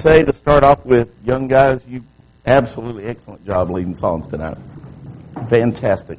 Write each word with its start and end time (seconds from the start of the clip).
say 0.00 0.22
to 0.22 0.32
start 0.32 0.64
off 0.64 0.84
with, 0.86 1.10
young 1.24 1.46
guys, 1.46 1.82
you 1.86 2.02
absolutely 2.46 3.04
excellent 3.04 3.44
job 3.44 3.70
leading 3.70 3.94
songs 3.94 4.26
tonight. 4.28 4.56
Fantastic. 5.50 6.18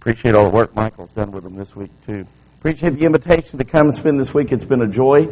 Appreciate 0.00 0.34
all 0.34 0.46
the 0.46 0.54
work 0.54 0.74
Michael's 0.74 1.10
done 1.10 1.30
with 1.30 1.44
them 1.44 1.54
this 1.54 1.76
week 1.76 1.90
too. 2.06 2.26
Appreciate 2.60 2.94
the 2.96 3.04
invitation 3.04 3.58
to 3.58 3.64
come 3.64 3.88
and 3.88 3.96
spend 3.96 4.18
this 4.18 4.32
week. 4.32 4.52
It's 4.52 4.64
been 4.64 4.80
a 4.80 4.86
joy. 4.86 5.28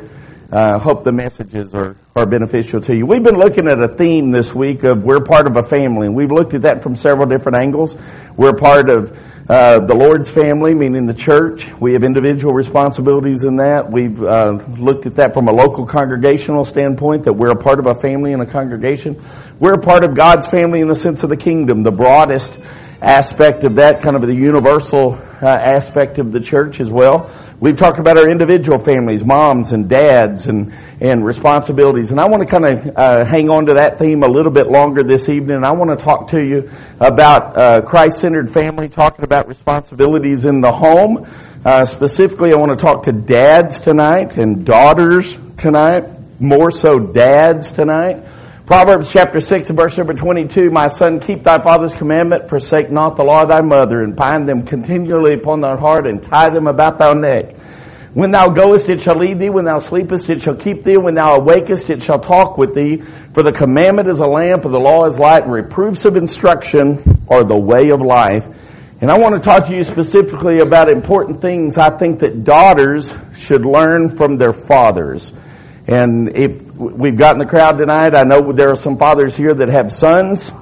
Uh, 0.52 0.78
hope 0.78 1.02
the 1.02 1.12
messages 1.12 1.74
are, 1.74 1.96
are 2.14 2.26
beneficial 2.26 2.82
to 2.82 2.94
you. 2.94 3.06
We've 3.06 3.22
been 3.22 3.38
looking 3.38 3.68
at 3.68 3.82
a 3.82 3.88
theme 3.88 4.32
this 4.32 4.54
week 4.54 4.84
of 4.84 5.02
we're 5.02 5.20
part 5.20 5.46
of 5.46 5.56
a 5.56 5.62
family, 5.62 6.06
and 6.06 6.14
we've 6.14 6.30
looked 6.30 6.52
at 6.52 6.62
that 6.62 6.82
from 6.82 6.94
several 6.94 7.26
different 7.26 7.58
angles. 7.58 7.96
We're 8.36 8.52
part 8.52 8.90
of 8.90 9.16
uh, 9.48 9.80
the 9.80 9.94
Lord's 9.94 10.30
family, 10.30 10.72
meaning 10.74 11.06
the 11.06 11.14
church. 11.14 11.68
We 11.80 11.94
have 11.94 12.04
individual 12.04 12.54
responsibilities 12.54 13.42
in 13.42 13.56
that. 13.56 13.90
We've 13.90 14.22
uh, 14.22 14.52
looked 14.78 15.06
at 15.06 15.16
that 15.16 15.34
from 15.34 15.48
a 15.48 15.52
local 15.52 15.84
congregational 15.86 16.64
standpoint, 16.64 17.24
that 17.24 17.32
we're 17.32 17.50
a 17.50 17.56
part 17.56 17.80
of 17.80 17.86
a 17.86 17.94
family 17.94 18.32
and 18.32 18.42
a 18.42 18.46
congregation. 18.46 19.20
We're 19.58 19.74
a 19.74 19.82
part 19.82 20.04
of 20.04 20.14
God's 20.14 20.46
family 20.46 20.80
in 20.80 20.88
the 20.88 20.94
sense 20.94 21.24
of 21.24 21.30
the 21.30 21.36
kingdom, 21.36 21.82
the 21.82 21.90
broadest 21.90 22.58
aspect 23.00 23.64
of 23.64 23.74
that, 23.76 24.00
kind 24.00 24.14
of 24.14 24.22
the 24.22 24.34
universal 24.34 25.14
uh, 25.14 25.46
aspect 25.46 26.18
of 26.18 26.30
the 26.30 26.40
church 26.40 26.78
as 26.78 26.88
well. 26.88 27.30
We've 27.62 27.76
talked 27.76 28.00
about 28.00 28.18
our 28.18 28.28
individual 28.28 28.80
families, 28.80 29.22
moms 29.22 29.70
and 29.70 29.88
dads 29.88 30.48
and, 30.48 30.74
and 31.00 31.24
responsibilities. 31.24 32.10
And 32.10 32.18
I 32.18 32.28
want 32.28 32.42
to 32.42 32.48
kind 32.48 32.64
of 32.66 32.96
uh, 32.96 33.24
hang 33.24 33.50
on 33.50 33.66
to 33.66 33.74
that 33.74 34.00
theme 34.00 34.24
a 34.24 34.26
little 34.26 34.50
bit 34.50 34.66
longer 34.66 35.04
this 35.04 35.28
evening. 35.28 35.64
I 35.64 35.70
want 35.70 35.96
to 35.96 36.04
talk 36.04 36.26
to 36.30 36.44
you 36.44 36.72
about 36.98 37.56
uh, 37.56 37.82
Christ-centered 37.82 38.52
family, 38.52 38.88
talking 38.88 39.24
about 39.24 39.46
responsibilities 39.46 40.44
in 40.44 40.60
the 40.60 40.72
home. 40.72 41.24
Uh, 41.64 41.84
specifically, 41.84 42.52
I 42.52 42.56
want 42.56 42.76
to 42.76 42.84
talk 42.84 43.04
to 43.04 43.12
dads 43.12 43.78
tonight 43.78 44.36
and 44.38 44.66
daughters 44.66 45.38
tonight, 45.56 46.40
more 46.40 46.72
so 46.72 46.98
dads 46.98 47.70
tonight. 47.70 48.24
Proverbs 48.66 49.12
chapter 49.12 49.40
6 49.40 49.70
and 49.70 49.78
verse 49.78 49.98
number 49.98 50.14
22, 50.14 50.70
My 50.70 50.86
son, 50.86 51.18
keep 51.18 51.42
thy 51.42 51.60
father's 51.60 51.92
commandment, 51.92 52.48
forsake 52.48 52.90
not 52.90 53.16
the 53.16 53.22
law 53.24 53.42
of 53.42 53.48
thy 53.48 53.60
mother, 53.60 54.02
and 54.02 54.14
bind 54.16 54.48
them 54.48 54.64
continually 54.64 55.34
upon 55.34 55.60
thy 55.60 55.76
heart, 55.76 56.06
and 56.06 56.22
tie 56.22 56.48
them 56.48 56.68
about 56.68 56.98
thy 56.98 57.12
neck. 57.12 57.56
When 58.14 58.30
thou 58.30 58.48
goest, 58.48 58.90
it 58.90 59.00
shall 59.00 59.16
lead 59.16 59.38
thee. 59.38 59.48
When 59.48 59.64
thou 59.64 59.78
sleepest, 59.78 60.28
it 60.28 60.42
shall 60.42 60.54
keep 60.54 60.84
thee. 60.84 60.98
When 60.98 61.14
thou 61.14 61.38
awakest, 61.38 61.88
it 61.88 62.02
shall 62.02 62.20
talk 62.20 62.58
with 62.58 62.74
thee. 62.74 63.02
For 63.32 63.42
the 63.42 63.52
commandment 63.52 64.08
is 64.08 64.20
a 64.20 64.26
lamp, 64.26 64.66
and 64.66 64.74
the 64.74 64.78
law 64.78 65.06
is 65.06 65.18
light, 65.18 65.44
and 65.44 65.52
reproofs 65.52 66.04
of 66.04 66.16
instruction 66.16 67.24
are 67.28 67.42
the 67.42 67.58
way 67.58 67.90
of 67.90 68.02
life. 68.02 68.46
And 69.00 69.10
I 69.10 69.18
want 69.18 69.34
to 69.34 69.40
talk 69.40 69.66
to 69.66 69.74
you 69.74 69.82
specifically 69.82 70.58
about 70.58 70.90
important 70.90 71.40
things 71.40 71.78
I 71.78 71.96
think 71.96 72.20
that 72.20 72.44
daughters 72.44 73.14
should 73.34 73.64
learn 73.64 74.14
from 74.14 74.36
their 74.36 74.52
fathers. 74.52 75.32
And 75.86 76.36
if 76.36 76.62
we've 76.74 77.16
got 77.16 77.34
in 77.34 77.38
the 77.38 77.46
crowd 77.46 77.78
tonight, 77.78 78.14
I 78.14 78.24
know 78.24 78.52
there 78.52 78.68
are 78.68 78.76
some 78.76 78.98
fathers 78.98 79.34
here 79.34 79.54
that 79.54 79.70
have 79.70 79.90
sons. 79.90 80.52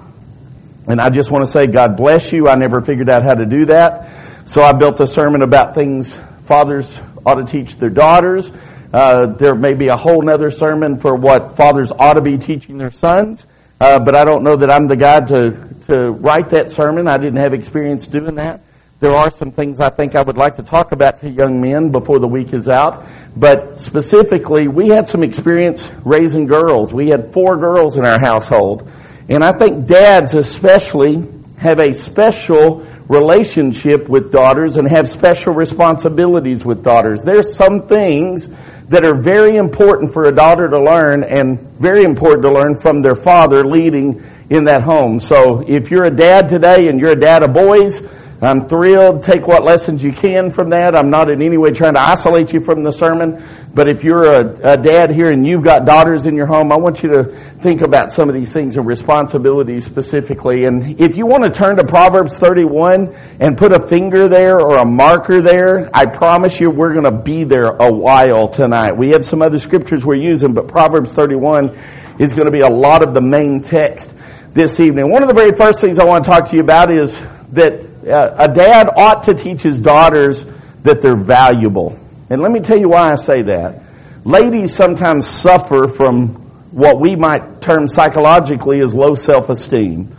And 0.86 1.00
I 1.00 1.10
just 1.10 1.32
want 1.32 1.44
to 1.44 1.50
say, 1.50 1.66
God 1.66 1.96
bless 1.96 2.32
you. 2.32 2.48
I 2.48 2.54
never 2.54 2.80
figured 2.80 3.10
out 3.10 3.24
how 3.24 3.34
to 3.34 3.44
do 3.44 3.66
that. 3.66 4.08
So 4.48 4.62
I 4.62 4.72
built 4.72 5.00
a 5.00 5.06
sermon 5.06 5.42
about 5.42 5.74
things 5.74 6.16
fathers 6.50 6.96
ought 7.24 7.36
to 7.36 7.44
teach 7.44 7.76
their 7.76 7.90
daughters. 7.90 8.50
Uh, 8.92 9.26
there 9.34 9.54
may 9.54 9.74
be 9.74 9.88
a 9.88 9.96
whole 9.96 10.28
other 10.28 10.50
sermon 10.50 10.98
for 10.98 11.14
what 11.14 11.56
fathers 11.56 11.92
ought 11.92 12.14
to 12.14 12.20
be 12.20 12.38
teaching 12.38 12.76
their 12.78 12.90
sons. 12.90 13.46
Uh, 13.80 13.98
but 13.98 14.14
I 14.14 14.24
don't 14.24 14.42
know 14.42 14.56
that 14.56 14.70
I'm 14.70 14.88
the 14.88 14.96
guy 14.96 15.20
to, 15.20 15.50
to 15.86 16.10
write 16.10 16.50
that 16.50 16.70
sermon. 16.70 17.08
I 17.08 17.16
didn't 17.16 17.38
have 17.38 17.54
experience 17.54 18.06
doing 18.06 18.34
that. 18.34 18.62
There 19.00 19.12
are 19.12 19.30
some 19.30 19.52
things 19.52 19.80
I 19.80 19.88
think 19.88 20.14
I 20.14 20.22
would 20.22 20.36
like 20.36 20.56
to 20.56 20.62
talk 20.62 20.92
about 20.92 21.20
to 21.20 21.30
young 21.30 21.58
men 21.62 21.90
before 21.90 22.18
the 22.18 22.28
week 22.28 22.52
is 22.52 22.68
out. 22.68 23.06
But 23.34 23.80
specifically, 23.80 24.68
we 24.68 24.88
had 24.88 25.08
some 25.08 25.22
experience 25.22 25.90
raising 26.04 26.46
girls. 26.46 26.92
We 26.92 27.08
had 27.08 27.32
four 27.32 27.56
girls 27.56 27.96
in 27.96 28.04
our 28.04 28.20
household. 28.20 28.90
And 29.30 29.42
I 29.42 29.56
think 29.56 29.86
dads 29.86 30.34
especially 30.34 31.26
have 31.56 31.78
a 31.78 31.94
special 31.94 32.86
relationship 33.10 34.08
with 34.08 34.30
daughters 34.30 34.76
and 34.76 34.88
have 34.88 35.08
special 35.08 35.52
responsibilities 35.52 36.64
with 36.64 36.84
daughters. 36.84 37.22
There's 37.24 37.56
some 37.56 37.88
things 37.88 38.48
that 38.88 39.04
are 39.04 39.20
very 39.20 39.56
important 39.56 40.12
for 40.12 40.26
a 40.26 40.32
daughter 40.32 40.68
to 40.68 40.80
learn 40.80 41.24
and 41.24 41.58
very 41.80 42.04
important 42.04 42.44
to 42.44 42.52
learn 42.52 42.78
from 42.78 43.02
their 43.02 43.16
father 43.16 43.64
leading 43.64 44.24
in 44.48 44.64
that 44.64 44.82
home. 44.82 45.18
So 45.18 45.64
if 45.66 45.90
you're 45.90 46.04
a 46.04 46.14
dad 46.14 46.48
today 46.48 46.86
and 46.86 47.00
you're 47.00 47.10
a 47.10 47.20
dad 47.20 47.42
of 47.42 47.52
boys, 47.52 48.00
I'm 48.40 48.68
thrilled. 48.68 49.24
Take 49.24 49.44
what 49.44 49.64
lessons 49.64 50.04
you 50.04 50.12
can 50.12 50.52
from 50.52 50.70
that. 50.70 50.96
I'm 50.96 51.10
not 51.10 51.28
in 51.30 51.42
any 51.42 51.58
way 51.58 51.72
trying 51.72 51.94
to 51.94 52.00
isolate 52.00 52.52
you 52.52 52.60
from 52.60 52.84
the 52.84 52.92
sermon. 52.92 53.44
But 53.72 53.88
if 53.88 54.02
you're 54.02 54.24
a, 54.24 54.72
a, 54.72 54.76
dad 54.76 55.12
here 55.12 55.30
and 55.30 55.46
you've 55.46 55.62
got 55.62 55.84
daughters 55.84 56.26
in 56.26 56.34
your 56.34 56.46
home, 56.46 56.72
I 56.72 56.76
want 56.76 57.04
you 57.04 57.10
to 57.10 57.24
think 57.60 57.82
about 57.82 58.10
some 58.10 58.28
of 58.28 58.34
these 58.34 58.52
things 58.52 58.76
and 58.76 58.84
responsibilities 58.84 59.84
specifically. 59.84 60.64
And 60.64 61.00
if 61.00 61.16
you 61.16 61.24
want 61.24 61.44
to 61.44 61.50
turn 61.50 61.76
to 61.76 61.84
Proverbs 61.84 62.36
31 62.36 63.14
and 63.38 63.56
put 63.56 63.70
a 63.70 63.86
finger 63.86 64.26
there 64.26 64.60
or 64.60 64.78
a 64.78 64.84
marker 64.84 65.40
there, 65.40 65.88
I 65.94 66.06
promise 66.06 66.58
you 66.58 66.68
we're 66.68 66.92
going 66.94 67.04
to 67.04 67.22
be 67.22 67.44
there 67.44 67.68
a 67.68 67.92
while 67.92 68.48
tonight. 68.48 68.96
We 68.96 69.10
have 69.10 69.24
some 69.24 69.40
other 69.40 69.60
scriptures 69.60 70.04
we're 70.04 70.16
using, 70.16 70.52
but 70.52 70.66
Proverbs 70.66 71.12
31 71.12 71.78
is 72.18 72.34
going 72.34 72.46
to 72.46 72.52
be 72.52 72.60
a 72.60 72.68
lot 72.68 73.04
of 73.04 73.14
the 73.14 73.22
main 73.22 73.62
text 73.62 74.10
this 74.52 74.80
evening. 74.80 75.12
One 75.12 75.22
of 75.22 75.28
the 75.28 75.34
very 75.34 75.52
first 75.52 75.80
things 75.80 76.00
I 76.00 76.04
want 76.04 76.24
to 76.24 76.30
talk 76.30 76.48
to 76.48 76.56
you 76.56 76.62
about 76.62 76.90
is 76.90 77.16
that 77.52 77.84
uh, 78.04 78.34
a 78.36 78.52
dad 78.52 78.90
ought 78.96 79.22
to 79.24 79.34
teach 79.34 79.62
his 79.62 79.78
daughters 79.78 80.44
that 80.82 81.00
they're 81.00 81.14
valuable. 81.14 81.99
And 82.30 82.40
let 82.40 82.52
me 82.52 82.60
tell 82.60 82.78
you 82.78 82.88
why 82.88 83.10
I 83.10 83.16
say 83.16 83.42
that. 83.42 83.82
Ladies 84.24 84.72
sometimes 84.72 85.26
suffer 85.26 85.88
from 85.88 86.28
what 86.70 87.00
we 87.00 87.16
might 87.16 87.60
term 87.60 87.88
psychologically 87.88 88.78
as 88.80 88.94
low 88.94 89.16
self-esteem. 89.16 90.16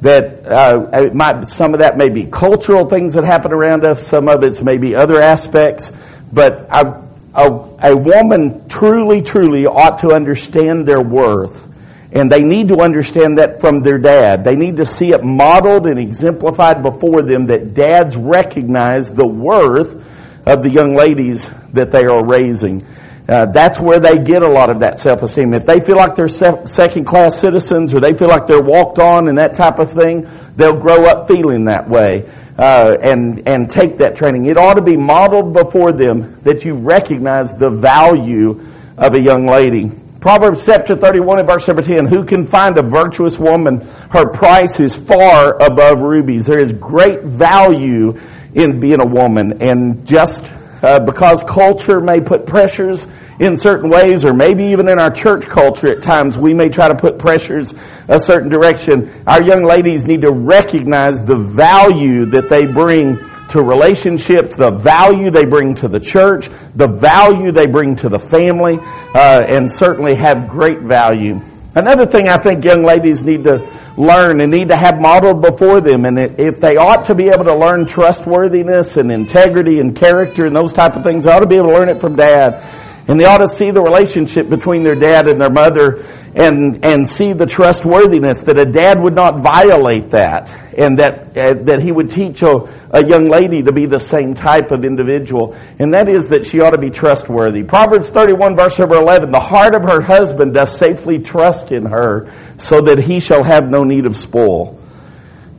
That 0.00 0.46
uh, 0.46 1.10
might, 1.12 1.48
some 1.50 1.74
of 1.74 1.80
that 1.80 1.98
may 1.98 2.08
be 2.08 2.24
cultural 2.24 2.88
things 2.88 3.12
that 3.14 3.24
happen 3.24 3.52
around 3.52 3.84
us. 3.84 4.04
Some 4.04 4.28
of 4.28 4.42
it's 4.42 4.62
maybe 4.62 4.94
other 4.94 5.20
aspects. 5.20 5.92
But 6.32 6.66
a, 6.70 7.96
woman 7.96 8.66
truly, 8.68 9.20
truly 9.20 9.66
ought 9.66 9.98
to 9.98 10.12
understand 10.12 10.88
their 10.88 11.02
worth 11.02 11.68
and 12.14 12.30
they 12.30 12.42
need 12.42 12.68
to 12.68 12.80
understand 12.80 13.38
that 13.38 13.60
from 13.60 13.82
their 13.82 13.98
dad. 13.98 14.44
They 14.44 14.54
need 14.54 14.76
to 14.78 14.84
see 14.84 15.12
it 15.12 15.24
modeled 15.24 15.86
and 15.86 15.98
exemplified 15.98 16.82
before 16.82 17.22
them 17.22 17.46
that 17.46 17.72
dads 17.74 18.16
recognize 18.16 19.10
the 19.10 19.26
worth 19.26 20.01
of 20.46 20.62
the 20.62 20.70
young 20.70 20.94
ladies 20.94 21.50
that 21.72 21.90
they 21.90 22.04
are 22.04 22.24
raising. 22.26 22.86
Uh, 23.28 23.46
that's 23.46 23.78
where 23.78 24.00
they 24.00 24.18
get 24.18 24.42
a 24.42 24.48
lot 24.48 24.68
of 24.68 24.80
that 24.80 24.98
self-esteem. 24.98 25.54
If 25.54 25.64
they 25.64 25.80
feel 25.80 25.96
like 25.96 26.16
they're 26.16 26.28
se- 26.28 26.66
second-class 26.66 27.38
citizens 27.38 27.94
or 27.94 28.00
they 28.00 28.14
feel 28.14 28.28
like 28.28 28.46
they're 28.46 28.62
walked 28.62 28.98
on 28.98 29.28
and 29.28 29.38
that 29.38 29.54
type 29.54 29.78
of 29.78 29.92
thing, 29.92 30.28
they'll 30.56 30.78
grow 30.78 31.04
up 31.04 31.28
feeling 31.28 31.66
that 31.66 31.88
way 31.88 32.28
uh, 32.58 32.96
and 33.00 33.48
and 33.48 33.70
take 33.70 33.98
that 33.98 34.16
training. 34.16 34.46
It 34.46 34.56
ought 34.56 34.74
to 34.74 34.82
be 34.82 34.96
modeled 34.96 35.52
before 35.52 35.92
them 35.92 36.40
that 36.42 36.64
you 36.64 36.74
recognize 36.74 37.56
the 37.56 37.70
value 37.70 38.66
of 38.98 39.14
a 39.14 39.20
young 39.20 39.46
lady. 39.46 39.90
Proverbs 40.20 40.64
chapter 40.64 40.94
31 40.94 41.40
and 41.40 41.48
verse 41.48 41.64
17, 41.64 42.06
who 42.06 42.24
can 42.24 42.46
find 42.46 42.78
a 42.78 42.82
virtuous 42.82 43.38
woman? 43.38 43.80
Her 44.10 44.28
price 44.28 44.78
is 44.78 44.96
far 44.96 45.60
above 45.60 45.98
rubies. 45.98 46.46
There 46.46 46.60
is 46.60 46.72
great 46.72 47.24
value 47.24 48.20
in 48.54 48.80
being 48.80 49.00
a 49.00 49.06
woman. 49.06 49.62
And 49.62 50.06
just 50.06 50.42
uh, 50.82 51.00
because 51.00 51.42
culture 51.44 52.00
may 52.00 52.20
put 52.20 52.46
pressures 52.46 53.06
in 53.40 53.56
certain 53.56 53.90
ways, 53.90 54.24
or 54.24 54.34
maybe 54.34 54.64
even 54.66 54.88
in 54.88 54.98
our 54.98 55.10
church 55.10 55.46
culture 55.46 55.92
at 55.92 56.02
times, 56.02 56.38
we 56.38 56.54
may 56.54 56.68
try 56.68 56.88
to 56.88 56.94
put 56.94 57.18
pressures 57.18 57.74
a 58.08 58.18
certain 58.18 58.48
direction. 58.48 59.22
Our 59.26 59.42
young 59.42 59.64
ladies 59.64 60.06
need 60.06 60.20
to 60.22 60.30
recognize 60.30 61.20
the 61.20 61.36
value 61.36 62.26
that 62.26 62.48
they 62.48 62.66
bring 62.66 63.16
to 63.50 63.62
relationships, 63.62 64.56
the 64.56 64.70
value 64.70 65.30
they 65.30 65.44
bring 65.44 65.74
to 65.76 65.88
the 65.88 66.00
church, 66.00 66.48
the 66.74 66.86
value 66.86 67.52
they 67.52 67.66
bring 67.66 67.96
to 67.96 68.08
the 68.08 68.18
family, 68.18 68.78
uh, 69.14 69.44
and 69.46 69.70
certainly 69.70 70.14
have 70.14 70.48
great 70.48 70.80
value. 70.80 71.40
Another 71.74 72.04
thing 72.04 72.28
I 72.28 72.36
think 72.36 72.64
young 72.64 72.82
ladies 72.82 73.22
need 73.22 73.44
to 73.44 73.66
learn 73.96 74.40
and 74.40 74.50
need 74.50 74.68
to 74.68 74.76
have 74.76 75.00
modeled 75.00 75.40
before 75.40 75.80
them, 75.80 76.04
and 76.04 76.18
if 76.18 76.60
they 76.60 76.76
ought 76.76 77.06
to 77.06 77.14
be 77.14 77.28
able 77.28 77.44
to 77.44 77.54
learn 77.54 77.86
trustworthiness 77.86 78.96
and 78.96 79.10
integrity 79.10 79.80
and 79.80 79.96
character 79.96 80.46
and 80.46 80.54
those 80.54 80.72
type 80.72 80.96
of 80.96 81.02
things, 81.02 81.24
they 81.24 81.32
ought 81.32 81.40
to 81.40 81.46
be 81.46 81.56
able 81.56 81.68
to 81.68 81.72
learn 81.74 81.88
it 81.88 82.00
from 82.00 82.16
dad. 82.16 82.62
And 83.08 83.18
they 83.18 83.24
ought 83.24 83.38
to 83.38 83.48
see 83.48 83.70
the 83.70 83.82
relationship 83.82 84.48
between 84.48 84.82
their 84.82 84.94
dad 84.94 85.28
and 85.28 85.40
their 85.40 85.50
mother 85.50 86.04
and, 86.34 86.84
and 86.84 87.08
see 87.08 87.32
the 87.32 87.46
trustworthiness 87.46 88.42
that 88.42 88.58
a 88.58 88.64
dad 88.64 89.00
would 89.00 89.14
not 89.14 89.40
violate 89.40 90.10
that 90.10 90.61
and 90.76 90.98
that, 90.98 91.36
uh, 91.36 91.54
that 91.64 91.82
he 91.82 91.92
would 91.92 92.10
teach 92.10 92.42
a, 92.42 92.54
a 92.90 93.06
young 93.06 93.26
lady 93.26 93.62
to 93.62 93.72
be 93.72 93.86
the 93.86 93.98
same 93.98 94.34
type 94.34 94.70
of 94.70 94.84
individual. 94.84 95.56
And 95.78 95.94
that 95.94 96.08
is 96.08 96.28
that 96.30 96.46
she 96.46 96.60
ought 96.60 96.70
to 96.70 96.78
be 96.78 96.90
trustworthy. 96.90 97.62
Proverbs 97.62 98.10
31 98.10 98.56
verse 98.56 98.78
number 98.78 98.96
11, 98.96 99.30
the 99.30 99.40
heart 99.40 99.74
of 99.74 99.82
her 99.82 100.00
husband 100.00 100.54
does 100.54 100.76
safely 100.76 101.18
trust 101.18 101.72
in 101.72 101.86
her 101.86 102.32
so 102.58 102.80
that 102.82 102.98
he 102.98 103.20
shall 103.20 103.44
have 103.44 103.68
no 103.70 103.84
need 103.84 104.06
of 104.06 104.16
spoil. 104.16 104.78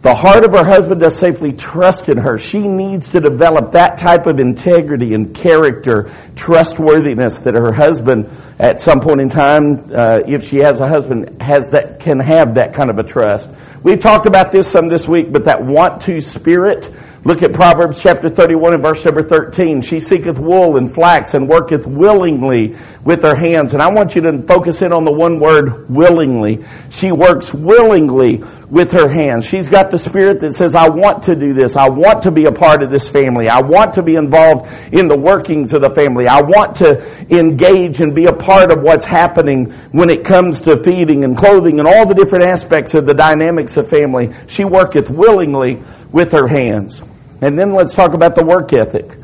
the 0.01 0.13
heart 0.13 0.43
of 0.43 0.51
her 0.51 0.65
husband 0.65 1.01
does 1.01 1.17
safely 1.17 1.53
trust 1.53 2.09
in 2.09 2.17
her. 2.17 2.37
She 2.37 2.59
needs 2.59 3.09
to 3.09 3.19
develop 3.19 3.71
that 3.71 3.97
type 3.97 4.25
of 4.25 4.39
integrity 4.39 5.13
and 5.13 5.33
character, 5.33 6.11
trustworthiness 6.35 7.39
that 7.39 7.55
her 7.55 7.71
husband, 7.71 8.29
at 8.59 8.81
some 8.81 8.99
point 8.99 9.21
in 9.21 9.29
time, 9.29 9.91
uh, 9.95 10.19
if 10.27 10.47
she 10.47 10.57
has 10.57 10.79
a 10.81 10.87
husband, 10.87 11.41
has 11.41 11.69
that 11.69 11.99
can 11.99 12.19
have 12.19 12.55
that 12.55 12.73
kind 12.73 12.89
of 12.89 12.97
a 12.97 13.03
trust. 13.03 13.49
We've 13.83 13.99
talked 13.99 14.25
about 14.25 14.53
this 14.53 14.67
some 14.71 14.87
this 14.87 15.07
week, 15.07 15.31
but 15.31 15.43
that 15.43 15.63
want 15.63 16.03
to 16.03 16.21
spirit 16.21 16.89
Look 17.25 17.41
at 17.41 17.53
Proverbs 17.53 18.01
chapter 18.01 18.29
31 18.29 18.73
and 18.73 18.83
verse 18.83 19.05
number 19.05 19.23
13. 19.23 19.79
She 19.79 20.01
seeketh 20.01 20.37
wool 20.37 20.75
and 20.75 20.93
flax 20.93 21.33
and 21.35 21.47
worketh 21.47 21.87
willingly 21.87 22.75
with 23.05 23.23
her 23.23 23.33
hands. 23.33 23.71
And 23.71 23.81
I 23.81 23.89
want 23.89 24.13
you 24.13 24.21
to 24.23 24.39
focus 24.39 24.81
in 24.81 24.91
on 24.91 25.05
the 25.05 25.11
one 25.11 25.39
word, 25.39 25.89
willingly. 25.89 26.65
She 26.89 27.13
works 27.13 27.53
willingly 27.53 28.43
with 28.73 28.91
her 28.91 29.07
hands. 29.07 29.45
She's 29.45 29.69
got 29.69 29.91
the 29.91 29.99
spirit 29.99 30.39
that 30.39 30.53
says, 30.53 30.73
I 30.73 30.89
want 30.89 31.23
to 31.23 31.35
do 31.35 31.53
this. 31.53 31.75
I 31.75 31.89
want 31.89 32.23
to 32.23 32.31
be 32.31 32.45
a 32.45 32.51
part 32.51 32.81
of 32.81 32.89
this 32.89 33.07
family. 33.07 33.47
I 33.47 33.61
want 33.61 33.93
to 33.93 34.01
be 34.01 34.15
involved 34.15 34.67
in 34.91 35.07
the 35.07 35.15
workings 35.15 35.73
of 35.73 35.83
the 35.83 35.91
family. 35.91 36.27
I 36.27 36.41
want 36.41 36.77
to 36.77 36.99
engage 37.29 38.01
and 38.01 38.15
be 38.15 38.25
a 38.25 38.33
part 38.33 38.71
of 38.71 38.81
what's 38.81 39.05
happening 39.05 39.71
when 39.91 40.09
it 40.09 40.25
comes 40.25 40.61
to 40.61 40.83
feeding 40.83 41.23
and 41.23 41.37
clothing 41.37 41.77
and 41.77 41.87
all 41.87 42.07
the 42.07 42.15
different 42.15 42.45
aspects 42.45 42.95
of 42.95 43.05
the 43.05 43.13
dynamics 43.13 43.77
of 43.77 43.87
family. 43.87 44.33
She 44.47 44.65
worketh 44.65 45.07
willingly 45.07 45.79
with 46.11 46.31
her 46.31 46.47
hands. 46.47 46.99
And 47.41 47.59
then 47.59 47.73
let's 47.73 47.93
talk 47.93 48.15
about 48.15 48.33
the 48.33 48.43
work 48.43 48.73
ethic. 48.73 49.19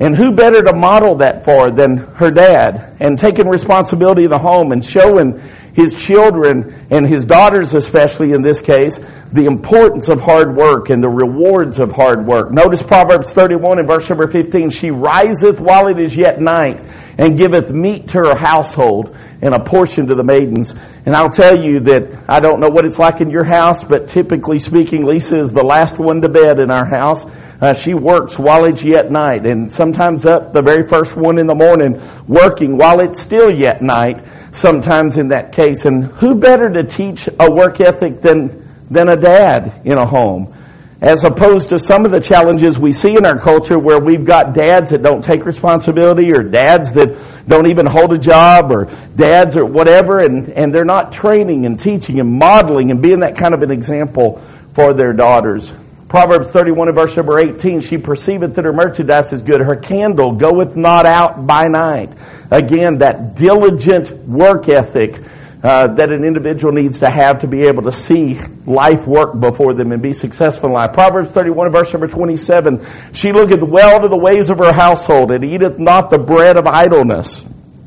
And 0.00 0.16
who 0.16 0.32
better 0.32 0.62
to 0.62 0.74
model 0.74 1.16
that 1.16 1.44
for 1.44 1.70
than 1.70 1.98
her 1.98 2.30
dad? 2.30 2.96
And 3.00 3.18
taking 3.18 3.46
responsibility 3.46 4.24
of 4.24 4.30
the 4.30 4.38
home 4.38 4.72
and 4.72 4.82
showing 4.82 5.42
his 5.76 5.94
children 5.94 6.86
and 6.90 7.06
his 7.06 7.26
daughters 7.26 7.74
especially 7.74 8.32
in 8.32 8.40
this 8.40 8.62
case, 8.62 8.98
the 9.32 9.44
importance 9.44 10.08
of 10.08 10.20
hard 10.20 10.56
work 10.56 10.88
and 10.88 11.02
the 11.02 11.08
rewards 11.08 11.78
of 11.78 11.92
hard 11.92 12.26
work. 12.26 12.50
Notice 12.50 12.82
Proverbs 12.82 13.32
31 13.32 13.80
and 13.80 13.86
verse 13.86 14.08
number 14.08 14.26
15. 14.26 14.70
She 14.70 14.90
riseth 14.90 15.60
while 15.60 15.88
it 15.88 16.00
is 16.00 16.16
yet 16.16 16.40
night 16.40 16.82
and 17.18 17.36
giveth 17.36 17.70
meat 17.70 18.08
to 18.08 18.18
her 18.18 18.34
household 18.34 19.14
and 19.42 19.52
a 19.52 19.62
portion 19.62 20.06
to 20.06 20.14
the 20.14 20.24
maidens. 20.24 20.74
And 21.04 21.14
I'll 21.14 21.28
tell 21.28 21.62
you 21.62 21.80
that 21.80 22.24
I 22.26 22.40
don't 22.40 22.58
know 22.58 22.70
what 22.70 22.86
it's 22.86 22.98
like 22.98 23.20
in 23.20 23.28
your 23.28 23.44
house, 23.44 23.84
but 23.84 24.08
typically 24.08 24.58
speaking, 24.58 25.04
Lisa 25.04 25.38
is 25.38 25.52
the 25.52 25.64
last 25.64 25.98
one 25.98 26.22
to 26.22 26.30
bed 26.30 26.58
in 26.58 26.70
our 26.70 26.86
house. 26.86 27.26
Uh, 27.60 27.72
she 27.72 27.94
works 27.94 28.38
while 28.38 28.66
it's 28.66 28.82
yet 28.82 29.10
night, 29.10 29.46
and 29.46 29.72
sometimes 29.72 30.26
up 30.26 30.52
the 30.52 30.60
very 30.60 30.86
first 30.86 31.16
one 31.16 31.38
in 31.38 31.46
the 31.46 31.54
morning, 31.54 32.00
working 32.28 32.76
while 32.76 33.00
it's 33.00 33.20
still 33.20 33.50
yet 33.50 33.80
night. 33.80 34.22
Sometimes 34.52 35.16
in 35.16 35.28
that 35.28 35.52
case, 35.52 35.84
and 35.86 36.04
who 36.04 36.34
better 36.34 36.70
to 36.70 36.84
teach 36.84 37.28
a 37.28 37.50
work 37.50 37.80
ethic 37.80 38.20
than 38.20 38.66
than 38.90 39.08
a 39.08 39.16
dad 39.16 39.80
in 39.84 39.96
a 39.96 40.06
home? 40.06 40.52
As 41.00 41.24
opposed 41.24 41.70
to 41.70 41.78
some 41.78 42.06
of 42.06 42.10
the 42.10 42.20
challenges 42.20 42.78
we 42.78 42.92
see 42.92 43.16
in 43.16 43.26
our 43.26 43.38
culture 43.38 43.78
where 43.78 44.00
we've 44.00 44.24
got 44.24 44.54
dads 44.54 44.90
that 44.90 45.02
don't 45.02 45.22
take 45.22 45.44
responsibility 45.44 46.32
or 46.32 46.42
dads 46.42 46.92
that 46.92 47.46
don't 47.46 47.68
even 47.68 47.84
hold 47.84 48.14
a 48.14 48.18
job 48.18 48.72
or 48.72 48.86
dads 49.14 49.56
or 49.56 49.66
whatever 49.66 50.20
and, 50.20 50.48
and 50.50 50.74
they're 50.74 50.86
not 50.86 51.12
training 51.12 51.66
and 51.66 51.78
teaching 51.78 52.18
and 52.18 52.32
modeling 52.32 52.90
and 52.90 53.02
being 53.02 53.20
that 53.20 53.36
kind 53.36 53.52
of 53.52 53.60
an 53.62 53.70
example 53.70 54.42
for 54.74 54.94
their 54.94 55.12
daughters. 55.12 55.70
Proverbs 56.08 56.50
31 56.50 56.88
and 56.88 56.96
verse 56.96 57.16
number 57.16 57.38
18, 57.38 57.80
she 57.80 57.98
perceiveth 57.98 58.54
that 58.54 58.64
her 58.64 58.72
merchandise 58.72 59.32
is 59.32 59.42
good. 59.42 59.60
Her 59.60 59.76
candle 59.76 60.32
goeth 60.32 60.76
not 60.76 61.04
out 61.04 61.46
by 61.46 61.64
night. 61.64 62.14
Again, 62.50 62.98
that 62.98 63.34
diligent 63.34 64.12
work 64.28 64.68
ethic 64.68 65.20
uh, 65.62 65.88
that 65.94 66.12
an 66.12 66.22
individual 66.22 66.72
needs 66.72 67.00
to 67.00 67.10
have 67.10 67.40
to 67.40 67.48
be 67.48 67.62
able 67.62 67.82
to 67.82 67.90
see 67.90 68.38
life 68.66 69.04
work 69.04 69.40
before 69.40 69.74
them 69.74 69.90
and 69.90 70.00
be 70.00 70.12
successful 70.12 70.68
in 70.68 70.74
life. 70.74 70.92
Proverbs 70.92 71.32
31 71.32 71.66
and 71.66 71.74
verse 71.74 71.92
number 71.92 72.06
27, 72.06 72.86
she 73.12 73.32
looketh 73.32 73.62
well 73.62 74.00
to 74.00 74.08
the 74.08 74.16
ways 74.16 74.48
of 74.48 74.58
her 74.58 74.72
household 74.72 75.32
and 75.32 75.44
eateth 75.44 75.78
not 75.78 76.10
the 76.10 76.18
bread 76.18 76.56
of 76.56 76.68
idleness. 76.68 77.44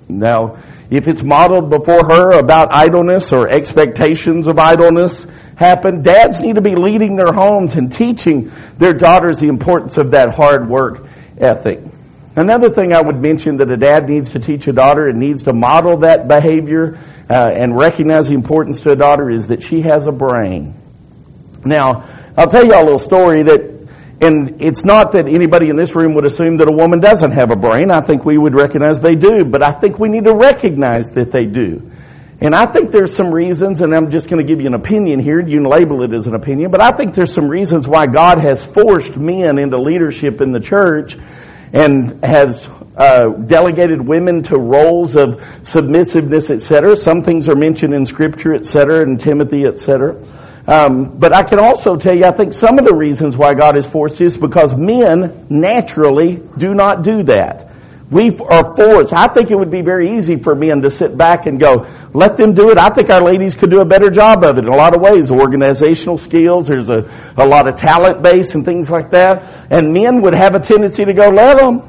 Now, 0.09 0.57
if 0.89 1.07
it's 1.07 1.21
modeled 1.21 1.69
before 1.69 2.07
her 2.07 2.31
about 2.31 2.69
idleness 2.71 3.31
or 3.31 3.47
expectations 3.47 4.47
of 4.47 4.57
idleness, 4.57 5.25
happen. 5.55 6.01
Dads 6.01 6.39
need 6.39 6.55
to 6.55 6.61
be 6.61 6.75
leading 6.75 7.15
their 7.15 7.33
homes 7.33 7.75
and 7.75 7.91
teaching 7.91 8.51
their 8.77 8.93
daughters 8.93 9.39
the 9.39 9.47
importance 9.47 9.97
of 9.97 10.11
that 10.11 10.33
hard 10.33 10.69
work 10.69 11.05
ethic. 11.37 11.81
Another 12.35 12.69
thing 12.69 12.93
I 12.93 13.01
would 13.01 13.21
mention 13.21 13.57
that 13.57 13.69
a 13.69 13.75
dad 13.75 14.07
needs 14.07 14.31
to 14.31 14.39
teach 14.39 14.67
a 14.67 14.71
daughter 14.71 15.07
and 15.07 15.19
needs 15.19 15.43
to 15.43 15.53
model 15.53 15.97
that 15.97 16.27
behavior 16.27 16.97
uh, 17.29 17.49
and 17.53 17.77
recognize 17.77 18.29
the 18.29 18.35
importance 18.35 18.79
to 18.81 18.91
a 18.91 18.95
daughter 18.95 19.29
is 19.29 19.47
that 19.47 19.61
she 19.61 19.81
has 19.81 20.07
a 20.07 20.11
brain. 20.11 20.73
Now, 21.65 22.31
I'll 22.37 22.47
tell 22.47 22.63
you 22.63 22.71
a 22.73 22.79
little 22.81 22.97
story 22.97 23.43
that, 23.43 23.78
and 24.21 24.61
it's 24.61 24.83
not 24.83 25.13
that 25.13 25.27
anybody 25.27 25.69
in 25.69 25.77
this 25.77 25.95
room 25.95 26.13
would 26.15 26.25
assume 26.25 26.57
that 26.57 26.67
a 26.67 26.71
woman 26.71 26.99
doesn't 26.99 27.31
have 27.31 27.51
a 27.51 27.55
brain. 27.55 27.89
I 27.89 28.01
think 28.01 28.25
we 28.25 28.37
would 28.37 28.53
recognize 28.53 28.99
they 28.99 29.15
do, 29.15 29.45
but 29.45 29.63
I 29.63 29.71
think 29.71 29.97
we 29.97 30.09
need 30.09 30.25
to 30.25 30.35
recognize 30.35 31.09
that 31.11 31.31
they 31.31 31.45
do. 31.45 31.89
And 32.41 32.55
I 32.55 32.65
think 32.65 32.91
there's 32.91 33.13
some 33.13 33.31
reasons, 33.33 33.81
and 33.81 33.93
I'm 33.93 34.11
just 34.11 34.29
going 34.29 34.45
to 34.45 34.49
give 34.49 34.61
you 34.61 34.67
an 34.67 34.73
opinion 34.73 35.19
here. 35.19 35.39
You 35.39 35.59
can 35.59 35.69
label 35.69 36.03
it 36.03 36.13
as 36.13 36.25
an 36.27 36.35
opinion, 36.35 36.71
but 36.71 36.81
I 36.81 36.91
think 36.91 37.13
there's 37.13 37.33
some 37.33 37.49
reasons 37.49 37.87
why 37.87 38.07
God 38.07 38.39
has 38.39 38.65
forced 38.65 39.17
men 39.17 39.57
into 39.57 39.77
leadership 39.77 40.41
in 40.41 40.51
the 40.51 40.59
church 40.59 41.17
and 41.73 42.23
has 42.23 42.67
uh, 42.95 43.29
delegated 43.29 44.01
women 44.01 44.43
to 44.43 44.57
roles 44.57 45.15
of 45.15 45.41
submissiveness, 45.63 46.49
etc. 46.49 46.95
Some 46.97 47.23
things 47.23 47.47
are 47.47 47.55
mentioned 47.55 47.93
in 47.93 48.05
Scripture, 48.05 48.53
etc., 48.53 49.01
and 49.01 49.19
Timothy, 49.19 49.65
etc. 49.65 50.15
Um, 50.69 51.17
but 51.17 51.35
I 51.35 51.41
can 51.41 51.59
also 51.59 51.97
tell 51.97 52.15
you, 52.15 52.25
I 52.25 52.31
think 52.31 52.53
some 52.53 52.77
of 52.77 52.85
the 52.85 52.93
reasons 52.93 53.35
why 53.35 53.55
God 53.55 53.73
has 53.73 53.87
forced 53.87 54.21
is 54.21 54.37
because 54.37 54.75
men 54.75 55.47
naturally 55.49 56.43
do 56.59 56.75
not 56.75 57.01
do 57.01 57.23
that. 57.23 57.71
We 58.11 58.37
are 58.37 58.75
forced. 58.75 59.11
I 59.11 59.29
think 59.29 59.49
it 59.49 59.55
would 59.55 59.71
be 59.71 59.81
very 59.81 60.15
easy 60.15 60.35
for 60.35 60.53
men 60.53 60.83
to 60.83 60.91
sit 60.91 61.17
back 61.17 61.47
and 61.47 61.59
go, 61.59 61.87
let 62.13 62.37
them 62.37 62.53
do 62.53 62.69
it. 62.69 62.77
I 62.77 62.89
think 62.89 63.09
our 63.09 63.21
ladies 63.21 63.55
could 63.55 63.71
do 63.71 63.81
a 63.81 63.85
better 63.85 64.11
job 64.11 64.43
of 64.43 64.59
it 64.59 64.65
in 64.65 64.71
a 64.71 64.75
lot 64.75 64.95
of 64.95 65.01
ways. 65.01 65.31
Organizational 65.31 66.19
skills, 66.19 66.67
there's 66.67 66.91
a, 66.91 67.33
a 67.35 67.47
lot 67.47 67.67
of 67.67 67.75
talent 67.75 68.21
base 68.21 68.53
and 68.53 68.63
things 68.63 68.91
like 68.91 69.09
that. 69.09 69.71
And 69.71 69.91
men 69.91 70.21
would 70.21 70.35
have 70.35 70.53
a 70.53 70.59
tendency 70.59 71.03
to 71.03 71.13
go, 71.13 71.29
let 71.29 71.57
them. 71.57 71.81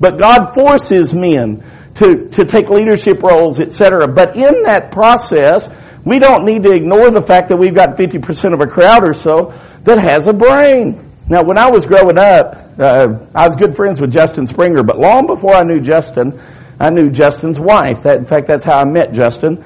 But 0.00 0.18
God 0.18 0.54
forces 0.54 1.14
men 1.14 1.64
to, 1.96 2.28
to 2.30 2.44
take 2.46 2.68
leadership 2.68 3.22
roles, 3.22 3.60
etc. 3.60 4.08
But 4.08 4.34
in 4.34 4.64
that 4.64 4.90
process, 4.90 5.68
we 6.04 6.18
don't 6.18 6.44
need 6.44 6.64
to 6.64 6.72
ignore 6.72 7.10
the 7.10 7.22
fact 7.22 7.48
that 7.50 7.56
we've 7.56 7.74
got 7.74 7.96
50% 7.96 8.54
of 8.54 8.60
a 8.60 8.66
crowd 8.66 9.08
or 9.08 9.14
so 9.14 9.54
that 9.84 9.98
has 9.98 10.26
a 10.26 10.32
brain. 10.32 11.12
Now, 11.28 11.44
when 11.44 11.56
I 11.56 11.70
was 11.70 11.86
growing 11.86 12.18
up, 12.18 12.56
uh, 12.78 13.26
I 13.34 13.46
was 13.46 13.54
good 13.54 13.76
friends 13.76 14.00
with 14.00 14.12
Justin 14.12 14.46
Springer, 14.46 14.82
but 14.82 14.98
long 14.98 15.26
before 15.26 15.54
I 15.54 15.62
knew 15.62 15.80
Justin, 15.80 16.40
I 16.80 16.90
knew 16.90 17.10
Justin's 17.10 17.60
wife. 17.60 18.02
That, 18.02 18.18
in 18.18 18.24
fact, 18.24 18.48
that's 18.48 18.64
how 18.64 18.78
I 18.78 18.84
met 18.84 19.12
Justin. 19.12 19.64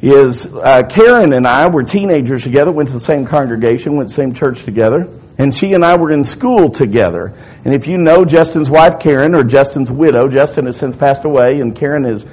Is 0.00 0.46
uh, 0.46 0.82
Karen 0.88 1.32
and 1.32 1.46
I 1.46 1.68
were 1.68 1.82
teenagers 1.82 2.44
together, 2.44 2.70
went 2.70 2.88
to 2.90 2.94
the 2.94 3.00
same 3.00 3.26
congregation, 3.26 3.96
went 3.96 4.10
to 4.10 4.14
the 4.14 4.22
same 4.22 4.34
church 4.34 4.62
together, 4.62 5.08
and 5.38 5.52
she 5.52 5.72
and 5.72 5.84
I 5.84 5.96
were 5.96 6.12
in 6.12 6.22
school 6.24 6.70
together. 6.70 7.32
And 7.64 7.74
if 7.74 7.88
you 7.88 7.96
know 7.96 8.24
Justin's 8.24 8.70
wife, 8.70 9.00
Karen, 9.00 9.34
or 9.34 9.42
Justin's 9.42 9.90
widow, 9.90 10.28
Justin 10.28 10.66
has 10.66 10.76
since 10.76 10.94
passed 10.94 11.24
away, 11.24 11.60
and 11.60 11.74
Karen 11.74 12.04
is 12.04 12.24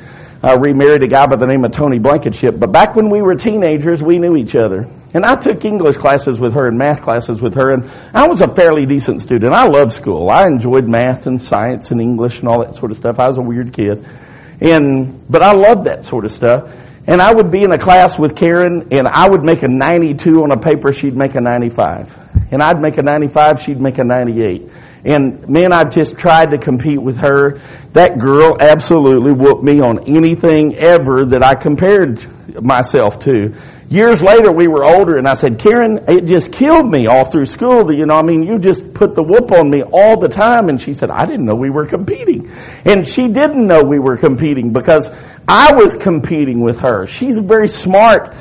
uh, 0.45 0.59
remarried 0.59 1.01
a 1.01 1.07
guy 1.07 1.25
by 1.25 1.35
the 1.35 1.47
name 1.47 1.65
of 1.65 1.71
Tony 1.71 1.97
Blankenship. 1.97 2.59
But 2.59 2.71
back 2.71 2.95
when 2.95 3.09
we 3.09 3.21
were 3.21 3.35
teenagers, 3.35 4.03
we 4.03 4.19
knew 4.19 4.35
each 4.35 4.55
other. 4.55 4.87
And 5.13 5.25
I 5.25 5.35
took 5.37 5.65
English 5.65 5.97
classes 5.97 6.39
with 6.39 6.53
her 6.53 6.67
and 6.67 6.77
math 6.77 7.01
classes 7.01 7.41
with 7.41 7.55
her, 7.55 7.71
and 7.71 7.89
I 8.13 8.27
was 8.27 8.41
a 8.41 8.53
fairly 8.53 8.85
decent 8.85 9.21
student. 9.21 9.53
I 9.53 9.65
loved 9.65 9.91
school. 9.91 10.29
I 10.29 10.43
enjoyed 10.43 10.87
math 10.87 11.25
and 11.25 11.41
science 11.41 11.89
and 11.89 11.99
English 11.99 12.39
and 12.39 12.47
all 12.47 12.63
that 12.63 12.75
sort 12.75 12.91
of 12.91 12.97
stuff. 12.97 13.17
I 13.17 13.27
was 13.27 13.37
a 13.37 13.41
weird 13.41 13.73
kid. 13.73 14.05
And, 14.61 15.25
but 15.29 15.41
I 15.41 15.53
loved 15.53 15.85
that 15.85 16.05
sort 16.05 16.25
of 16.25 16.31
stuff. 16.31 16.69
And 17.07 17.21
I 17.21 17.33
would 17.33 17.49
be 17.49 17.63
in 17.63 17.71
a 17.71 17.77
class 17.77 18.19
with 18.19 18.35
Karen, 18.35 18.89
and 18.91 19.07
I 19.07 19.27
would 19.27 19.43
make 19.43 19.63
a 19.63 19.67
92 19.67 20.43
on 20.43 20.51
a 20.51 20.57
paper, 20.57 20.93
she'd 20.93 21.15
make 21.15 21.35
a 21.35 21.41
95. 21.41 22.51
And 22.51 22.61
I'd 22.61 22.81
make 22.81 22.97
a 22.97 23.03
95, 23.03 23.61
she'd 23.61 23.81
make 23.81 23.97
a 23.97 24.03
98. 24.03 24.69
And 25.05 25.47
man, 25.47 25.71
I 25.71 25.83
just 25.83 26.17
tried 26.17 26.51
to 26.51 26.57
compete 26.57 27.01
with 27.01 27.17
her. 27.17 27.61
That 27.93 28.17
girl 28.17 28.57
absolutely 28.59 29.31
whooped 29.31 29.63
me 29.63 29.79
on 29.79 30.07
anything 30.07 30.75
ever 30.75 31.25
that 31.25 31.43
I 31.43 31.53
compared 31.53 32.25
myself 32.61 33.19
to. 33.19 33.53
Years 33.87 34.23
later, 34.23 34.51
we 34.51 34.67
were 34.67 34.83
older, 34.83 35.17
and 35.17 35.27
I 35.27 35.35
said, 35.35 35.59
Karen, 35.59 36.05
it 36.07 36.25
just 36.25 36.51
killed 36.51 36.89
me 36.89 37.05
all 37.05 37.23
through 37.23 37.45
school. 37.45 37.93
You 37.93 38.07
know, 38.07 38.15
I 38.15 38.23
mean, 38.23 38.41
you 38.41 38.57
just 38.57 38.95
put 38.95 39.13
the 39.13 39.21
whoop 39.21 39.51
on 39.51 39.69
me 39.69 39.83
all 39.83 40.19
the 40.19 40.27
time. 40.27 40.69
And 40.69 40.81
she 40.81 40.95
said, 40.95 41.11
I 41.11 41.25
didn't 41.25 41.45
know 41.45 41.53
we 41.53 41.69
were 41.69 41.85
competing. 41.85 42.51
And 42.83 43.07
she 43.07 43.27
didn't 43.27 43.67
know 43.67 43.83
we 43.83 43.99
were 43.99 44.17
competing 44.17 44.73
because 44.73 45.07
I 45.47 45.73
was 45.75 45.95
competing 45.95 46.61
with 46.61 46.79
her. 46.79 47.05
She's 47.05 47.37
a 47.37 47.41
very 47.41 47.67
smart 47.67 48.35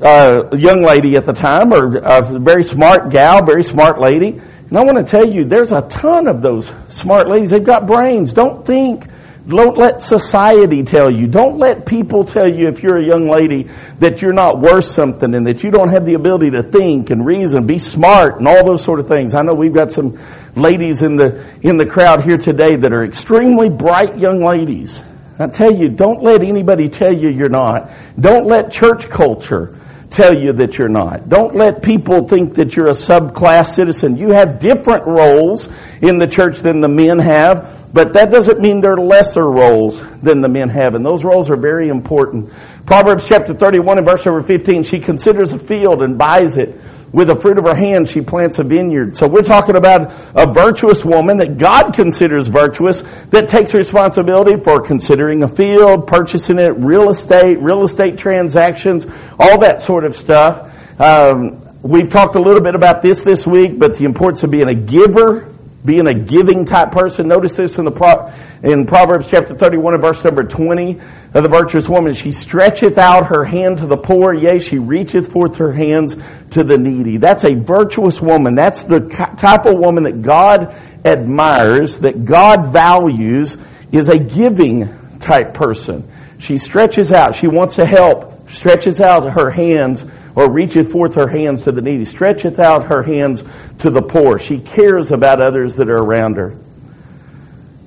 uh, 0.00 0.48
young 0.56 0.82
lady 0.82 1.16
at 1.16 1.26
the 1.26 1.32
time, 1.32 1.72
or 1.72 1.98
a 1.98 2.22
very 2.40 2.64
smart 2.64 3.10
gal, 3.10 3.44
very 3.44 3.62
smart 3.62 4.00
lady. 4.00 4.40
And 4.68 4.78
I 4.78 4.82
want 4.84 4.98
to 4.98 5.04
tell 5.04 5.26
you, 5.26 5.44
there's 5.44 5.72
a 5.72 5.82
ton 5.88 6.28
of 6.28 6.42
those 6.42 6.70
smart 6.88 7.28
ladies. 7.28 7.50
They've 7.50 7.64
got 7.64 7.86
brains. 7.86 8.32
Don't 8.32 8.66
think 8.66 9.06
Don't 9.48 9.78
let 9.78 10.02
society 10.02 10.82
tell 10.82 11.10
you. 11.10 11.26
Don't 11.26 11.56
let 11.56 11.86
people 11.86 12.26
tell 12.26 12.46
you 12.46 12.68
if 12.68 12.82
you're 12.82 12.98
a 12.98 13.04
young 13.04 13.30
lady 13.30 13.70
that 13.98 14.20
you're 14.20 14.34
not 14.34 14.60
worth 14.60 14.84
something 14.84 15.34
and 15.34 15.46
that 15.46 15.62
you 15.64 15.70
don't 15.70 15.88
have 15.88 16.04
the 16.04 16.14
ability 16.14 16.50
to 16.50 16.62
think 16.62 17.08
and 17.08 17.24
reason, 17.24 17.66
be 17.66 17.78
smart 17.78 18.40
and 18.40 18.46
all 18.46 18.62
those 18.62 18.84
sort 18.84 19.00
of 19.00 19.08
things. 19.08 19.34
I 19.34 19.40
know 19.40 19.54
we've 19.54 19.72
got 19.72 19.90
some 19.90 20.20
ladies 20.54 21.00
in 21.00 21.16
the, 21.16 21.48
in 21.62 21.78
the 21.78 21.86
crowd 21.86 22.24
here 22.24 22.36
today 22.36 22.76
that 22.76 22.92
are 22.92 23.04
extremely 23.04 23.70
bright 23.70 24.18
young 24.18 24.44
ladies. 24.44 25.00
I 25.38 25.46
tell 25.46 25.74
you, 25.74 25.88
don't 25.88 26.22
let 26.22 26.42
anybody 26.42 26.90
tell 26.90 27.12
you 27.12 27.30
you're 27.30 27.48
not. 27.48 27.90
Don't 28.20 28.46
let 28.46 28.70
church 28.70 29.08
culture 29.08 29.77
tell 30.10 30.36
you 30.36 30.52
that 30.54 30.78
you're 30.78 30.88
not. 30.88 31.28
Don't 31.28 31.54
let 31.54 31.82
people 31.82 32.26
think 32.28 32.54
that 32.54 32.76
you're 32.76 32.88
a 32.88 32.92
subclass 32.92 33.74
citizen. 33.74 34.16
You 34.16 34.30
have 34.30 34.58
different 34.60 35.06
roles 35.06 35.68
in 36.00 36.18
the 36.18 36.26
church 36.26 36.60
than 36.60 36.80
the 36.80 36.88
men 36.88 37.18
have. 37.18 37.78
But 37.92 38.12
that 38.14 38.30
doesn't 38.30 38.60
mean 38.60 38.80
they're 38.80 38.96
lesser 38.96 39.48
roles 39.48 40.02
than 40.22 40.42
the 40.42 40.48
men 40.48 40.68
have, 40.68 40.94
and 40.94 41.04
those 41.04 41.24
roles 41.24 41.48
are 41.48 41.56
very 41.56 41.88
important. 41.88 42.52
Proverbs 42.84 43.26
chapter 43.26 43.54
31 43.54 43.98
and 43.98 44.06
verse 44.06 44.26
number 44.26 44.42
15, 44.42 44.82
she 44.82 45.00
considers 45.00 45.52
a 45.52 45.58
field 45.58 46.02
and 46.02 46.18
buys 46.18 46.58
it. 46.58 46.78
With 47.12 47.28
the 47.28 47.36
fruit 47.36 47.56
of 47.56 47.64
her 47.64 47.74
hand, 47.74 48.06
she 48.06 48.20
plants 48.20 48.58
a 48.58 48.64
vineyard. 48.64 49.16
So 49.16 49.26
we're 49.26 49.42
talking 49.42 49.76
about 49.76 50.12
a 50.34 50.52
virtuous 50.52 51.04
woman 51.04 51.38
that 51.38 51.56
God 51.56 51.92
considers 51.94 52.48
virtuous 52.48 53.02
that 53.30 53.48
takes 53.48 53.72
responsibility 53.72 54.62
for 54.62 54.82
considering 54.82 55.42
a 55.42 55.48
field, 55.48 56.06
purchasing 56.06 56.58
it, 56.58 56.76
real 56.76 57.08
estate, 57.08 57.60
real 57.60 57.84
estate 57.84 58.18
transactions, 58.18 59.06
all 59.38 59.58
that 59.60 59.80
sort 59.80 60.04
of 60.04 60.16
stuff. 60.16 60.70
Um, 61.00 61.80
we've 61.82 62.10
talked 62.10 62.36
a 62.36 62.42
little 62.42 62.62
bit 62.62 62.74
about 62.74 63.00
this 63.00 63.22
this 63.22 63.46
week, 63.46 63.78
but 63.78 63.96
the 63.96 64.04
importance 64.04 64.42
of 64.42 64.50
being 64.50 64.68
a 64.68 64.74
giver 64.74 65.54
being 65.84 66.06
a 66.06 66.14
giving 66.14 66.64
type 66.64 66.92
person. 66.92 67.28
Notice 67.28 67.56
this 67.56 67.78
in 67.78 67.84
the 67.84 67.90
Pro- 67.90 68.32
in 68.62 68.86
Proverbs 68.86 69.28
chapter 69.30 69.54
31 69.54 69.94
and 69.94 70.02
verse 70.02 70.22
number 70.24 70.42
20 70.44 71.00
of 71.34 71.42
the 71.42 71.48
virtuous 71.48 71.88
woman. 71.88 72.14
She 72.14 72.32
stretcheth 72.32 72.98
out 72.98 73.26
her 73.26 73.44
hand 73.44 73.78
to 73.78 73.86
the 73.86 73.96
poor, 73.96 74.32
yea, 74.32 74.58
she 74.58 74.78
reacheth 74.78 75.30
forth 75.30 75.56
her 75.56 75.72
hands 75.72 76.16
to 76.52 76.64
the 76.64 76.78
needy. 76.78 77.18
That's 77.18 77.44
a 77.44 77.54
virtuous 77.54 78.20
woman. 78.20 78.54
That's 78.54 78.84
the 78.84 79.00
type 79.00 79.66
of 79.66 79.78
woman 79.78 80.04
that 80.04 80.22
God 80.22 80.74
admires, 81.04 82.00
that 82.00 82.24
God 82.24 82.72
values, 82.72 83.56
is 83.92 84.08
a 84.08 84.18
giving 84.18 85.18
type 85.18 85.54
person. 85.54 86.10
She 86.38 86.58
stretches 86.58 87.12
out. 87.12 87.34
She 87.34 87.48
wants 87.48 87.76
to 87.76 87.86
help, 87.86 88.50
stretches 88.50 89.00
out 89.00 89.32
her 89.32 89.50
hands 89.50 90.04
or 90.34 90.50
reacheth 90.50 90.92
forth 90.92 91.16
her 91.16 91.26
hands 91.26 91.62
to 91.62 91.72
the 91.72 91.80
needy, 91.80 92.04
stretcheth 92.04 92.60
out 92.60 92.84
her 92.86 93.02
hands 93.02 93.42
to 93.80 93.90
the 93.90 94.02
poor. 94.02 94.38
She 94.38 94.60
cares 94.60 95.10
about 95.10 95.40
others 95.40 95.74
that 95.76 95.88
are 95.88 95.98
around 95.98 96.36
her. 96.36 96.56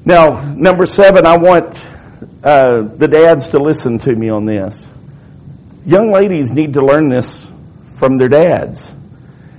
Now, 0.03 0.53
number 0.53 0.85
seven, 0.85 1.25
I 1.25 1.37
want 1.37 1.77
uh, 2.43 2.81
the 2.81 3.07
dads 3.07 3.49
to 3.49 3.59
listen 3.59 3.99
to 3.99 4.15
me 4.15 4.29
on 4.29 4.45
this. 4.45 4.87
Young 5.85 6.11
ladies 6.11 6.51
need 6.51 6.73
to 6.73 6.85
learn 6.85 7.09
this 7.09 7.49
from 7.95 8.17
their 8.17 8.29
dads. 8.29 8.91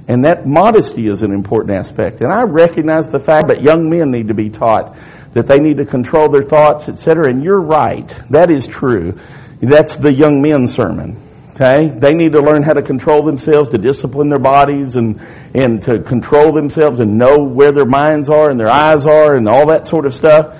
And 0.09 0.25
that 0.25 0.47
modesty 0.47 1.09
is 1.09 1.23
an 1.23 1.33
important 1.33 1.77
aspect. 1.77 2.21
And 2.21 2.33
I 2.33 2.43
recognize 2.43 3.09
the 3.09 3.21
fact 3.21 3.49
that 3.49 3.63
young 3.63 3.89
men 3.89 4.11
need 4.11 4.29
to 4.29 4.35
be 4.35 4.51
taught 4.51 4.97
that 5.35 5.47
they 5.47 5.59
need 5.59 5.79
to 5.79 5.87
control 5.87 6.29
their 6.29 6.43
thoughts, 6.43 6.89
etc. 6.89 7.31
And 7.31 7.43
you're 7.43 7.61
right. 7.61 8.07
That 8.31 8.51
is 8.51 8.67
true. 8.67 9.19
That's 9.61 9.97
the 9.97 10.13
young 10.13 10.43
men 10.43 10.67
sermon. 10.67 11.21
Okay? 11.55 11.89
They 11.89 12.15
need 12.15 12.33
to 12.33 12.41
learn 12.41 12.63
how 12.63 12.73
to 12.73 12.83
control 12.83 13.23
themselves, 13.23 13.71
to 13.71 13.79
discipline 13.79 14.29
their 14.29 14.39
bodies 14.39 14.97
and, 14.97 15.21
and 15.55 15.83
to 15.83 16.03
control 16.03 16.53
themselves 16.53 17.01
and 17.01 17.19
know 17.19 17.39
where 17.39 17.73
their 17.73 17.87
minds 17.87 18.29
are 18.29 18.51
and 18.51 18.59
their 18.59 18.71
eyes 18.71 19.07
are 19.07 19.37
and 19.37 19.49
all 19.49 19.67
that 19.67 19.87
sort 19.87 20.07
of 20.07 20.15
stuff. 20.15 20.59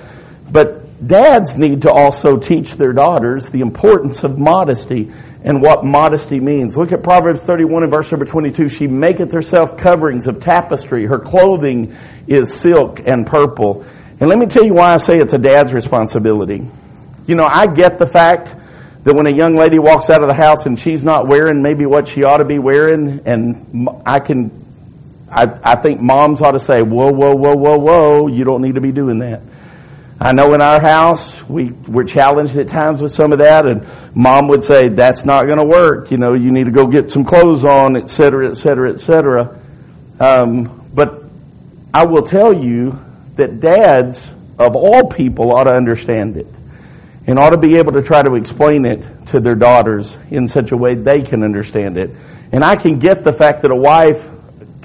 But 0.49 0.82
dads 1.07 1.55
need 1.55 1.83
to 1.83 1.91
also 1.91 2.37
teach 2.37 2.73
their 2.73 2.93
daughters 2.93 3.49
the 3.49 3.61
importance 3.61 4.23
of 4.23 4.37
modesty 4.37 5.11
and 5.43 5.61
what 5.61 5.83
modesty 5.83 6.39
means. 6.39 6.77
Look 6.77 6.91
at 6.91 7.03
Proverbs 7.03 7.41
31 7.41 7.83
and 7.83 7.91
verse 7.91 8.11
number 8.11 8.25
22. 8.25 8.69
She 8.69 8.87
maketh 8.87 9.31
herself 9.31 9.77
coverings 9.77 10.27
of 10.27 10.39
tapestry. 10.39 11.05
Her 11.05 11.19
clothing 11.19 11.97
is 12.27 12.53
silk 12.53 13.01
and 13.05 13.27
purple. 13.27 13.85
And 14.19 14.29
let 14.29 14.39
me 14.39 14.45
tell 14.45 14.63
you 14.63 14.73
why 14.73 14.93
I 14.93 14.97
say 14.97 15.19
it's 15.19 15.33
a 15.33 15.37
dad's 15.37 15.73
responsibility. 15.73 16.65
You 17.27 17.35
know, 17.35 17.45
I 17.45 17.67
get 17.67 17.99
the 17.99 18.05
fact 18.05 18.55
that 19.03 19.13
when 19.13 19.27
a 19.27 19.35
young 19.35 19.55
lady 19.55 19.79
walks 19.79 20.09
out 20.09 20.21
of 20.21 20.27
the 20.29 20.33
house 20.33 20.65
and 20.65 20.79
she's 20.79 21.03
not 21.03 21.27
wearing 21.27 21.61
maybe 21.61 21.85
what 21.85 22.07
she 22.07 22.23
ought 22.23 22.37
to 22.37 22.45
be 22.45 22.57
wearing, 22.59 23.21
and 23.25 23.89
I 24.05 24.19
can, 24.19 25.27
I, 25.29 25.45
I 25.61 25.75
think 25.75 25.99
moms 25.99 26.41
ought 26.41 26.51
to 26.51 26.59
say, 26.59 26.81
whoa, 26.81 27.11
whoa, 27.11 27.35
whoa, 27.35 27.55
whoa, 27.55 27.77
whoa, 27.77 28.27
you 28.27 28.45
don't 28.45 28.61
need 28.61 28.75
to 28.75 28.81
be 28.81 28.93
doing 28.93 29.19
that. 29.19 29.41
I 30.23 30.31
know 30.31 30.53
in 30.53 30.61
our 30.61 30.79
house 30.79 31.43
we 31.49 31.71
we're 31.71 32.05
challenged 32.05 32.55
at 32.55 32.69
times 32.69 33.01
with 33.01 33.11
some 33.11 33.33
of 33.33 33.39
that, 33.39 33.65
and 33.65 33.85
mom 34.15 34.47
would 34.47 34.63
say 34.63 34.87
that's 34.87 35.25
not 35.25 35.47
going 35.47 35.57
to 35.57 35.65
work. 35.65 36.11
You 36.11 36.17
know, 36.17 36.33
you 36.33 36.49
need 36.49 36.63
to 36.63 36.71
go 36.71 36.87
get 36.87 37.11
some 37.11 37.25
clothes 37.25 37.65
on, 37.65 37.97
et 37.97 38.09
cetera, 38.09 38.49
et 38.49 38.53
cetera, 38.53 38.93
et 38.93 39.01
cetera. 39.01 39.59
Um, 40.21 40.89
but 40.93 41.25
I 41.93 42.05
will 42.05 42.25
tell 42.25 42.53
you 42.53 42.97
that 43.35 43.59
dads 43.59 44.29
of 44.57 44.77
all 44.77 45.09
people 45.09 45.51
ought 45.51 45.65
to 45.65 45.73
understand 45.73 46.37
it 46.37 46.47
and 47.27 47.37
ought 47.37 47.49
to 47.49 47.57
be 47.57 47.75
able 47.75 47.91
to 47.91 48.01
try 48.01 48.23
to 48.23 48.35
explain 48.35 48.85
it 48.85 49.03
to 49.27 49.41
their 49.41 49.55
daughters 49.55 50.17
in 50.31 50.47
such 50.47 50.71
a 50.71 50.77
way 50.77 50.95
they 50.95 51.21
can 51.21 51.43
understand 51.43 51.97
it. 51.97 52.11
And 52.53 52.63
I 52.63 52.77
can 52.77 52.97
get 52.97 53.25
the 53.25 53.33
fact 53.33 53.63
that 53.63 53.71
a 53.71 53.75
wife 53.75 54.25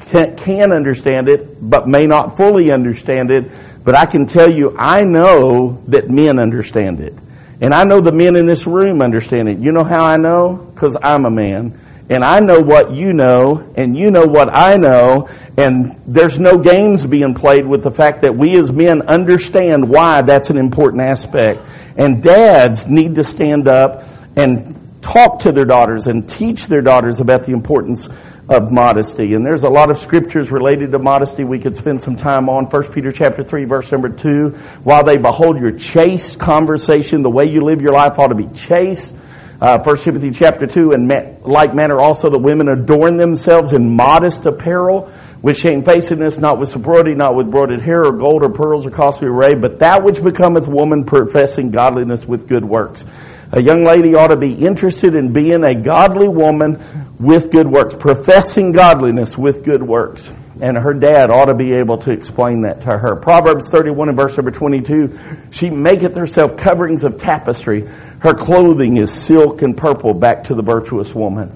can, 0.09 0.37
can 0.37 0.73
understand 0.73 1.29
it, 1.29 1.59
but 1.61 1.87
may 1.87 2.07
not 2.07 2.37
fully 2.37 2.73
understand 2.73 3.31
it. 3.31 3.53
But 3.89 3.97
I 3.97 4.05
can 4.05 4.27
tell 4.27 4.53
you, 4.53 4.77
I 4.77 5.01
know 5.05 5.83
that 5.89 6.11
men 6.11 6.39
understand 6.39 7.01
it. 7.01 7.15
And 7.63 7.73
I 7.73 7.85
know 7.85 8.03
the 8.03 8.13
men 8.13 8.37
in 8.37 8.45
this 8.45 8.67
room 8.67 9.01
understand 9.01 9.49
it. 9.49 9.61
You 9.61 9.73
know 9.73 9.83
how 9.83 10.05
I 10.05 10.19
know? 10.19 10.57
Because 10.57 10.95
I'm 11.03 11.25
a 11.25 11.31
man. 11.31 12.05
And 12.11 12.23
I 12.23 12.41
know 12.41 12.61
what 12.61 12.93
you 12.93 13.15
know, 13.15 13.73
and 13.79 13.97
you 13.97 14.11
know 14.11 14.27
what 14.27 14.55
I 14.55 14.77
know, 14.77 15.31
and 15.57 15.99
there's 16.07 16.39
no 16.39 16.59
games 16.59 17.07
being 17.07 17.33
played 17.33 17.67
with 17.67 17.83
the 17.83 17.91
fact 17.91 18.21
that 18.21 18.37
we 18.37 18.59
as 18.59 18.71
men 18.71 19.01
understand 19.09 19.89
why 19.89 20.21
that's 20.21 20.51
an 20.51 20.59
important 20.59 21.01
aspect. 21.01 21.63
And 21.97 22.23
dads 22.23 22.89
need 22.89 23.15
to 23.15 23.25
stand 23.25 23.69
up 23.69 24.05
and 24.37 24.99
talk 25.01 25.39
to 25.45 25.53
their 25.53 25.65
daughters 25.65 26.09
and 26.09 26.29
teach 26.29 26.67
their 26.67 26.83
daughters 26.83 27.21
about 27.21 27.47
the 27.47 27.53
importance 27.53 28.07
of 28.49 28.73
modesty. 28.73 29.35
And 29.35 29.45
there's 29.45 29.65
a 29.65 29.69
lot 29.69 29.91
of 29.91 29.99
scriptures 29.99 30.51
related 30.51 30.93
to 30.93 30.99
modesty 30.99 31.45
we 31.45 31.59
could 31.59 31.77
spend 31.77 32.03
some 32.03 32.17
time 32.17 32.49
on. 32.49 32.65
1 32.65 32.93
Peter 32.93 33.13
chapter 33.13 33.45
3 33.45 33.65
verse 33.65 33.93
number 33.93 34.09
2. 34.09 34.49
While 34.85 35.05
they 35.05 35.19
behold 35.19 35.61
your 35.61 35.73
chaste 35.73 36.39
conversation, 36.39 37.23
the 37.23 37.31
way 37.31 37.45
you 37.45 37.61
live 37.61 37.83
your 37.83 37.93
life 37.93 38.19
ought 38.19 38.29
to 38.29 38.35
be 38.35 38.49
chaste. 38.55 39.15
Uh, 39.61 39.83
1 39.83 39.97
Timothy 39.99 40.31
chapter 40.31 40.69
2, 40.69 40.93
and 40.93 41.11
like 41.43 41.75
manner 41.75 41.99
also 41.99 42.31
the 42.31 42.39
women 42.39 42.69
adorn 42.69 43.17
themselves 43.17 43.73
in 43.73 43.97
modest 43.97 44.47
apparel, 44.47 45.13
with 45.43 45.57
shamefacedness, 45.57 46.39
not 46.39 46.59
with 46.59 46.69
sobriety, 46.69 47.15
not 47.15 47.35
with 47.35 47.47
broided 47.47 47.81
hair 47.81 48.05
or 48.05 48.13
gold 48.13 48.45
or 48.45 48.51
pearls 48.51 48.87
or 48.87 48.91
costly 48.91 49.29
array, 49.29 49.55
but 49.55 49.81
that 49.81 50.05
which 50.05 50.23
becometh 50.23 50.69
woman 50.69 51.05
professing 51.05 51.71
godliness 51.71 52.25
with 52.25 52.49
good 52.49 52.65
works. 52.65 53.05
A 53.53 53.63
young 53.63 53.85
lady 53.85 54.15
ought 54.15 54.29
to 54.29 54.37
be 54.37 54.53
interested 54.53 55.15
in 55.15 55.33
being 55.33 55.65
a 55.65 55.75
godly 55.75 56.29
woman 56.29 57.08
with 57.19 57.51
good 57.51 57.67
works, 57.67 57.95
professing 57.95 58.73
godliness 58.73 59.37
with 59.37 59.65
good 59.65 59.83
works. 59.83 60.31
And 60.61 60.77
her 60.77 60.95
dad 60.95 61.31
ought 61.31 61.47
to 61.47 61.55
be 61.55 61.73
able 61.75 61.99
to 61.99 62.11
explain 62.11 62.63
that 62.63 62.83
to 62.83 62.91
her. 62.91 63.17
Proverbs 63.17 63.69
31 63.69 64.09
and 64.09 64.17
verse 64.17 64.37
number 64.37 64.51
22, 64.51 65.19
she 65.51 65.71
maketh 65.71 66.17
herself 66.17 66.57
coverings 66.57 67.05
of 67.05 67.19
tapestry. 67.19 67.83
Her 68.21 68.35
clothing 68.35 68.97
is 68.97 69.13
silk 69.13 69.63
and 69.63 69.77
purple, 69.77 70.15
back 70.15 70.45
to 70.45 70.55
the 70.55 70.63
virtuous 70.63 71.15
woman. 71.15 71.53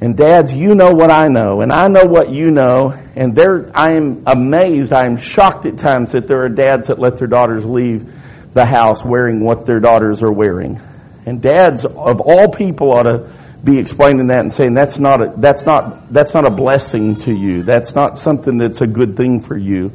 And 0.00 0.16
dads, 0.16 0.52
you 0.52 0.74
know 0.74 0.92
what 0.92 1.12
I 1.12 1.28
know, 1.28 1.60
and 1.60 1.72
I 1.72 1.86
know 1.86 2.04
what 2.04 2.30
you 2.30 2.50
know, 2.50 2.90
and 3.14 3.36
there 3.36 3.70
I 3.72 3.92
am 3.92 4.24
amazed, 4.26 4.92
I 4.92 5.06
am 5.06 5.16
shocked 5.16 5.64
at 5.64 5.78
times 5.78 6.12
that 6.12 6.26
there 6.26 6.42
are 6.44 6.48
dads 6.48 6.88
that 6.88 6.98
let 6.98 7.18
their 7.18 7.28
daughters 7.28 7.64
leave 7.64 8.12
the 8.52 8.66
house 8.66 9.04
wearing 9.04 9.44
what 9.44 9.64
their 9.64 9.78
daughters 9.78 10.22
are 10.24 10.32
wearing. 10.32 10.80
And 11.24 11.40
dads 11.40 11.84
of 11.84 12.20
all 12.20 12.48
people 12.48 12.90
ought 12.90 13.04
to 13.04 13.32
be 13.64 13.78
explaining 13.78 14.26
that 14.28 14.40
and 14.40 14.52
saying 14.52 14.74
that's 14.74 14.98
not 14.98 15.22
a, 15.22 15.34
that's 15.36 15.64
not 15.64 16.12
that's 16.12 16.34
not 16.34 16.44
a 16.46 16.50
blessing 16.50 17.16
to 17.16 17.32
you. 17.32 17.62
That's 17.62 17.94
not 17.94 18.18
something 18.18 18.58
that's 18.58 18.80
a 18.80 18.86
good 18.86 19.16
thing 19.16 19.40
for 19.40 19.56
you 19.56 19.92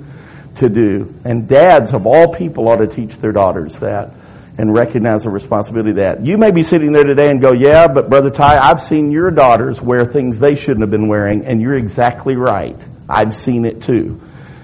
to 0.56 0.70
do. 0.70 1.14
And 1.26 1.48
dads 1.48 1.92
of 1.94 2.08
all 2.08 2.34
people 2.34 2.70
ought 2.70 2.78
to 2.78 2.88
teach 2.88 3.18
their 3.18 3.32
daughters 3.32 3.80
that 3.80 4.12
and 4.58 4.74
recognize 4.74 5.24
the 5.24 5.30
responsibility 5.30 5.92
of 5.92 5.96
that. 5.98 6.26
You 6.26 6.38
may 6.38 6.52
be 6.52 6.64
sitting 6.64 6.92
there 6.92 7.04
today 7.04 7.30
and 7.30 7.40
go, 7.40 7.52
yeah, 7.52 7.88
but 7.88 8.10
Brother 8.10 8.32
Ty, 8.32 8.58
I've 8.58 8.82
seen 8.82 9.12
your 9.12 9.30
daughters 9.30 9.80
wear 9.80 10.04
things 10.06 10.40
they 10.40 10.56
shouldn't 10.56 10.82
have 10.82 10.90
been 10.90 11.08
wearing, 11.08 11.46
and 11.46 11.62
you're 11.62 11.76
exactly 11.76 12.36
right. 12.36 12.78
I've 13.08 13.36
seen 13.36 13.66
it 13.66 13.84
too. 13.84 14.20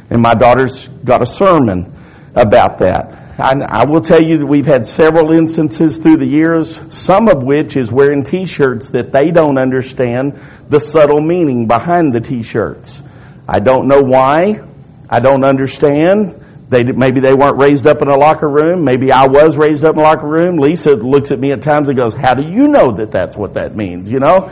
And 0.09 0.21
my 0.21 0.33
daughter's 0.33 0.87
got 0.87 1.21
a 1.21 1.27
sermon 1.27 1.95
about 2.35 2.79
that. 2.79 3.22
I, 3.37 3.53
I 3.59 3.85
will 3.85 4.01
tell 4.01 4.21
you 4.21 4.37
that 4.37 4.45
we've 4.45 4.65
had 4.65 4.85
several 4.85 5.31
instances 5.31 5.97
through 5.97 6.17
the 6.17 6.25
years, 6.27 6.79
some 6.93 7.27
of 7.27 7.43
which 7.43 7.75
is 7.75 7.91
wearing 7.91 8.23
t-shirts 8.23 8.89
that 8.89 9.11
they 9.11 9.31
don't 9.31 9.57
understand 9.57 10.39
the 10.69 10.79
subtle 10.79 11.21
meaning 11.21 11.65
behind 11.67 12.13
the 12.13 12.21
t-shirts. 12.21 13.01
I 13.47 13.59
don't 13.59 13.87
know 13.87 14.01
why. 14.01 14.61
I 15.09 15.19
don't 15.19 15.43
understand 15.43 16.39
They, 16.69 16.83
maybe 16.83 17.19
they 17.19 17.33
weren't 17.33 17.57
raised 17.57 17.85
up 17.85 18.01
in 18.01 18.07
a 18.07 18.15
locker 18.15 18.49
room. 18.49 18.83
Maybe 18.83 19.11
I 19.11 19.27
was 19.27 19.57
raised 19.57 19.83
up 19.83 19.95
in 19.95 19.99
a 19.99 20.03
locker 20.03 20.27
room. 20.27 20.57
Lisa 20.57 20.91
looks 20.95 21.31
at 21.31 21.39
me 21.39 21.51
at 21.51 21.61
times 21.61 21.87
and 21.89 21.97
goes, 21.97 22.13
how 22.13 22.33
do 22.33 22.43
you 22.43 22.67
know 22.67 22.95
that 22.97 23.11
that's 23.11 23.35
what 23.35 23.53
that 23.55 23.75
means? 23.75 24.09
You 24.09 24.19
know? 24.19 24.49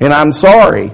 And 0.00 0.12
I'm 0.12 0.30
sorry. 0.32 0.92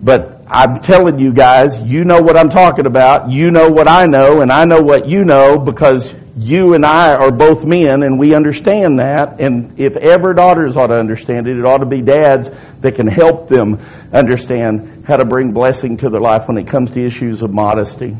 But 0.00 0.42
I'm 0.48 0.80
telling 0.80 1.18
you 1.18 1.32
guys, 1.32 1.78
you 1.78 2.04
know 2.04 2.20
what 2.20 2.36
I'm 2.36 2.50
talking 2.50 2.86
about. 2.86 3.30
You 3.30 3.50
know 3.50 3.70
what 3.70 3.88
I 3.88 4.06
know 4.06 4.42
and 4.42 4.50
I 4.50 4.64
know 4.64 4.82
what 4.82 5.08
you 5.08 5.24
know 5.24 5.58
because 5.58 6.12
you 6.36 6.74
and 6.74 6.84
I 6.84 7.14
are 7.14 7.30
both 7.30 7.64
men 7.64 8.02
and 8.02 8.18
we 8.18 8.34
understand 8.34 8.98
that. 8.98 9.40
And 9.40 9.78
if 9.78 9.96
ever 9.96 10.32
daughters 10.32 10.76
ought 10.76 10.86
to 10.86 10.94
understand 10.94 11.46
it, 11.46 11.58
it 11.58 11.64
ought 11.64 11.78
to 11.78 11.86
be 11.86 12.00
dads 12.00 12.50
that 12.80 12.94
can 12.94 13.06
help 13.06 13.48
them 13.48 13.78
understand 14.12 15.04
how 15.06 15.16
to 15.16 15.24
bring 15.24 15.52
blessing 15.52 15.98
to 15.98 16.08
their 16.08 16.20
life 16.20 16.48
when 16.48 16.56
it 16.56 16.66
comes 16.66 16.90
to 16.92 17.04
issues 17.04 17.42
of 17.42 17.52
modesty. 17.52 18.16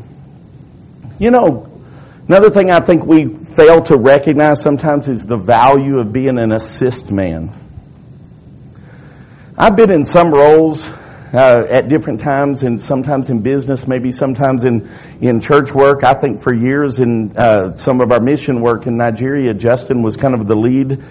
You 1.17 1.31
know, 1.31 1.69
another 2.27 2.49
thing 2.49 2.69
I 2.69 2.81
think 2.81 3.03
we 3.05 3.27
fail 3.27 3.81
to 3.83 3.97
recognize 3.97 4.61
sometimes 4.61 5.07
is 5.07 5.25
the 5.25 5.37
value 5.37 5.99
of 5.99 6.13
being 6.13 6.37
an 6.37 6.51
assist 6.51 7.09
man. 7.09 7.59
I've 9.57 9.75
been 9.75 9.91
in 9.91 10.05
some 10.05 10.31
roles 10.31 10.87
uh, 11.33 11.65
at 11.67 11.87
different 11.87 12.19
times, 12.19 12.63
and 12.63 12.81
sometimes 12.81 13.29
in 13.29 13.39
business, 13.41 13.87
maybe 13.87 14.11
sometimes 14.11 14.65
in 14.65 14.89
in 15.19 15.41
church 15.41 15.73
work. 15.73 16.03
I 16.03 16.13
think 16.13 16.41
for 16.41 16.53
years 16.53 16.99
in 16.99 17.35
uh, 17.35 17.73
some 17.73 18.01
of 18.01 18.11
our 18.11 18.19
mission 18.19 18.61
work 18.61 18.85
in 18.85 18.97
Nigeria, 18.97 19.53
Justin 19.53 20.03
was 20.03 20.15
kind 20.15 20.35
of 20.35 20.47
the 20.47 20.55
lead. 20.55 21.03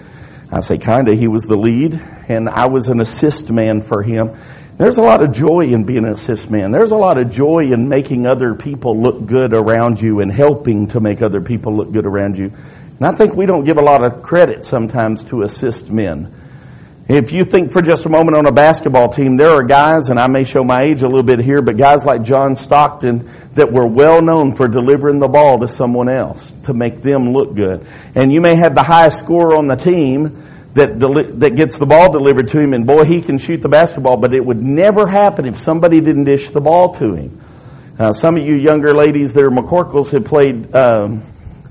I 0.51 0.61
say 0.61 0.77
kind 0.77 1.09
of, 1.09 1.17
he 1.17 1.27
was 1.27 1.43
the 1.43 1.57
lead, 1.57 1.99
and 2.29 2.47
I 2.47 2.67
was 2.67 2.87
an 2.87 3.01
assist 3.01 3.49
man 3.49 3.81
for 3.81 4.03
him. 4.03 4.37
There's 4.77 4.97
a 4.97 5.01
lot 5.01 5.23
of 5.23 5.31
joy 5.31 5.65
in 5.65 5.83
being 5.83 6.05
an 6.05 6.13
assist 6.13 6.49
man. 6.49 6.71
There's 6.71 6.91
a 6.91 6.97
lot 6.97 7.17
of 7.19 7.29
joy 7.29 7.71
in 7.71 7.89
making 7.89 8.25
other 8.25 8.55
people 8.55 8.99
look 8.99 9.25
good 9.25 9.53
around 9.53 10.01
you 10.01 10.19
and 10.19 10.31
helping 10.31 10.87
to 10.89 10.99
make 10.99 11.21
other 11.21 11.41
people 11.41 11.75
look 11.75 11.91
good 11.91 12.05
around 12.05 12.37
you. 12.37 12.51
And 12.97 13.05
I 13.05 13.15
think 13.15 13.35
we 13.35 13.45
don't 13.45 13.65
give 13.65 13.77
a 13.77 13.81
lot 13.81 14.05
of 14.05 14.23
credit 14.23 14.63
sometimes 14.63 15.23
to 15.25 15.41
assist 15.41 15.89
men. 15.89 16.33
If 17.09 17.33
you 17.33 17.43
think 17.43 17.73
for 17.73 17.81
just 17.81 18.05
a 18.05 18.09
moment 18.09 18.37
on 18.37 18.45
a 18.45 18.51
basketball 18.51 19.09
team, 19.09 19.35
there 19.35 19.49
are 19.49 19.63
guys, 19.63 20.07
and 20.07 20.17
I 20.17 20.27
may 20.27 20.45
show 20.45 20.63
my 20.63 20.83
age 20.83 21.01
a 21.01 21.07
little 21.07 21.23
bit 21.23 21.39
here, 21.39 21.61
but 21.61 21.75
guys 21.75 22.05
like 22.05 22.23
John 22.23 22.55
Stockton 22.55 23.29
that 23.55 23.73
were 23.73 23.85
well 23.85 24.21
known 24.21 24.55
for 24.55 24.69
delivering 24.69 25.19
the 25.19 25.27
ball 25.27 25.59
to 25.59 25.67
someone 25.67 26.07
else 26.07 26.53
to 26.63 26.73
make 26.73 27.01
them 27.01 27.33
look 27.33 27.55
good. 27.55 27.85
And 28.15 28.31
you 28.31 28.39
may 28.39 28.55
have 28.55 28.73
the 28.73 28.83
highest 28.83 29.19
scorer 29.19 29.57
on 29.57 29.67
the 29.67 29.75
team 29.75 30.47
that 30.75 30.97
deli- 30.97 31.31
that 31.39 31.57
gets 31.57 31.77
the 31.77 31.85
ball 31.85 32.09
delivered 32.09 32.47
to 32.47 32.59
him, 32.59 32.73
and 32.73 32.87
boy, 32.87 33.03
he 33.03 33.21
can 33.21 33.37
shoot 33.37 33.61
the 33.61 33.69
basketball, 33.69 34.15
but 34.15 34.33
it 34.33 34.43
would 34.43 34.63
never 34.63 35.05
happen 35.05 35.45
if 35.45 35.57
somebody 35.57 35.99
didn't 35.99 36.23
dish 36.23 36.49
the 36.49 36.61
ball 36.61 36.93
to 36.95 37.15
him. 37.15 37.41
Uh, 37.99 38.13
some 38.13 38.37
of 38.37 38.45
you 38.45 38.55
younger 38.55 38.93
ladies 38.93 39.33
that 39.33 39.43
are 39.43 39.51
McCorkles 39.51 40.09
have 40.11 40.23
played 40.23 40.73
um, 40.73 41.23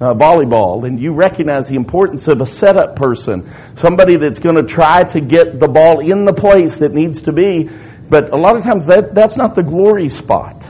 uh, 0.02 0.12
volleyball, 0.14 0.85
and 0.85 0.99
you 0.99 1.12
recognize 1.12 1.68
the 1.68 1.76
importance 1.76 2.26
of 2.26 2.40
a 2.40 2.47
setup 2.47 2.97
person, 2.97 3.49
somebody 3.76 4.16
that's 4.16 4.40
going 4.40 4.56
to 4.56 4.64
try 4.64 5.04
to 5.04 5.21
get 5.21 5.61
the 5.61 5.68
ball 5.68 6.00
in 6.00 6.25
the 6.25 6.32
place 6.32 6.76
that 6.78 6.92
needs 6.92 7.23
to 7.23 7.32
be. 7.32 7.71
But 8.11 8.32
a 8.32 8.37
lot 8.37 8.56
of 8.56 8.64
times 8.64 8.87
that, 8.87 9.14
that's 9.14 9.37
not 9.37 9.54
the 9.54 9.62
glory 9.62 10.09
spot. 10.09 10.66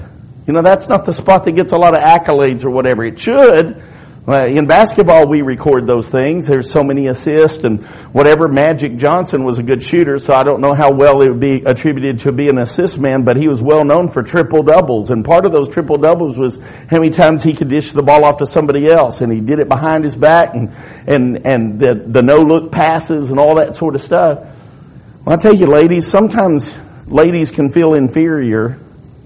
You 0.47 0.53
know, 0.53 0.61
that's 0.61 0.89
not 0.89 1.07
the 1.07 1.13
spot 1.13 1.45
that 1.47 1.53
gets 1.53 1.73
a 1.73 1.77
lot 1.77 1.95
of 1.95 2.03
accolades 2.03 2.63
or 2.65 2.71
whatever. 2.71 3.05
It 3.05 3.19
should, 3.19 3.83
in 4.29 4.67
basketball, 4.67 5.27
we 5.27 5.43
record 5.43 5.89
those 5.89 6.09
things. 6.09 6.47
There's 6.47 6.71
so 6.71 6.85
many 6.85 7.09
assists 7.09 7.65
and 7.65 7.85
whatever. 8.13 8.47
Magic 8.47 8.97
Johnson 8.97 9.43
was 9.43 9.59
a 9.59 9.65
good 9.65 9.83
shooter, 9.83 10.21
so 10.21 10.33
I 10.33 10.45
don't 10.45 10.61
know 10.61 10.75
how 10.75 10.93
well 10.93 11.23
it 11.23 11.29
would 11.29 11.41
be 11.41 11.63
attributed 11.65 12.21
to 12.21 12.31
be 12.31 12.49
an 12.49 12.59
assist 12.59 13.01
man, 13.01 13.25
but 13.25 13.37
he 13.37 13.49
was 13.49 13.61
well 13.61 13.85
known 13.85 14.13
for 14.13 14.23
triple 14.23 14.63
doubles. 14.63 15.11
And 15.11 15.25
part 15.25 15.45
of 15.45 15.51
those 15.51 15.69
triple 15.69 15.99
doubles 15.99 16.39
was 16.39 16.57
how 16.89 17.01
many 17.01 17.11
times 17.11 17.43
he 17.43 17.53
could 17.53 17.69
dish 17.69 17.91
the 17.91 18.03
ball 18.03 18.25
off 18.25 18.37
to 18.37 18.47
somebody 18.47 18.87
else, 18.87 19.23
and 19.23 19.33
he 19.33 19.41
did 19.41 19.59
it 19.59 19.69
behind 19.69 20.05
his 20.05 20.15
back, 20.15 20.55
and 20.55 20.73
and 21.09 21.45
and 21.45 21.81
the 21.81 21.95
the 21.95 22.23
no 22.23 22.39
look 22.39 22.71
passes 22.71 23.31
and 23.31 23.41
all 23.41 23.57
that 23.57 23.75
sort 23.75 23.97
of 23.97 24.03
stuff. 24.03 24.39
Well, 25.25 25.37
I 25.37 25.37
tell 25.37 25.55
you, 25.55 25.67
ladies, 25.67 26.07
sometimes 26.07 26.73
ladies 27.07 27.51
can 27.51 27.71
feel 27.71 27.95
inferior 27.95 28.79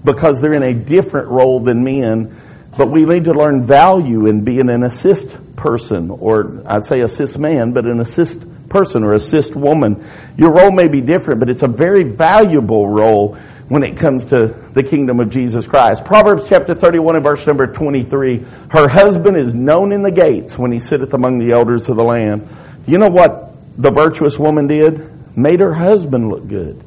because 0.03 0.41
they're 0.41 0.53
in 0.53 0.63
a 0.63 0.73
different 0.73 1.27
role 1.27 1.59
than 1.59 1.83
men 1.83 2.35
but 2.77 2.91
we 2.91 3.05
need 3.05 3.25
to 3.25 3.33
learn 3.33 3.65
value 3.65 4.27
in 4.27 4.43
being 4.43 4.69
an 4.69 4.83
assist 4.83 5.35
person, 5.55 6.11
or 6.11 6.63
I'd 6.65 6.85
say 6.85 7.01
assist 7.01 7.37
man, 7.37 7.71
but 7.73 7.85
an 7.85 7.99
assist 7.99 8.45
person 8.69 9.03
or 9.03 9.13
assist 9.13 9.55
woman. 9.55 10.07
Your 10.37 10.51
role 10.51 10.71
may 10.71 10.87
be 10.87 11.01
different, 11.01 11.39
but 11.39 11.49
it's 11.49 11.63
a 11.63 11.67
very 11.67 12.03
valuable 12.03 12.87
role 12.87 13.37
when 13.67 13.83
it 13.83 13.97
comes 13.97 14.25
to 14.25 14.47
the 14.73 14.83
kingdom 14.83 15.19
of 15.19 15.29
Jesus 15.29 15.67
Christ. 15.67 16.05
Proverbs 16.05 16.45
chapter 16.47 16.73
31 16.73 17.15
and 17.15 17.23
verse 17.23 17.45
number 17.45 17.67
23. 17.67 18.45
Her 18.69 18.87
husband 18.87 19.35
is 19.35 19.53
known 19.53 19.91
in 19.91 20.03
the 20.03 20.11
gates 20.11 20.57
when 20.57 20.71
he 20.71 20.79
sitteth 20.79 21.13
among 21.13 21.39
the 21.39 21.51
elders 21.51 21.89
of 21.89 21.97
the 21.97 22.03
land. 22.03 22.47
You 22.85 22.97
know 22.97 23.09
what 23.09 23.55
the 23.77 23.91
virtuous 23.91 24.37
woman 24.37 24.67
did? 24.67 25.35
Made 25.35 25.59
her 25.59 25.73
husband 25.73 26.29
look 26.29 26.47
good 26.47 26.81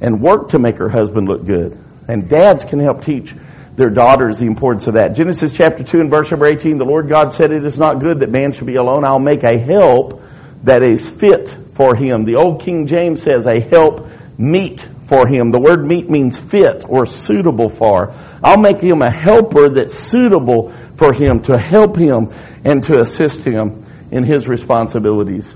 and 0.00 0.20
worked 0.20 0.52
to 0.52 0.58
make 0.58 0.76
her 0.78 0.88
husband 0.88 1.28
look 1.28 1.44
good. 1.44 1.78
And 2.08 2.28
dads 2.28 2.64
can 2.64 2.78
help 2.78 3.04
teach 3.04 3.34
their 3.76 3.90
daughters 3.90 4.38
the 4.38 4.46
importance 4.46 4.86
of 4.86 4.94
that. 4.94 5.14
Genesis 5.14 5.52
chapter 5.52 5.82
2 5.82 6.00
and 6.00 6.10
verse 6.10 6.30
number 6.30 6.46
18, 6.46 6.78
the 6.78 6.84
Lord 6.84 7.08
God 7.08 7.32
said, 7.32 7.50
It 7.50 7.64
is 7.64 7.78
not 7.78 8.00
good 8.00 8.20
that 8.20 8.30
man 8.30 8.52
should 8.52 8.66
be 8.66 8.76
alone. 8.76 9.04
I'll 9.04 9.18
make 9.18 9.42
a 9.42 9.58
help 9.58 10.22
that 10.62 10.82
is 10.82 11.08
fit 11.08 11.54
for 11.74 11.96
him. 11.96 12.24
The 12.24 12.36
old 12.36 12.62
King 12.62 12.86
James 12.86 13.22
says 13.22 13.46
a 13.46 13.60
help 13.60 14.06
meet 14.38 14.84
for 15.08 15.26
him. 15.26 15.50
The 15.50 15.60
word 15.60 15.84
meet 15.84 16.08
means 16.08 16.38
fit 16.38 16.84
or 16.88 17.04
suitable 17.04 17.68
for. 17.68 18.14
I'll 18.42 18.60
make 18.60 18.80
him 18.80 19.02
a 19.02 19.10
helper 19.10 19.68
that's 19.68 19.94
suitable 19.94 20.72
for 20.96 21.12
him 21.12 21.40
to 21.42 21.58
help 21.58 21.96
him 21.96 22.32
and 22.64 22.82
to 22.84 23.00
assist 23.00 23.44
him 23.44 23.84
in 24.10 24.24
his 24.24 24.46
responsibilities. 24.46 25.52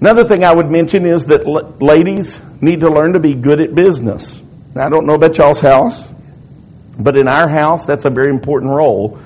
Another 0.00 0.24
thing 0.24 0.44
I 0.44 0.54
would 0.54 0.70
mention 0.70 1.04
is 1.04 1.26
that 1.26 1.46
ladies 1.82 2.40
need 2.60 2.80
to 2.80 2.88
learn 2.88 3.12
to 3.14 3.20
be 3.20 3.34
good 3.34 3.60
at 3.60 3.74
business. 3.74 4.40
Now, 4.74 4.86
I 4.86 4.88
don't 4.88 5.04
know 5.04 5.14
about 5.14 5.36
y'all's 5.36 5.60
house. 5.60 6.08
But 7.02 7.16
in 7.16 7.28
our 7.28 7.48
house, 7.48 7.86
that's 7.86 8.04
a 8.04 8.10
very 8.10 8.30
important 8.30 8.72
role 8.72 9.18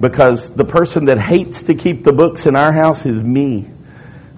because 0.00 0.50
the 0.50 0.64
person 0.64 1.06
that 1.06 1.18
hates 1.18 1.64
to 1.64 1.74
keep 1.74 2.04
the 2.04 2.12
books 2.12 2.46
in 2.46 2.56
our 2.56 2.72
house 2.72 3.04
is 3.04 3.20
me. 3.20 3.68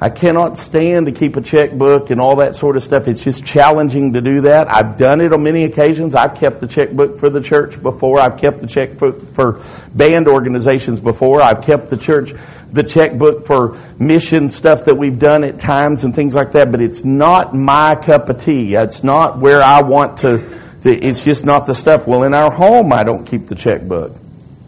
I 0.03 0.09
cannot 0.09 0.57
stand 0.57 1.07
to 1.07 1.13
keep 1.13 1.37
a 1.37 1.43
checkbook 1.43 2.09
and 2.09 2.23
all 2.23 2.37
that 2.37 2.55
sort 2.55 2.79
of 2.79 2.83
stuff. 2.83 3.07
It's 3.07 3.23
just 3.23 3.45
challenging 3.45 4.15
to 4.15 4.23
do 4.23 4.41
that. 4.43 4.73
I've 4.73 4.97
done 4.97 5.21
it 5.21 5.35
on 5.35 5.43
many 5.43 5.65
occasions. 5.65 6.15
I've 6.15 6.37
kept 6.37 6.61
the 6.61 6.67
checkbook 6.67 7.21
for 7.21 7.29
the 7.29 7.43
church 7.43 7.83
before. 7.83 8.19
I've 8.19 8.39
kept 8.39 8.61
the 8.61 8.67
checkbook 8.67 9.35
for 9.35 9.63
band 9.95 10.27
organizations 10.27 11.01
before. 11.01 11.43
I've 11.43 11.63
kept 11.63 11.91
the 11.91 11.99
church 11.99 12.33
the 12.73 12.83
checkbook 12.83 13.47
for 13.47 13.79
mission 13.99 14.51
stuff 14.51 14.85
that 14.85 14.97
we've 14.97 15.19
done 15.19 15.45
at 15.45 15.59
times 15.59 16.05
and 16.05 16.15
things 16.15 16.35
like 16.35 16.53
that, 16.53 16.71
but 16.71 16.81
it's 16.81 17.05
not 17.05 17.55
my 17.55 17.97
cup 17.97 18.29
of 18.29 18.43
tea. 18.43 18.75
It's 18.75 19.03
not 19.03 19.39
where 19.41 19.63
I 19.63 19.83
want 19.83 20.19
to 20.19 20.61
it's 20.83 21.21
just 21.21 21.45
not 21.45 21.67
the 21.67 21.75
stuff. 21.75 22.07
Well, 22.07 22.23
in 22.23 22.35
our 22.35 22.51
home, 22.51 22.93
I 22.93 23.03
don't 23.03 23.25
keep 23.25 23.49
the 23.49 23.55
checkbook. 23.55 24.17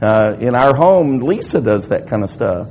Uh, 0.02 0.36
in 0.40 0.54
our 0.54 0.74
home, 0.74 1.18
Lisa 1.18 1.60
does 1.60 1.88
that 1.88 2.08
kind 2.08 2.24
of 2.24 2.30
stuff. 2.30 2.68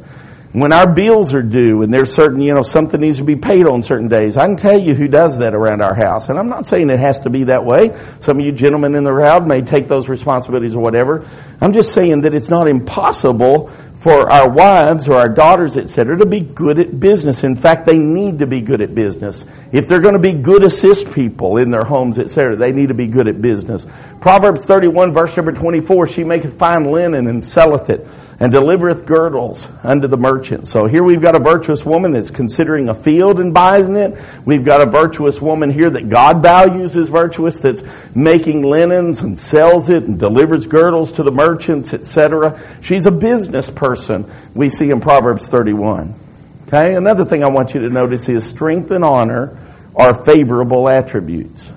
When 0.54 0.74
our 0.74 0.94
bills 0.94 1.34
are 1.34 1.42
due 1.42 1.82
and 1.82 1.94
there's 1.94 2.14
certain, 2.14 2.42
you 2.42 2.54
know, 2.54 2.62
something 2.62 3.00
needs 3.00 3.18
to 3.18 3.24
be 3.24 3.38
paid 3.38 3.66
on 3.66 3.84
certain 3.84 4.10
days, 4.10 4.36
I 4.36 4.42
can 4.42 4.58
tell 4.58 4.78
you 4.78 4.94
who 4.94 5.08
does 5.08 5.38
that 5.38 5.56
around 5.56 5.82
our 5.82 5.96
house. 5.96 6.28
And 6.28 6.38
I'm 6.38 6.50
not 6.50 6.68
saying 6.68 6.90
it 6.90 7.00
has 7.00 7.22
to 7.22 7.30
be 7.30 7.46
that 7.46 7.64
way. 7.64 7.98
Some 8.20 8.38
of 8.38 8.46
you 8.46 8.52
gentlemen 8.52 8.94
in 8.96 9.06
the 9.06 9.12
crowd 9.12 9.48
may 9.48 9.62
take 9.62 9.88
those 9.88 10.10
responsibilities 10.10 10.76
or 10.76 10.84
whatever. 10.84 11.26
I'm 11.62 11.72
just 11.72 11.94
saying 11.94 12.22
that 12.24 12.34
it's 12.34 12.50
not 12.50 12.68
impossible 12.68 13.72
for 14.02 14.32
our 14.32 14.50
wives 14.50 15.08
or 15.08 15.14
our 15.14 15.30
daughters, 15.30 15.78
etc., 15.78 16.18
to 16.18 16.26
be 16.26 16.40
good 16.40 16.80
at 16.80 17.00
business. 17.00 17.44
In 17.44 17.56
fact, 17.56 17.86
they 17.86 18.00
need 18.00 18.40
to 18.40 18.48
be 18.48 18.60
good 18.60 18.82
at 18.82 18.96
business. 18.96 19.46
If 19.72 19.88
they're 19.88 20.02
going 20.02 20.16
to 20.16 20.20
be 20.20 20.34
good 20.34 20.66
assist 20.66 21.12
people 21.12 21.58
in 21.58 21.70
their 21.70 21.84
homes, 21.84 22.18
etc., 22.18 22.56
they 22.56 22.72
need 22.72 22.88
to 22.88 22.96
be 22.96 23.06
good 23.06 23.28
at 23.28 23.40
business. 23.40 23.86
Proverbs 24.20 24.66
31, 24.66 25.14
verse 25.14 25.38
number 25.38 25.52
24, 25.52 26.08
she 26.08 26.24
maketh 26.24 26.58
fine 26.58 26.92
linen 26.92 27.28
and 27.28 27.44
selleth 27.44 27.92
it 27.92 28.08
and 28.42 28.52
delivereth 28.52 29.06
girdles 29.06 29.70
unto 29.84 30.08
the 30.08 30.18
merchant. 30.18 30.66
So 30.66 30.88
here 30.88 31.04
we've 31.04 31.22
got 31.22 31.40
a 31.40 31.44
virtuous 31.44 31.86
woman 31.86 32.12
that's 32.12 32.32
considering 32.32 32.90
a 32.90 32.96
field 32.96 33.40
and 33.40 33.54
buying 33.54 33.96
it. 33.96 34.18
We've 34.46 34.66
got 34.66 34.82
a 34.82 34.90
virtuous 34.90 35.40
woman 35.40 35.70
here 35.70 35.92
that 35.92 36.10
God 36.10 36.42
values 36.42 36.98
as 36.98 37.08
virtuous 37.08 37.60
that's 37.60 37.84
making 38.16 38.64
linens 38.64 39.22
and 39.22 39.38
sells 39.38 39.92
it 39.92 40.06
and 40.06 40.18
delivers 40.18 40.66
girdles 40.66 41.12
to 41.14 41.24
the 41.24 41.30
merchants, 41.30 41.94
etc. 41.94 42.80
She's 42.82 43.06
a 43.06 43.12
business 43.12 43.70
person 43.70 44.34
we 44.56 44.70
see 44.70 44.90
in 44.90 45.02
Proverbs 45.02 45.48
31. 45.48 46.16
Okay, 46.68 46.96
another 46.96 47.26
thing 47.26 47.44
I 47.44 47.48
want 47.50 47.76
you 47.76 47.82
to 47.82 47.90
notice 47.90 48.28
is 48.28 48.44
strength 48.44 48.90
and 48.90 49.06
honor 49.06 49.56
are 49.96 50.26
favorable 50.26 50.90
attributes. 50.90 51.70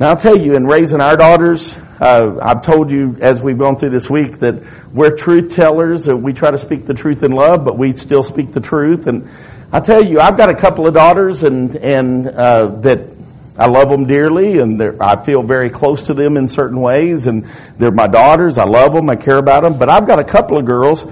Now 0.00 0.08
I'll 0.08 0.16
tell 0.16 0.36
you, 0.36 0.54
in 0.54 0.64
raising 0.64 1.00
our 1.00 1.16
daughters, 1.16 1.76
uh, 2.00 2.38
I've 2.40 2.62
told 2.62 2.90
you 2.90 3.18
as 3.20 3.42
we've 3.42 3.58
gone 3.58 3.76
through 3.76 3.90
this 3.90 4.08
week 4.08 4.38
that 4.38 4.79
we're 4.92 5.16
truth 5.16 5.54
tellers. 5.54 6.06
We 6.08 6.32
try 6.32 6.50
to 6.50 6.58
speak 6.58 6.86
the 6.86 6.94
truth 6.94 7.22
in 7.22 7.32
love, 7.32 7.64
but 7.64 7.78
we 7.78 7.96
still 7.96 8.22
speak 8.22 8.52
the 8.52 8.60
truth. 8.60 9.06
And 9.06 9.30
I 9.72 9.80
tell 9.80 10.04
you, 10.04 10.18
I've 10.18 10.36
got 10.36 10.48
a 10.48 10.54
couple 10.54 10.86
of 10.86 10.94
daughters, 10.94 11.44
and 11.44 11.76
and 11.76 12.26
uh, 12.26 12.80
that 12.80 13.16
I 13.56 13.66
love 13.66 13.88
them 13.88 14.06
dearly, 14.06 14.58
and 14.58 14.82
I 15.00 15.22
feel 15.24 15.42
very 15.42 15.70
close 15.70 16.04
to 16.04 16.14
them 16.14 16.36
in 16.36 16.48
certain 16.48 16.80
ways, 16.80 17.26
and 17.26 17.48
they're 17.78 17.92
my 17.92 18.08
daughters. 18.08 18.58
I 18.58 18.64
love 18.64 18.92
them. 18.92 19.08
I 19.10 19.16
care 19.16 19.38
about 19.38 19.62
them. 19.62 19.78
But 19.78 19.90
I've 19.90 20.06
got 20.06 20.18
a 20.18 20.24
couple 20.24 20.58
of 20.58 20.64
girls 20.64 21.06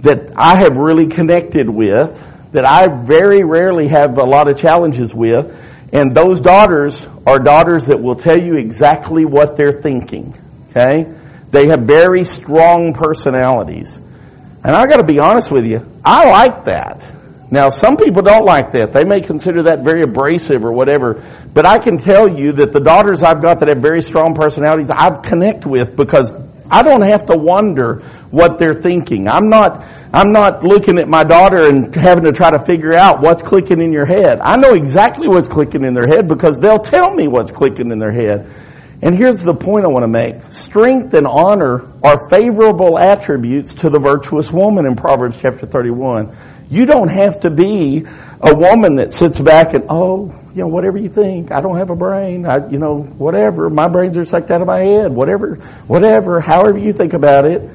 that 0.00 0.32
I 0.36 0.56
have 0.56 0.76
really 0.76 1.08
connected 1.08 1.68
with, 1.68 2.16
that 2.52 2.64
I 2.64 2.86
very 2.86 3.42
rarely 3.42 3.88
have 3.88 4.16
a 4.16 4.24
lot 4.24 4.48
of 4.48 4.56
challenges 4.58 5.12
with, 5.12 5.54
and 5.92 6.14
those 6.14 6.40
daughters 6.40 7.06
are 7.26 7.38
daughters 7.38 7.86
that 7.86 8.00
will 8.00 8.16
tell 8.16 8.40
you 8.40 8.56
exactly 8.56 9.24
what 9.24 9.56
they're 9.56 9.82
thinking. 9.82 10.34
Okay? 10.70 11.12
They 11.50 11.68
have 11.68 11.80
very 11.80 12.24
strong 12.24 12.92
personalities. 12.92 13.96
And 13.96 14.74
I 14.74 14.86
gotta 14.86 15.04
be 15.04 15.18
honest 15.18 15.50
with 15.50 15.64
you, 15.64 15.86
I 16.04 16.28
like 16.28 16.64
that. 16.64 17.14
Now, 17.50 17.70
some 17.70 17.96
people 17.96 18.20
don't 18.20 18.44
like 18.44 18.72
that. 18.72 18.92
They 18.92 19.04
may 19.04 19.22
consider 19.22 19.62
that 19.64 19.82
very 19.82 20.02
abrasive 20.02 20.64
or 20.64 20.72
whatever. 20.72 21.24
But 21.54 21.64
I 21.64 21.78
can 21.78 21.96
tell 21.96 22.28
you 22.28 22.52
that 22.52 22.72
the 22.72 22.80
daughters 22.80 23.22
I've 23.22 23.40
got 23.40 23.60
that 23.60 23.68
have 23.68 23.78
very 23.78 24.02
strong 24.02 24.34
personalities, 24.34 24.90
I 24.90 25.08
connect 25.20 25.64
with 25.64 25.96
because 25.96 26.34
I 26.70 26.82
don't 26.82 27.00
have 27.00 27.24
to 27.26 27.38
wonder 27.38 28.00
what 28.30 28.58
they're 28.58 28.74
thinking. 28.74 29.28
I'm 29.28 29.48
not, 29.48 29.86
I'm 30.12 30.32
not 30.32 30.62
looking 30.62 30.98
at 30.98 31.08
my 31.08 31.24
daughter 31.24 31.66
and 31.66 31.94
having 31.94 32.24
to 32.24 32.32
try 32.32 32.50
to 32.50 32.58
figure 32.58 32.92
out 32.92 33.22
what's 33.22 33.40
clicking 33.40 33.80
in 33.80 33.92
your 33.92 34.04
head. 34.04 34.40
I 34.42 34.56
know 34.56 34.72
exactly 34.72 35.28
what's 35.28 35.48
clicking 35.48 35.84
in 35.84 35.94
their 35.94 36.06
head 36.06 36.28
because 36.28 36.58
they'll 36.58 36.78
tell 36.78 37.14
me 37.14 37.28
what's 37.28 37.50
clicking 37.50 37.90
in 37.90 37.98
their 37.98 38.12
head. 38.12 38.54
And 39.00 39.16
here's 39.16 39.42
the 39.42 39.54
point 39.54 39.84
I 39.84 39.88
want 39.88 40.02
to 40.02 40.08
make. 40.08 40.36
Strength 40.52 41.14
and 41.14 41.26
honor 41.26 41.86
are 42.02 42.28
favorable 42.28 42.98
attributes 42.98 43.74
to 43.76 43.90
the 43.90 43.98
virtuous 44.00 44.50
woman 44.50 44.86
in 44.86 44.96
Proverbs 44.96 45.38
chapter 45.40 45.66
31. 45.66 46.36
You 46.68 46.84
don't 46.84 47.08
have 47.08 47.40
to 47.40 47.50
be 47.50 48.04
a 48.40 48.54
woman 48.54 48.96
that 48.96 49.12
sits 49.12 49.38
back 49.38 49.72
and, 49.74 49.84
oh, 49.88 50.34
you 50.52 50.62
know, 50.62 50.68
whatever 50.68 50.98
you 50.98 51.08
think. 51.08 51.52
I 51.52 51.60
don't 51.60 51.76
have 51.76 51.90
a 51.90 51.96
brain. 51.96 52.44
I, 52.44 52.68
you 52.68 52.78
know, 52.78 53.02
whatever. 53.02 53.70
My 53.70 53.86
brains 53.86 54.18
are 54.18 54.24
sucked 54.24 54.50
out 54.50 54.60
of 54.60 54.66
my 54.66 54.80
head. 54.80 55.12
Whatever, 55.12 55.54
whatever, 55.86 56.40
however 56.40 56.78
you 56.78 56.92
think 56.92 57.12
about 57.12 57.46
it. 57.46 57.70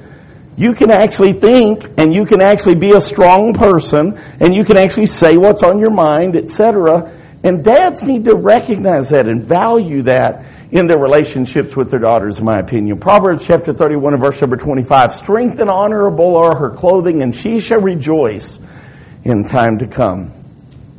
You 0.55 0.73
can 0.73 0.91
actually 0.91 1.33
think 1.33 1.89
and 1.97 2.13
you 2.13 2.25
can 2.25 2.41
actually 2.41 2.75
be 2.75 2.91
a 2.91 3.01
strong 3.01 3.53
person 3.53 4.19
and 4.39 4.53
you 4.53 4.63
can 4.63 4.77
actually 4.77 5.07
say 5.07 5.37
what's 5.37 5.63
on 5.63 5.79
your 5.79 5.89
mind, 5.89 6.35
etc. 6.35 7.17
And 7.43 7.63
dads 7.63 8.03
need 8.03 8.25
to 8.25 8.35
recognize 8.35 9.09
that 9.09 9.27
and 9.27 9.43
value 9.43 10.03
that 10.03 10.45
in 10.73 10.87
their 10.87 10.97
relationships 10.97 11.75
with 11.75 11.91
their 11.91 11.99
daughters, 11.99 12.39
in 12.39 12.45
my 12.45 12.57
opinion. 12.57 12.99
Proverbs 12.99 13.45
chapter 13.45 13.73
31 13.73 14.15
and 14.15 14.23
verse 14.23 14.41
number 14.41 14.57
25. 14.57 15.13
Strength 15.13 15.59
and 15.59 15.69
honorable 15.69 16.35
are 16.35 16.57
her 16.57 16.71
clothing 16.71 17.21
and 17.21 17.35
she 17.35 17.59
shall 17.59 17.79
rejoice 17.79 18.59
in 19.23 19.43
time 19.43 19.77
to 19.77 19.87
come. 19.87 20.33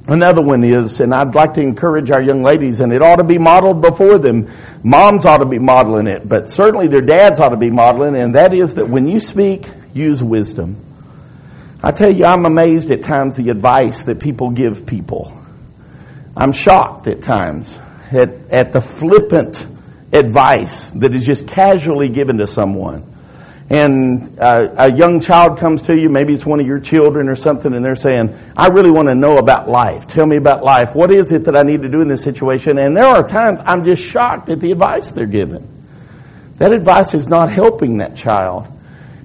Another 0.06 0.42
one 0.42 0.62
is, 0.62 1.00
and 1.00 1.12
I'd 1.12 1.34
like 1.34 1.54
to 1.54 1.60
encourage 1.60 2.12
our 2.12 2.22
young 2.22 2.42
ladies, 2.42 2.80
and 2.80 2.92
it 2.92 3.02
ought 3.02 3.16
to 3.16 3.24
be 3.24 3.38
modeled 3.38 3.80
before 3.80 4.18
them. 4.18 4.48
Moms 4.84 5.24
ought 5.24 5.38
to 5.38 5.46
be 5.46 5.58
modeling 5.58 6.06
it, 6.06 6.28
but 6.28 6.50
certainly 6.50 6.86
their 6.86 7.00
dads 7.00 7.40
ought 7.40 7.48
to 7.48 7.56
be 7.56 7.70
modeling, 7.70 8.14
and 8.14 8.34
that 8.34 8.54
is 8.54 8.74
that 8.74 8.88
when 8.88 9.08
you 9.08 9.18
speak, 9.18 9.66
use 9.94 10.22
wisdom. 10.22 10.76
I 11.82 11.90
tell 11.90 12.14
you, 12.14 12.26
I'm 12.26 12.44
amazed 12.44 12.90
at 12.90 13.02
times 13.02 13.34
the 13.36 13.48
advice 13.48 14.04
that 14.04 14.20
people 14.20 14.50
give 14.50 14.84
people. 14.86 15.36
I'm 16.36 16.52
shocked 16.52 17.08
at 17.08 17.22
times 17.22 17.74
at, 18.14 18.50
at 18.50 18.72
the 18.72 18.80
flippant 18.80 19.66
advice 20.12 20.90
that 20.90 21.14
is 21.14 21.24
just 21.26 21.46
casually 21.48 22.08
given 22.08 22.38
to 22.38 22.46
someone 22.46 23.14
and 23.70 24.38
uh, 24.38 24.74
a 24.76 24.92
young 24.92 25.20
child 25.20 25.58
comes 25.58 25.82
to 25.82 25.98
you, 25.98 26.10
maybe 26.10 26.34
it's 26.34 26.44
one 26.44 26.60
of 26.60 26.66
your 26.66 26.80
children 26.80 27.28
or 27.30 27.34
something, 27.34 27.72
and 27.72 27.82
they're 27.82 27.96
saying, 27.96 28.38
I 28.56 28.68
really 28.68 28.90
want 28.90 29.08
to 29.08 29.14
know 29.14 29.38
about 29.38 29.70
life. 29.70 30.06
Tell 30.06 30.26
me 30.26 30.36
about 30.36 30.62
life. 30.62 30.94
What 30.94 31.10
is 31.10 31.32
it 31.32 31.44
that 31.44 31.56
I 31.56 31.62
need 31.62 31.80
to 31.82 31.88
do 31.88 32.02
in 32.02 32.08
this 32.08 32.22
situation? 32.22 32.78
And 32.78 32.94
there 32.94 33.06
are 33.06 33.26
times 33.26 33.60
I'm 33.64 33.84
just 33.86 34.02
shocked 34.02 34.50
at 34.50 34.60
the 34.60 34.70
advice 34.70 35.12
they're 35.12 35.24
given. 35.24 35.70
That 36.58 36.72
advice 36.72 37.14
is 37.14 37.26
not 37.26 37.52
helping 37.52 37.98
that 37.98 38.16
child. 38.16 38.66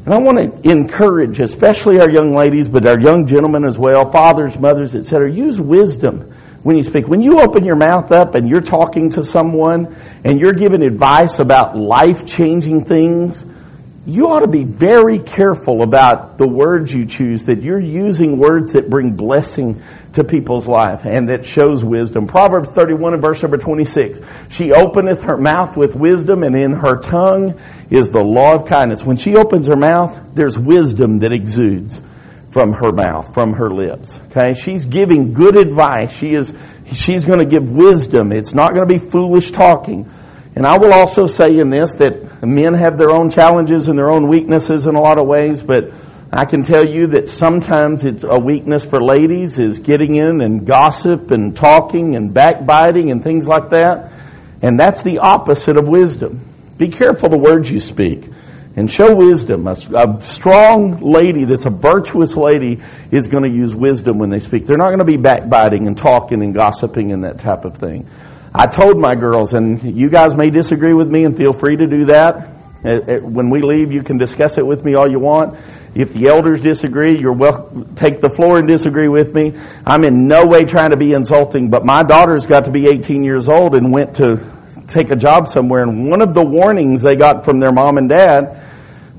And 0.05 0.13
I 0.13 0.19
want 0.19 0.37
to 0.37 0.71
encourage, 0.71 1.41
especially 1.41 1.99
our 1.99 2.09
young 2.09 2.33
ladies, 2.33 2.69
but 2.69 2.87
our 2.87 2.99
young 2.99 3.27
gentlemen 3.27 3.65
as 3.65 3.77
well, 3.77 4.09
fathers, 4.09 4.57
mothers, 4.57 4.95
etc. 4.95 5.31
Use 5.31 5.59
wisdom 5.59 6.28
when 6.63 6.77
you 6.77 6.83
speak. 6.83 7.07
When 7.07 7.21
you 7.21 7.39
open 7.39 7.65
your 7.65 7.75
mouth 7.75 8.11
up 8.11 8.35
and 8.35 8.49
you're 8.49 8.61
talking 8.61 9.11
to 9.11 9.23
someone 9.23 9.95
and 10.23 10.39
you're 10.39 10.53
giving 10.53 10.81
advice 10.81 11.39
about 11.39 11.77
life-changing 11.77 12.85
things, 12.85 13.45
you 14.05 14.27
ought 14.27 14.39
to 14.39 14.47
be 14.47 14.63
very 14.63 15.19
careful 15.19 15.83
about 15.83 16.37
the 16.37 16.47
words 16.47 16.93
you 16.93 17.05
choose, 17.05 17.43
that 17.43 17.61
you're 17.61 17.79
using 17.79 18.37
words 18.37 18.73
that 18.73 18.89
bring 18.89 19.15
blessing 19.15 19.83
to 20.13 20.23
people's 20.23 20.65
life 20.65 21.05
and 21.05 21.29
that 21.29 21.45
shows 21.45 21.83
wisdom. 21.83 22.25
Proverbs 22.25 22.71
31 22.71 23.13
and 23.13 23.21
verse 23.21 23.41
number 23.41 23.57
26. 23.57 24.19
She 24.49 24.71
openeth 24.71 25.21
her 25.23 25.37
mouth 25.37 25.77
with 25.77 25.95
wisdom 25.95 26.43
and 26.43 26.55
in 26.55 26.73
her 26.73 26.97
tongue 26.97 27.59
is 27.91 28.09
the 28.09 28.23
law 28.23 28.55
of 28.55 28.67
kindness. 28.67 29.03
When 29.03 29.17
she 29.17 29.35
opens 29.35 29.67
her 29.67 29.75
mouth, 29.75 30.17
there's 30.33 30.57
wisdom 30.57 31.19
that 31.19 31.31
exudes 31.31 32.01
from 32.59 32.73
her 32.73 32.91
mouth, 32.91 33.33
from 33.33 33.53
her 33.53 33.69
lips. 33.69 34.13
Okay? 34.29 34.53
She's 34.53 34.85
giving 34.85 35.31
good 35.33 35.57
advice. 35.57 36.11
She 36.11 36.33
is, 36.33 36.51
she's 36.91 37.23
going 37.23 37.39
to 37.39 37.45
give 37.45 37.71
wisdom. 37.71 38.33
It's 38.33 38.53
not 38.53 38.73
going 38.73 38.85
to 38.85 38.93
be 38.93 38.99
foolish 38.99 39.51
talking. 39.51 40.11
And 40.57 40.67
I 40.67 40.77
will 40.77 40.91
also 40.91 41.25
say 41.25 41.57
in 41.57 41.69
this 41.69 41.93
that 41.93 42.45
men 42.45 42.73
have 42.73 42.97
their 42.97 43.11
own 43.11 43.29
challenges 43.29 43.87
and 43.87 43.97
their 43.97 44.11
own 44.11 44.27
weaknesses 44.27 44.87
in 44.87 44.95
a 44.95 44.99
lot 44.99 45.17
of 45.17 45.25
ways, 45.25 45.61
but 45.61 45.93
I 46.33 46.43
can 46.43 46.63
tell 46.63 46.85
you 46.85 47.07
that 47.07 47.29
sometimes 47.29 48.03
it's 48.03 48.25
a 48.25 48.37
weakness 48.37 48.83
for 48.83 49.01
ladies 49.01 49.57
is 49.57 49.79
getting 49.79 50.15
in 50.15 50.41
and 50.41 50.67
gossip 50.67 51.31
and 51.31 51.55
talking 51.55 52.17
and 52.17 52.33
backbiting 52.33 53.09
and 53.09 53.23
things 53.23 53.47
like 53.47 53.69
that. 53.69 54.11
And 54.61 54.77
that's 54.77 55.01
the 55.01 55.19
opposite 55.19 55.77
of 55.77 55.87
wisdom. 55.87 56.45
Be 56.77 56.89
careful 56.89 57.29
the 57.29 57.37
words 57.37 57.71
you 57.71 57.79
speak 57.79 58.29
and 58.79 58.89
show 58.89 59.13
wisdom. 59.13 59.67
A, 59.67 59.71
a 59.73 60.21
strong 60.21 61.01
lady 61.01 61.43
that's 61.43 61.65
a 61.65 61.69
virtuous 61.69 62.37
lady 62.37 62.81
is 63.11 63.27
going 63.27 63.43
to 63.43 63.49
use 63.49 63.75
wisdom 63.75 64.19
when 64.19 64.29
they 64.29 64.39
speak. 64.39 64.65
They're 64.65 64.77
not 64.77 64.87
going 64.87 64.99
to 64.99 65.05
be 65.05 65.17
backbiting 65.17 65.85
and 65.85 65.97
talking 65.97 66.41
and 66.41 66.53
gossiping 66.53 67.11
and 67.11 67.25
that 67.25 67.39
type 67.39 67.65
of 67.65 67.77
thing. 67.77 68.09
I 68.55 68.67
told 68.67 68.97
my 68.97 69.15
girls, 69.15 69.53
and 69.53 69.97
you 69.97 70.09
guys 70.09 70.33
may 70.33 70.49
disagree 70.49 70.93
with 70.93 71.09
me 71.09 71.25
and 71.25 71.35
feel 71.35 71.51
free 71.51 71.75
to 71.75 71.87
do 71.87 72.05
that. 72.05 72.35
Uh, 72.85 72.89
uh, 72.89 73.19
when 73.19 73.49
we 73.49 73.61
leave, 73.61 73.91
you 73.91 74.01
can 74.01 74.17
discuss 74.17 74.57
it 74.57 74.65
with 74.65 74.85
me 74.85 74.95
all 74.95 75.11
you 75.11 75.19
want. 75.19 75.59
If 75.93 76.13
the 76.13 76.27
elders 76.27 76.61
disagree, 76.61 77.19
you're 77.19 77.33
welcome, 77.33 77.95
take 77.95 78.21
the 78.21 78.29
floor 78.29 78.59
and 78.59 78.67
disagree 78.67 79.09
with 79.09 79.35
me. 79.35 79.59
I'm 79.85 80.05
in 80.05 80.29
no 80.29 80.45
way 80.45 80.63
trying 80.63 80.91
to 80.91 80.97
be 80.97 81.11
insulting, 81.11 81.69
but 81.69 81.85
my 81.85 82.01
daughters 82.03 82.45
got 82.45 82.63
to 82.63 82.71
be 82.71 82.87
18 82.87 83.25
years 83.25 83.49
old 83.49 83.75
and 83.75 83.91
went 83.91 84.15
to 84.15 84.37
take 84.87 85.11
a 85.11 85.17
job 85.17 85.49
somewhere, 85.49 85.83
and 85.83 86.09
one 86.09 86.21
of 86.21 86.33
the 86.33 86.45
warnings 86.45 87.01
they 87.01 87.17
got 87.17 87.43
from 87.43 87.59
their 87.59 87.73
mom 87.73 87.97
and 87.97 88.07
dad 88.07 88.68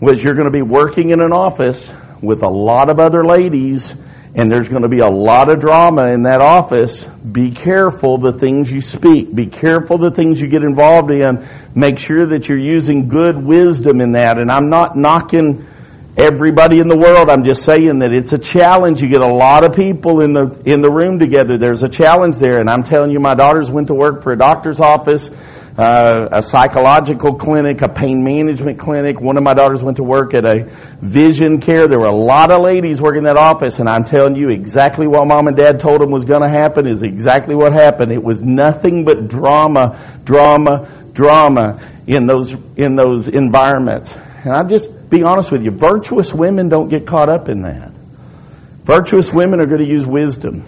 was 0.00 0.22
you're 0.22 0.34
going 0.34 0.46
to 0.46 0.50
be 0.50 0.62
working 0.62 1.10
in 1.10 1.20
an 1.20 1.32
office 1.32 1.90
with 2.22 2.42
a 2.42 2.48
lot 2.48 2.90
of 2.90 2.98
other 2.98 3.24
ladies 3.24 3.94
and 4.34 4.50
there's 4.50 4.68
going 4.68 4.82
to 4.82 4.88
be 4.88 5.00
a 5.00 5.08
lot 5.08 5.50
of 5.50 5.58
drama 5.58 6.06
in 6.08 6.22
that 6.22 6.40
office, 6.40 7.04
be 7.32 7.50
careful 7.50 8.18
the 8.18 8.32
things 8.32 8.70
you 8.70 8.80
speak. 8.80 9.34
Be 9.34 9.46
careful 9.46 9.98
the 9.98 10.12
things 10.12 10.40
you 10.40 10.46
get 10.46 10.62
involved 10.62 11.10
in. 11.10 11.48
Make 11.74 11.98
sure 11.98 12.26
that 12.26 12.48
you're 12.48 12.58
using 12.58 13.08
good 13.08 13.36
wisdom 13.36 14.00
in 14.00 14.12
that. 14.12 14.38
And 14.38 14.50
I'm 14.50 14.70
not 14.70 14.96
knocking 14.96 15.66
everybody 16.16 16.78
in 16.78 16.86
the 16.86 16.96
world. 16.96 17.28
I'm 17.28 17.44
just 17.44 17.64
saying 17.64 17.98
that 18.00 18.12
it's 18.12 18.32
a 18.32 18.38
challenge. 18.38 19.02
You 19.02 19.08
get 19.08 19.20
a 19.20 19.26
lot 19.26 19.64
of 19.64 19.74
people 19.74 20.20
in 20.20 20.32
the, 20.32 20.62
in 20.64 20.80
the 20.80 20.90
room 20.92 21.18
together. 21.18 21.58
There's 21.58 21.82
a 21.82 21.88
challenge 21.88 22.36
there. 22.36 22.60
And 22.60 22.70
I'm 22.70 22.84
telling 22.84 23.10
you, 23.10 23.18
my 23.18 23.34
daughters 23.34 23.68
went 23.68 23.88
to 23.88 23.94
work 23.94 24.22
for 24.22 24.32
a 24.32 24.38
doctor's 24.38 24.78
office 24.78 25.28
uh, 25.80 26.28
a 26.30 26.42
psychological 26.42 27.36
clinic, 27.36 27.80
a 27.80 27.88
pain 27.88 28.22
management 28.22 28.78
clinic. 28.78 29.18
One 29.18 29.38
of 29.38 29.42
my 29.42 29.54
daughters 29.54 29.82
went 29.82 29.96
to 29.96 30.02
work 30.02 30.34
at 30.34 30.44
a 30.44 30.64
vision 31.00 31.58
care. 31.58 31.88
There 31.88 31.98
were 31.98 32.04
a 32.04 32.14
lot 32.14 32.52
of 32.52 32.60
ladies 32.60 33.00
working 33.00 33.22
that 33.22 33.38
office, 33.38 33.78
and 33.78 33.88
I'm 33.88 34.04
telling 34.04 34.36
you 34.36 34.50
exactly 34.50 35.06
what 35.06 35.26
mom 35.26 35.48
and 35.48 35.56
dad 35.56 35.80
told 35.80 36.02
them 36.02 36.10
was 36.10 36.26
going 36.26 36.42
to 36.42 36.50
happen 36.50 36.86
is 36.86 37.02
exactly 37.02 37.54
what 37.54 37.72
happened. 37.72 38.12
It 38.12 38.22
was 38.22 38.42
nothing 38.42 39.06
but 39.06 39.28
drama, 39.28 40.20
drama, 40.24 41.10
drama 41.14 42.02
in 42.06 42.26
those 42.26 42.54
in 42.76 42.94
those 42.94 43.28
environments. 43.28 44.12
And 44.12 44.52
I'll 44.52 44.68
just 44.68 45.08
be 45.08 45.22
honest 45.22 45.50
with 45.50 45.62
you, 45.62 45.70
virtuous 45.70 46.30
women 46.30 46.68
don't 46.68 46.88
get 46.88 47.06
caught 47.06 47.30
up 47.30 47.48
in 47.48 47.62
that. 47.62 47.90
Virtuous 48.82 49.32
women 49.32 49.60
are 49.60 49.66
going 49.66 49.80
to 49.80 49.88
use 49.88 50.04
wisdom. 50.04 50.66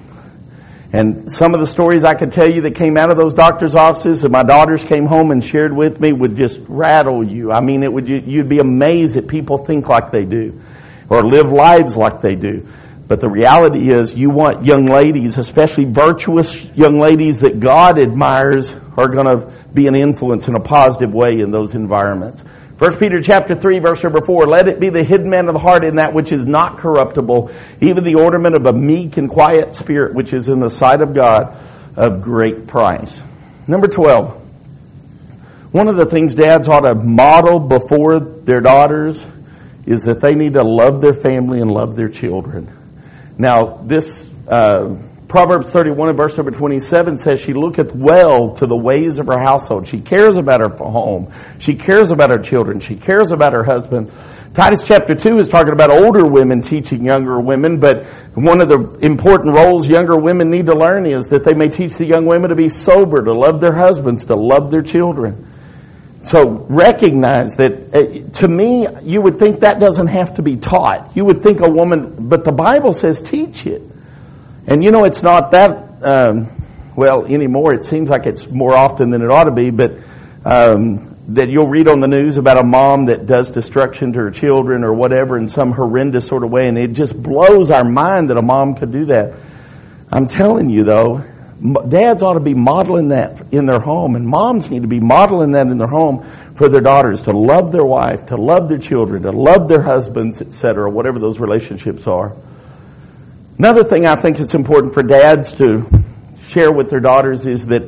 And 0.92 1.32
some 1.32 1.54
of 1.54 1.60
the 1.60 1.66
stories 1.66 2.04
I 2.04 2.14
could 2.14 2.32
tell 2.32 2.50
you 2.50 2.60
that 2.62 2.74
came 2.74 2.98
out 2.98 3.10
of 3.10 3.16
those 3.16 3.32
doctor's 3.32 3.74
offices 3.74 4.22
that 4.22 4.30
my 4.30 4.42
daughters 4.42 4.84
came 4.84 5.06
home 5.06 5.30
and 5.30 5.42
shared 5.42 5.74
with 5.74 5.98
me 5.98 6.12
would 6.12 6.36
just 6.36 6.60
rattle 6.68 7.24
you. 7.24 7.50
I 7.50 7.60
mean, 7.60 7.82
it 7.82 7.90
would, 7.90 8.06
you'd 8.06 8.48
be 8.48 8.58
amazed 8.58 9.14
that 9.14 9.26
people 9.26 9.64
think 9.64 9.88
like 9.88 10.10
they 10.10 10.26
do 10.26 10.60
or 11.08 11.22
live 11.22 11.50
lives 11.50 11.96
like 11.96 12.20
they 12.20 12.34
do. 12.34 12.68
But 13.08 13.20
the 13.20 13.28
reality 13.28 13.90
is 13.90 14.14
you 14.14 14.30
want 14.30 14.64
young 14.64 14.86
ladies, 14.86 15.38
especially 15.38 15.84
virtuous 15.84 16.54
young 16.54 16.98
ladies 16.98 17.40
that 17.40 17.58
God 17.58 17.98
admires, 17.98 18.72
are 18.96 19.08
going 19.08 19.26
to 19.26 19.52
be 19.72 19.86
an 19.86 19.94
influence 19.94 20.46
in 20.46 20.54
a 20.54 20.60
positive 20.60 21.14
way 21.14 21.40
in 21.40 21.50
those 21.50 21.74
environments. 21.74 22.42
1 22.82 22.98
Peter 22.98 23.22
chapter 23.22 23.54
3 23.54 23.78
verse 23.78 24.02
number 24.02 24.20
4, 24.20 24.48
let 24.48 24.66
it 24.66 24.80
be 24.80 24.88
the 24.88 25.04
hidden 25.04 25.30
man 25.30 25.46
of 25.46 25.54
the 25.54 25.60
heart 25.60 25.84
in 25.84 25.94
that 25.96 26.12
which 26.12 26.32
is 26.32 26.48
not 26.48 26.78
corruptible, 26.78 27.52
even 27.80 28.02
the 28.02 28.16
ornament 28.16 28.56
of 28.56 28.66
a 28.66 28.72
meek 28.72 29.18
and 29.18 29.30
quiet 29.30 29.76
spirit 29.76 30.16
which 30.16 30.32
is 30.32 30.48
in 30.48 30.58
the 30.58 30.68
sight 30.68 31.00
of 31.00 31.14
God 31.14 31.56
of 31.94 32.22
great 32.22 32.66
price. 32.66 33.22
Number 33.68 33.86
12. 33.86 34.34
One 35.70 35.86
of 35.86 35.94
the 35.94 36.06
things 36.06 36.34
dads 36.34 36.66
ought 36.66 36.80
to 36.80 36.96
model 36.96 37.60
before 37.60 38.18
their 38.18 38.60
daughters 38.60 39.24
is 39.86 40.02
that 40.02 40.20
they 40.20 40.34
need 40.34 40.54
to 40.54 40.64
love 40.64 41.00
their 41.00 41.14
family 41.14 41.60
and 41.60 41.70
love 41.70 41.94
their 41.94 42.08
children. 42.08 42.68
Now, 43.38 43.76
this 43.84 44.28
uh, 44.48 44.96
Proverbs 45.32 45.70
31 45.70 46.10
and 46.10 46.18
verse 46.18 46.36
number 46.36 46.50
27 46.50 47.16
says 47.16 47.40
she 47.40 47.54
looketh 47.54 47.94
well 47.94 48.52
to 48.52 48.66
the 48.66 48.76
ways 48.76 49.18
of 49.18 49.28
her 49.28 49.38
household. 49.38 49.86
She 49.86 49.98
cares 49.98 50.36
about 50.36 50.60
her 50.60 50.68
home. 50.68 51.32
She 51.58 51.74
cares 51.74 52.10
about 52.10 52.28
her 52.28 52.38
children. 52.38 52.80
She 52.80 52.96
cares 52.96 53.32
about 53.32 53.54
her 53.54 53.64
husband. 53.64 54.12
Titus 54.52 54.84
chapter 54.84 55.14
2 55.14 55.38
is 55.38 55.48
talking 55.48 55.72
about 55.72 55.90
older 55.90 56.26
women 56.26 56.60
teaching 56.60 57.06
younger 57.06 57.40
women, 57.40 57.80
but 57.80 58.04
one 58.34 58.60
of 58.60 58.68
the 58.68 58.98
important 59.00 59.56
roles 59.56 59.88
younger 59.88 60.18
women 60.18 60.50
need 60.50 60.66
to 60.66 60.74
learn 60.74 61.06
is 61.06 61.24
that 61.28 61.44
they 61.44 61.54
may 61.54 61.68
teach 61.68 61.94
the 61.94 62.04
young 62.04 62.26
women 62.26 62.50
to 62.50 62.54
be 62.54 62.68
sober, 62.68 63.24
to 63.24 63.32
love 63.32 63.58
their 63.58 63.72
husbands, 63.72 64.26
to 64.26 64.36
love 64.36 64.70
their 64.70 64.82
children. 64.82 65.50
So 66.24 66.66
recognize 66.68 67.52
that, 67.54 67.72
uh, 67.94 68.38
to 68.40 68.48
me, 68.48 68.86
you 69.00 69.22
would 69.22 69.38
think 69.38 69.60
that 69.60 69.80
doesn't 69.80 70.08
have 70.08 70.34
to 70.34 70.42
be 70.42 70.56
taught. 70.56 71.16
You 71.16 71.24
would 71.24 71.42
think 71.42 71.62
a 71.62 71.70
woman, 71.70 72.28
but 72.28 72.44
the 72.44 72.52
Bible 72.52 72.92
says 72.92 73.22
teach 73.22 73.66
it. 73.66 73.91
And 74.66 74.84
you 74.84 74.90
know, 74.90 75.04
it's 75.04 75.22
not 75.22 75.50
that, 75.52 76.02
um, 76.02 76.50
well, 76.96 77.26
anymore. 77.26 77.74
It 77.74 77.84
seems 77.84 78.08
like 78.08 78.26
it's 78.26 78.48
more 78.48 78.74
often 78.74 79.10
than 79.10 79.22
it 79.22 79.30
ought 79.30 79.44
to 79.44 79.50
be, 79.50 79.70
but 79.70 79.96
um, 80.44 81.16
that 81.28 81.48
you'll 81.48 81.68
read 81.68 81.88
on 81.88 82.00
the 82.00 82.08
news 82.08 82.36
about 82.36 82.58
a 82.58 82.64
mom 82.64 83.06
that 83.06 83.26
does 83.26 83.50
destruction 83.50 84.12
to 84.12 84.18
her 84.20 84.30
children 84.30 84.84
or 84.84 84.92
whatever 84.92 85.38
in 85.38 85.48
some 85.48 85.72
horrendous 85.72 86.26
sort 86.26 86.44
of 86.44 86.50
way, 86.50 86.68
and 86.68 86.78
it 86.78 86.92
just 86.92 87.20
blows 87.20 87.70
our 87.70 87.84
mind 87.84 88.30
that 88.30 88.36
a 88.36 88.42
mom 88.42 88.74
could 88.74 88.92
do 88.92 89.06
that. 89.06 89.34
I'm 90.10 90.28
telling 90.28 90.68
you 90.68 90.84
though, 90.84 91.24
dads 91.88 92.22
ought 92.22 92.34
to 92.34 92.40
be 92.40 92.54
modeling 92.54 93.08
that 93.08 93.52
in 93.52 93.66
their 93.66 93.80
home, 93.80 94.16
and 94.16 94.26
moms 94.26 94.70
need 94.70 94.82
to 94.82 94.88
be 94.88 95.00
modeling 95.00 95.52
that 95.52 95.66
in 95.68 95.78
their 95.78 95.88
home 95.88 96.26
for 96.54 96.68
their 96.68 96.80
daughters 96.80 97.22
to 97.22 97.32
love 97.32 97.72
their 97.72 97.84
wife, 97.84 98.26
to 98.26 98.36
love 98.36 98.68
their 98.68 98.78
children, 98.78 99.22
to 99.22 99.30
love 99.30 99.68
their 99.68 99.82
husbands, 99.82 100.40
etc., 100.40 100.90
whatever 100.90 101.18
those 101.18 101.38
relationships 101.38 102.06
are. 102.06 102.36
Another 103.62 103.84
thing 103.84 104.06
I 104.06 104.16
think 104.16 104.40
it's 104.40 104.54
important 104.54 104.92
for 104.92 105.04
dads 105.04 105.52
to 105.52 105.88
share 106.48 106.72
with 106.72 106.90
their 106.90 106.98
daughters 106.98 107.46
is 107.46 107.66
that 107.66 107.84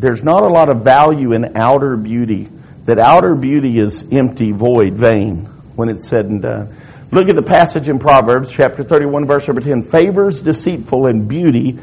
there's 0.00 0.22
not 0.22 0.44
a 0.44 0.46
lot 0.46 0.68
of 0.68 0.84
value 0.84 1.32
in 1.32 1.56
outer 1.56 1.96
beauty 1.96 2.48
that 2.84 3.00
outer 3.00 3.34
beauty 3.34 3.76
is 3.76 4.04
empty, 4.12 4.52
void, 4.52 4.92
vain 4.92 5.46
when 5.74 5.88
it's 5.88 6.06
said 6.06 6.26
and 6.26 6.42
done. 6.42 6.80
Look 7.10 7.28
at 7.28 7.34
the 7.34 7.42
passage 7.42 7.88
in 7.88 7.98
Proverbs, 7.98 8.52
chapter 8.52 8.84
31, 8.84 9.26
verse 9.26 9.48
number 9.48 9.62
10. 9.62 9.82
Favors 9.82 10.38
deceitful 10.38 11.06
and 11.06 11.26
beauty 11.26 11.76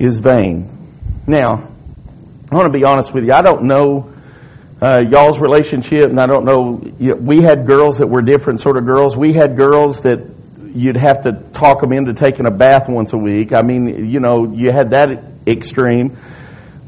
is 0.00 0.18
vain. 0.18 0.68
Now, 1.28 1.68
I 2.50 2.54
want 2.56 2.72
to 2.72 2.76
be 2.76 2.82
honest 2.82 3.14
with 3.14 3.22
you. 3.22 3.32
I 3.32 3.42
don't 3.42 3.66
know 3.66 4.12
uh, 4.82 4.98
y'all's 5.08 5.38
relationship, 5.38 6.06
and 6.06 6.18
I 6.18 6.26
don't 6.26 6.44
know. 6.44 6.82
You 6.98 7.10
know, 7.10 7.20
we 7.20 7.40
had 7.40 7.68
girls 7.68 7.98
that 7.98 8.08
were 8.08 8.22
different 8.22 8.60
sort 8.60 8.78
of 8.78 8.84
girls. 8.84 9.16
We 9.16 9.32
had 9.32 9.56
girls 9.56 10.00
that 10.00 10.39
you'd 10.74 10.96
have 10.96 11.22
to 11.22 11.32
talk 11.52 11.80
them 11.80 11.92
into 11.92 12.14
taking 12.14 12.46
a 12.46 12.50
bath 12.50 12.88
once 12.88 13.12
a 13.12 13.18
week. 13.18 13.52
I 13.52 13.62
mean, 13.62 14.10
you 14.10 14.20
know, 14.20 14.52
you 14.52 14.70
had 14.72 14.90
that 14.90 15.24
extreme. 15.46 16.16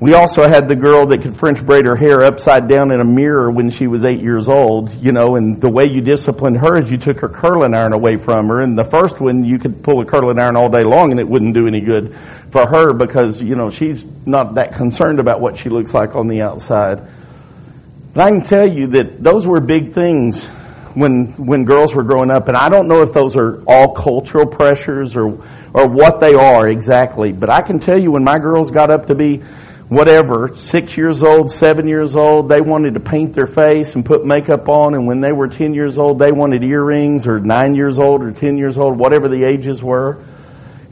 We 0.00 0.14
also 0.14 0.48
had 0.48 0.66
the 0.66 0.74
girl 0.74 1.06
that 1.06 1.22
could 1.22 1.36
French 1.36 1.64
braid 1.64 1.86
her 1.86 1.94
hair 1.94 2.24
upside 2.24 2.68
down 2.68 2.90
in 2.90 3.00
a 3.00 3.04
mirror 3.04 3.48
when 3.52 3.70
she 3.70 3.86
was 3.86 4.04
eight 4.04 4.20
years 4.20 4.48
old, 4.48 4.92
you 4.94 5.12
know, 5.12 5.36
and 5.36 5.60
the 5.60 5.70
way 5.70 5.84
you 5.84 6.00
disciplined 6.00 6.58
her 6.58 6.76
is 6.76 6.90
you 6.90 6.98
took 6.98 7.20
her 7.20 7.28
curling 7.28 7.72
iron 7.72 7.92
away 7.92 8.16
from 8.16 8.48
her. 8.48 8.60
And 8.60 8.76
the 8.76 8.84
first 8.84 9.20
one, 9.20 9.44
you 9.44 9.60
could 9.60 9.84
pull 9.84 10.00
a 10.00 10.04
curling 10.04 10.40
iron 10.40 10.56
all 10.56 10.68
day 10.68 10.82
long 10.82 11.12
and 11.12 11.20
it 11.20 11.28
wouldn't 11.28 11.54
do 11.54 11.68
any 11.68 11.80
good 11.80 12.18
for 12.50 12.66
her 12.66 12.92
because, 12.92 13.40
you 13.40 13.54
know, 13.54 13.70
she's 13.70 14.04
not 14.26 14.56
that 14.56 14.74
concerned 14.74 15.20
about 15.20 15.40
what 15.40 15.56
she 15.56 15.68
looks 15.68 15.94
like 15.94 16.16
on 16.16 16.26
the 16.26 16.42
outside. 16.42 17.06
But 18.12 18.24
I 18.24 18.30
can 18.30 18.42
tell 18.42 18.68
you 18.68 18.88
that 18.88 19.22
those 19.22 19.46
were 19.46 19.60
big 19.60 19.94
things 19.94 20.48
when, 20.94 21.32
when 21.46 21.64
girls 21.64 21.94
were 21.94 22.02
growing 22.02 22.30
up. 22.30 22.48
And 22.48 22.56
I 22.56 22.68
don't 22.68 22.88
know 22.88 23.02
if 23.02 23.12
those 23.12 23.36
are 23.36 23.62
all 23.66 23.94
cultural 23.94 24.46
pressures 24.46 25.16
or, 25.16 25.26
or 25.72 25.88
what 25.88 26.20
they 26.20 26.34
are 26.34 26.68
exactly. 26.68 27.32
But 27.32 27.50
I 27.50 27.62
can 27.62 27.78
tell 27.78 27.98
you 27.98 28.10
when 28.10 28.24
my 28.24 28.38
girls 28.38 28.70
got 28.70 28.90
up 28.90 29.06
to 29.06 29.14
be 29.14 29.42
whatever, 29.88 30.56
six 30.56 30.96
years 30.96 31.22
old, 31.22 31.50
seven 31.50 31.86
years 31.86 32.16
old, 32.16 32.48
they 32.48 32.60
wanted 32.60 32.94
to 32.94 33.00
paint 33.00 33.34
their 33.34 33.46
face 33.46 33.94
and 33.94 34.04
put 34.04 34.24
makeup 34.24 34.68
on, 34.68 34.94
and 34.94 35.06
when 35.06 35.20
they 35.20 35.32
were 35.32 35.48
10 35.48 35.74
years 35.74 35.98
old, 35.98 36.18
they 36.18 36.32
wanted 36.32 36.64
earrings, 36.64 37.26
or 37.26 37.38
nine 37.38 37.74
years 37.74 37.98
old, 37.98 38.22
or 38.22 38.32
10 38.32 38.56
years 38.56 38.78
old, 38.78 38.98
whatever 38.98 39.28
the 39.28 39.44
ages 39.44 39.82
were. 39.82 40.24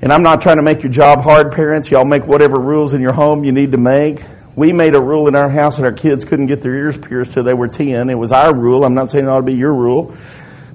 And 0.03 0.13
I'm 0.13 0.23
not 0.23 0.43
trying 0.43 0.57
to 0.57 0.63
make 0.63 0.83
your 0.83 0.93
job 0.93 1.23
hard, 1.23 1.53
parents. 1.53 1.91
Y'all 1.91 2.05
make 2.05 2.27
whatever 2.27 2.59
rules 2.59 2.95
in 2.95 3.01
your 3.01 3.13
home 3.13 3.45
you 3.45 3.53
need 3.53 3.73
to 3.73 3.79
make. 3.79 4.23
We 4.61 4.75
made 4.75 4.95
a 4.95 5.01
rule 5.01 5.27
in 5.27 5.37
our 5.37 5.49
house 5.49 5.79
that 5.79 5.87
our 5.87 5.93
kids 5.93 6.27
couldn't 6.27 6.45
get 6.45 6.61
their 6.61 6.75
ears 6.75 6.99
pierced 6.99 7.33
till 7.33 7.45
they 7.45 7.55
were 7.55 7.67
10. 7.67 8.11
It 8.11 8.15
was 8.15 8.31
our 8.31 8.55
rule. 8.55 8.85
I'm 8.85 8.93
not 8.93 9.11
saying 9.11 9.25
it 9.25 9.29
ought 9.31 9.39
to 9.39 9.43
be 9.43 9.55
your 9.55 9.73
rule. 9.73 10.15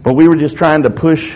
But 0.02 0.16
we 0.16 0.28
were 0.28 0.38
just 0.38 0.58
trying 0.58 0.82
to 0.82 0.90
push, 0.90 1.32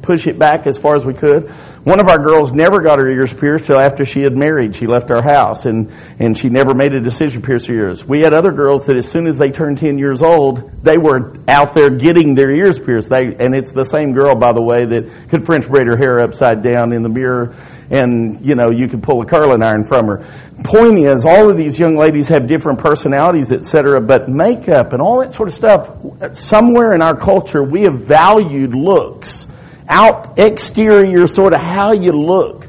push 0.00 0.26
it 0.26 0.38
back 0.38 0.66
as 0.66 0.78
far 0.78 0.96
as 0.96 1.04
we 1.04 1.12
could. 1.12 1.50
One 1.84 2.00
of 2.00 2.08
our 2.08 2.16
girls 2.16 2.50
never 2.50 2.80
got 2.80 2.98
her 2.98 3.10
ears 3.10 3.34
pierced 3.34 3.66
till 3.66 3.78
after 3.78 4.06
she 4.06 4.22
had 4.22 4.34
married. 4.34 4.74
She 4.74 4.86
left 4.86 5.10
our 5.10 5.22
house 5.22 5.66
and, 5.66 5.92
and 6.18 6.34
she 6.34 6.48
never 6.48 6.72
made 6.72 6.94
a 6.94 7.00
decision 7.00 7.42
to 7.42 7.46
pierce 7.46 7.66
her 7.66 7.74
ears. 7.74 8.02
We 8.02 8.20
had 8.20 8.32
other 8.32 8.52
girls 8.52 8.86
that 8.86 8.96
as 8.96 9.06
soon 9.06 9.26
as 9.26 9.36
they 9.36 9.50
turned 9.50 9.76
10 9.76 9.98
years 9.98 10.22
old, 10.22 10.82
they 10.82 10.96
were 10.96 11.36
out 11.46 11.74
there 11.74 11.90
getting 11.90 12.34
their 12.34 12.50
ears 12.50 12.78
pierced. 12.78 13.10
They, 13.10 13.36
and 13.38 13.54
it's 13.54 13.72
the 13.72 13.84
same 13.84 14.14
girl, 14.14 14.34
by 14.34 14.54
the 14.54 14.62
way, 14.62 14.86
that 14.86 15.28
could 15.28 15.44
French 15.44 15.68
braid 15.68 15.88
her 15.88 15.98
hair 15.98 16.20
upside 16.20 16.62
down 16.62 16.94
in 16.94 17.02
the 17.02 17.10
mirror 17.10 17.54
and, 17.92 18.44
you 18.44 18.54
know, 18.54 18.70
you 18.70 18.88
could 18.88 19.02
pull 19.02 19.20
a 19.20 19.26
curling 19.26 19.62
iron 19.62 19.84
from 19.84 20.06
her. 20.06 20.24
Point 20.64 20.98
is, 20.98 21.24
all 21.24 21.50
of 21.50 21.56
these 21.56 21.78
young 21.78 21.96
ladies 21.96 22.28
have 22.28 22.46
different 22.46 22.78
personalities, 22.78 23.52
etc., 23.52 24.00
but 24.00 24.28
makeup 24.28 24.92
and 24.92 25.00
all 25.00 25.20
that 25.20 25.34
sort 25.34 25.48
of 25.48 25.54
stuff, 25.54 26.36
somewhere 26.36 26.94
in 26.94 27.02
our 27.02 27.16
culture, 27.16 27.62
we 27.62 27.82
have 27.82 28.00
valued 28.00 28.74
looks 28.74 29.46
out 29.88 30.38
exterior 30.38 31.26
sort 31.26 31.52
of 31.52 31.60
how 31.60 31.92
you 31.92 32.12
look. 32.12 32.66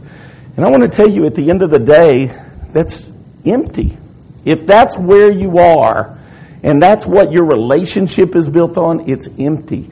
And 0.56 0.66
I 0.66 0.70
want 0.70 0.84
to 0.84 0.90
tell 0.90 1.10
you 1.10 1.26
at 1.26 1.36
the 1.36 1.50
end 1.50 1.62
of 1.62 1.72
the 1.72 1.80
day, 1.80 2.28
that's 2.72 3.06
empty. 3.46 3.98
If 4.46 4.66
that's 4.66 4.98
where 4.98 5.32
you 5.32 5.58
are, 5.58 6.20
and 6.64 6.82
that's 6.82 7.06
what 7.06 7.32
your 7.32 7.46
relationship 7.46 8.36
is 8.36 8.48
built 8.48 8.78
on, 8.78 9.10
it's 9.10 9.28
empty. 9.40 9.92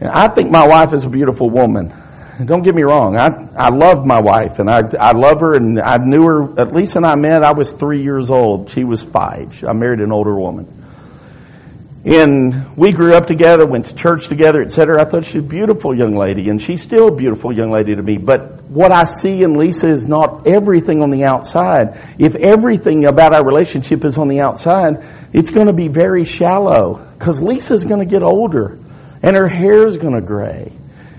And 0.00 0.10
I 0.10 0.28
think 0.28 0.50
my 0.50 0.66
wife 0.66 0.92
is 0.92 1.04
a 1.04 1.08
beautiful 1.08 1.50
woman. 1.50 1.92
Don't 2.44 2.62
get 2.62 2.74
me 2.74 2.82
wrong. 2.82 3.16
I, 3.16 3.28
I 3.56 3.68
love 3.68 4.06
my 4.06 4.20
wife 4.20 4.58
and 4.58 4.70
I, 4.70 4.82
I 4.98 5.12
love 5.12 5.40
her 5.40 5.54
and 5.54 5.80
I 5.80 5.98
knew 5.98 6.22
her, 6.24 6.60
at 6.60 6.72
least 6.72 6.94
when 6.94 7.04
I 7.04 7.14
met, 7.14 7.42
I 7.42 7.52
was 7.52 7.72
three 7.72 8.02
years 8.02 8.30
old. 8.30 8.70
She 8.70 8.84
was 8.84 9.02
five. 9.02 9.64
I 9.64 9.72
married 9.72 10.00
an 10.00 10.12
older 10.12 10.34
woman. 10.34 10.82
And 12.04 12.76
we 12.76 12.90
grew 12.90 13.14
up 13.14 13.28
together, 13.28 13.64
went 13.64 13.86
to 13.86 13.94
church 13.94 14.26
together, 14.26 14.60
etc. 14.60 15.00
I 15.00 15.04
thought 15.04 15.24
she 15.24 15.38
was 15.38 15.46
a 15.46 15.48
beautiful 15.48 15.96
young 15.96 16.16
lady, 16.16 16.48
and 16.48 16.60
she's 16.60 16.82
still 16.82 17.08
a 17.08 17.14
beautiful 17.14 17.56
young 17.56 17.70
lady 17.70 17.94
to 17.94 18.02
me. 18.02 18.18
But 18.18 18.64
what 18.64 18.90
I 18.90 19.04
see 19.04 19.44
in 19.44 19.54
Lisa 19.54 19.86
is 19.86 20.04
not 20.04 20.48
everything 20.48 21.00
on 21.00 21.10
the 21.10 21.24
outside. 21.24 22.00
If 22.18 22.34
everything 22.34 23.04
about 23.04 23.32
our 23.32 23.46
relationship 23.46 24.04
is 24.04 24.18
on 24.18 24.26
the 24.26 24.40
outside, 24.40 25.04
it's 25.32 25.50
going 25.50 25.68
to 25.68 25.72
be 25.72 25.86
very 25.86 26.24
shallow. 26.24 27.06
Because 27.16 27.40
Lisa's 27.40 27.84
going 27.84 28.00
to 28.00 28.10
get 28.10 28.24
older, 28.24 28.80
and 29.22 29.36
her 29.36 29.46
hair 29.46 29.86
is 29.86 29.96
going 29.96 30.14
to 30.14 30.20
gray, 30.20 30.72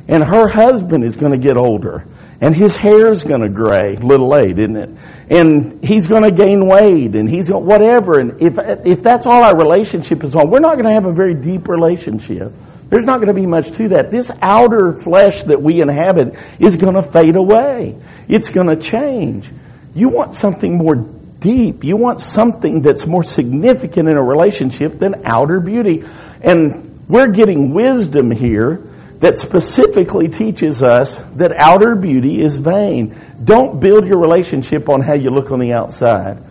and 0.07 0.23
her 0.23 0.47
husband 0.47 1.03
is 1.03 1.15
going 1.15 1.31
to 1.31 1.37
get 1.37 1.57
older, 1.57 2.05
and 2.41 2.55
his 2.55 2.75
hair 2.75 3.11
is 3.11 3.23
going 3.23 3.41
to 3.41 3.49
gray. 3.49 3.95
A 3.95 3.99
little 3.99 4.27
late, 4.27 4.59
isn't 4.59 4.75
it? 4.75 4.89
and 5.29 5.83
he's 5.83 6.07
going 6.07 6.23
to 6.23 6.31
gain 6.31 6.67
weight 6.67 7.15
and 7.15 7.29
he's 7.29 7.49
going 7.49 7.65
whatever. 7.65 8.19
And 8.19 8.41
if 8.41 8.57
if 8.85 9.01
that's 9.01 9.25
all 9.25 9.43
our 9.43 9.57
relationship 9.57 10.23
is 10.23 10.35
on, 10.35 10.49
we're 10.49 10.59
not 10.59 10.73
going 10.73 10.85
to 10.85 10.91
have 10.91 11.05
a 11.05 11.11
very 11.11 11.33
deep 11.33 11.67
relationship. 11.67 12.51
There's 12.89 13.05
not 13.05 13.15
going 13.15 13.29
to 13.29 13.33
be 13.33 13.47
much 13.47 13.71
to 13.77 13.89
that. 13.89 14.11
This 14.11 14.29
outer 14.41 14.93
flesh 14.93 15.43
that 15.43 15.61
we 15.61 15.81
inhabit 15.81 16.35
is 16.59 16.77
going 16.77 16.93
to 16.93 17.01
fade 17.01 17.35
away. 17.35 17.97
It's 18.27 18.49
going 18.49 18.67
to 18.67 18.75
change. 18.75 19.49
You 19.95 20.09
want 20.09 20.35
something 20.35 20.77
more 20.77 20.95
deep. 20.95 21.83
You 21.83 21.97
want 21.97 22.19
something 22.19 22.81
that's 22.81 23.07
more 23.07 23.23
significant 23.23 24.09
in 24.09 24.17
a 24.17 24.23
relationship 24.23 24.99
than 24.99 25.23
outer 25.25 25.59
beauty. 25.59 26.03
And 26.41 27.03
we're 27.07 27.31
getting 27.31 27.73
wisdom 27.73 28.29
here 28.29 28.83
that 29.23 29.39
specifically 29.39 30.27
teaches 30.27 30.83
us 30.83 31.17
that 31.35 31.53
outer 31.53 31.95
beauty 31.95 32.41
is 32.41 32.57
vain. 32.59 33.15
Don't 33.41 33.79
build 33.79 34.05
your 34.05 34.19
relationship 34.19 34.89
on 34.89 34.99
how 34.99 35.13
you 35.13 35.29
look 35.29 35.49
on 35.49 35.59
the 35.59 35.71
outside. 35.71 36.43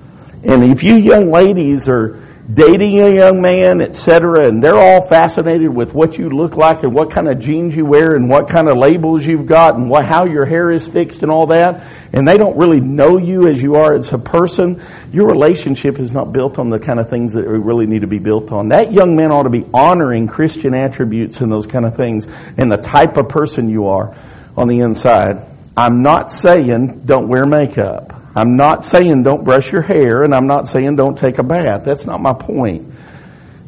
And 0.42 0.64
if 0.64 0.82
you 0.82 0.96
young 0.96 1.30
ladies 1.30 1.86
are 1.86 2.18
dating 2.52 3.00
a 3.00 3.08
young 3.08 3.40
man, 3.40 3.80
etc., 3.80 4.48
and 4.48 4.62
they're 4.62 4.78
all 4.78 5.06
fascinated 5.06 5.68
with 5.68 5.94
what 5.94 6.18
you 6.18 6.28
look 6.28 6.56
like 6.56 6.82
and 6.82 6.92
what 6.92 7.10
kind 7.10 7.28
of 7.28 7.38
jeans 7.38 7.74
you 7.74 7.84
wear 7.84 8.16
and 8.16 8.28
what 8.28 8.48
kind 8.48 8.68
of 8.68 8.76
labels 8.76 9.24
you've 9.24 9.46
got 9.46 9.76
and 9.76 9.88
what, 9.88 10.04
how 10.04 10.24
your 10.24 10.44
hair 10.44 10.70
is 10.70 10.86
fixed 10.88 11.22
and 11.22 11.30
all 11.30 11.46
that, 11.46 11.86
and 12.12 12.26
they 12.26 12.36
don't 12.36 12.56
really 12.56 12.80
know 12.80 13.16
you 13.16 13.46
as 13.46 13.62
you 13.62 13.76
are 13.76 13.94
as 13.94 14.12
a 14.12 14.18
person, 14.18 14.82
your 15.12 15.26
relationship 15.28 16.00
is 16.00 16.10
not 16.10 16.32
built 16.32 16.58
on 16.58 16.68
the 16.68 16.78
kind 16.78 16.98
of 16.98 17.08
things 17.08 17.32
that 17.34 17.46
really 17.46 17.86
need 17.86 18.00
to 18.00 18.08
be 18.08 18.18
built 18.18 18.50
on. 18.50 18.70
That 18.70 18.92
young 18.92 19.14
man 19.14 19.30
ought 19.30 19.44
to 19.44 19.50
be 19.50 19.64
honoring 19.72 20.26
Christian 20.26 20.74
attributes 20.74 21.40
and 21.40 21.50
those 21.50 21.66
kind 21.66 21.86
of 21.86 21.96
things 21.96 22.26
and 22.56 22.70
the 22.70 22.76
type 22.76 23.16
of 23.16 23.28
person 23.28 23.68
you 23.68 23.86
are 23.86 24.16
on 24.56 24.66
the 24.66 24.80
inside. 24.80 25.46
I'm 25.76 26.02
not 26.02 26.32
saying 26.32 27.02
don't 27.06 27.28
wear 27.28 27.46
makeup. 27.46 28.11
I'm 28.34 28.56
not 28.56 28.84
saying 28.84 29.24
don't 29.24 29.44
brush 29.44 29.72
your 29.72 29.82
hair, 29.82 30.24
and 30.24 30.34
I'm 30.34 30.46
not 30.46 30.66
saying 30.66 30.96
don't 30.96 31.16
take 31.16 31.38
a 31.38 31.42
bath. 31.42 31.84
That's 31.84 32.06
not 32.06 32.20
my 32.20 32.32
point. 32.32 32.94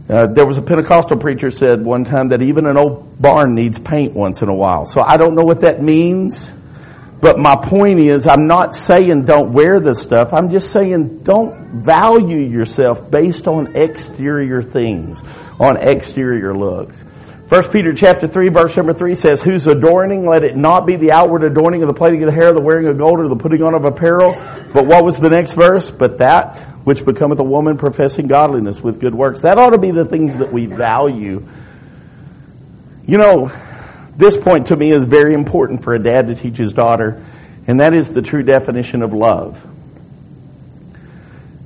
Uh, 0.08 0.26
there 0.26 0.46
was 0.46 0.56
a 0.56 0.62
Pentecostal 0.62 1.18
preacher 1.18 1.50
said 1.50 1.82
one 1.82 2.04
time 2.04 2.28
that 2.28 2.42
even 2.42 2.66
an 2.66 2.76
old 2.76 3.20
barn 3.20 3.54
needs 3.54 3.78
paint 3.78 4.12
once 4.12 4.42
in 4.42 4.48
a 4.48 4.54
while. 4.54 4.86
So 4.86 5.00
I 5.02 5.16
don't 5.16 5.34
know 5.34 5.44
what 5.44 5.60
that 5.60 5.82
means, 5.82 6.50
but 7.20 7.38
my 7.38 7.56
point 7.56 8.00
is 8.00 8.26
I'm 8.26 8.46
not 8.46 8.74
saying 8.74 9.24
don't 9.24 9.52
wear 9.52 9.80
this 9.80 10.02
stuff. 10.02 10.34
I'm 10.34 10.50
just 10.50 10.72
saying 10.72 11.20
don't 11.20 11.82
value 11.82 12.38
yourself 12.38 13.10
based 13.10 13.46
on 13.46 13.76
exterior 13.76 14.62
things, 14.62 15.22
on 15.58 15.78
exterior 15.78 16.54
looks. 16.54 16.98
1 17.54 17.70
Peter 17.70 17.94
chapter 17.94 18.26
3 18.26 18.48
verse 18.48 18.76
number 18.76 18.92
3 18.92 19.14
says, 19.14 19.40
Whose 19.40 19.68
adorning, 19.68 20.26
let 20.26 20.42
it 20.42 20.56
not 20.56 20.86
be 20.86 20.96
the 20.96 21.12
outward 21.12 21.44
adorning 21.44 21.84
of 21.84 21.86
the 21.86 21.94
plaiting 21.94 22.20
of 22.24 22.26
the 22.26 22.32
hair, 22.32 22.52
the 22.52 22.60
wearing 22.60 22.88
of 22.88 22.98
gold, 22.98 23.20
or 23.20 23.28
the 23.28 23.36
putting 23.36 23.62
on 23.62 23.74
of 23.74 23.84
apparel. 23.84 24.32
But 24.72 24.86
what 24.86 25.04
was 25.04 25.20
the 25.20 25.30
next 25.30 25.52
verse? 25.52 25.88
But 25.88 26.18
that 26.18 26.58
which 26.82 27.04
becometh 27.04 27.38
a 27.38 27.44
woman 27.44 27.78
professing 27.78 28.26
godliness 28.26 28.80
with 28.80 28.98
good 28.98 29.14
works. 29.14 29.42
That 29.42 29.56
ought 29.56 29.70
to 29.70 29.78
be 29.78 29.92
the 29.92 30.04
things 30.04 30.36
that 30.38 30.52
we 30.52 30.66
value. 30.66 31.46
You 33.06 33.18
know, 33.18 33.52
this 34.16 34.36
point 34.36 34.66
to 34.66 34.76
me 34.76 34.90
is 34.90 35.04
very 35.04 35.32
important 35.32 35.84
for 35.84 35.94
a 35.94 36.02
dad 36.02 36.26
to 36.26 36.34
teach 36.34 36.56
his 36.56 36.72
daughter, 36.72 37.24
and 37.68 37.78
that 37.78 37.94
is 37.94 38.10
the 38.10 38.20
true 38.20 38.42
definition 38.42 39.00
of 39.00 39.12
love. 39.12 39.64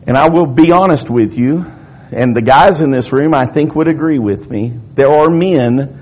And 0.07 0.19
I 0.19 0.29
will 0.29 0.45
be 0.45 0.71
honest 0.71 1.09
with 1.09 1.33
you, 1.39 1.65
and 2.11 2.35
the 2.35 2.43
guys 2.43 2.81
in 2.81 2.91
this 2.91 3.13
room 3.13 3.35
I 3.35 3.47
think 3.47 3.75
would 3.75 3.89
agree 3.89 4.19
with 4.19 4.51
me. 4.51 4.73
There 4.95 5.11
are 5.11 5.29
men 5.29 6.01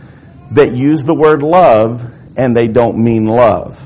that 0.53 0.77
use 0.77 1.03
the 1.05 1.14
word 1.14 1.42
love 1.42 2.03
and 2.37 2.57
they 2.57 2.69
don't 2.69 3.03
mean 3.03 3.25
love. 3.25 3.81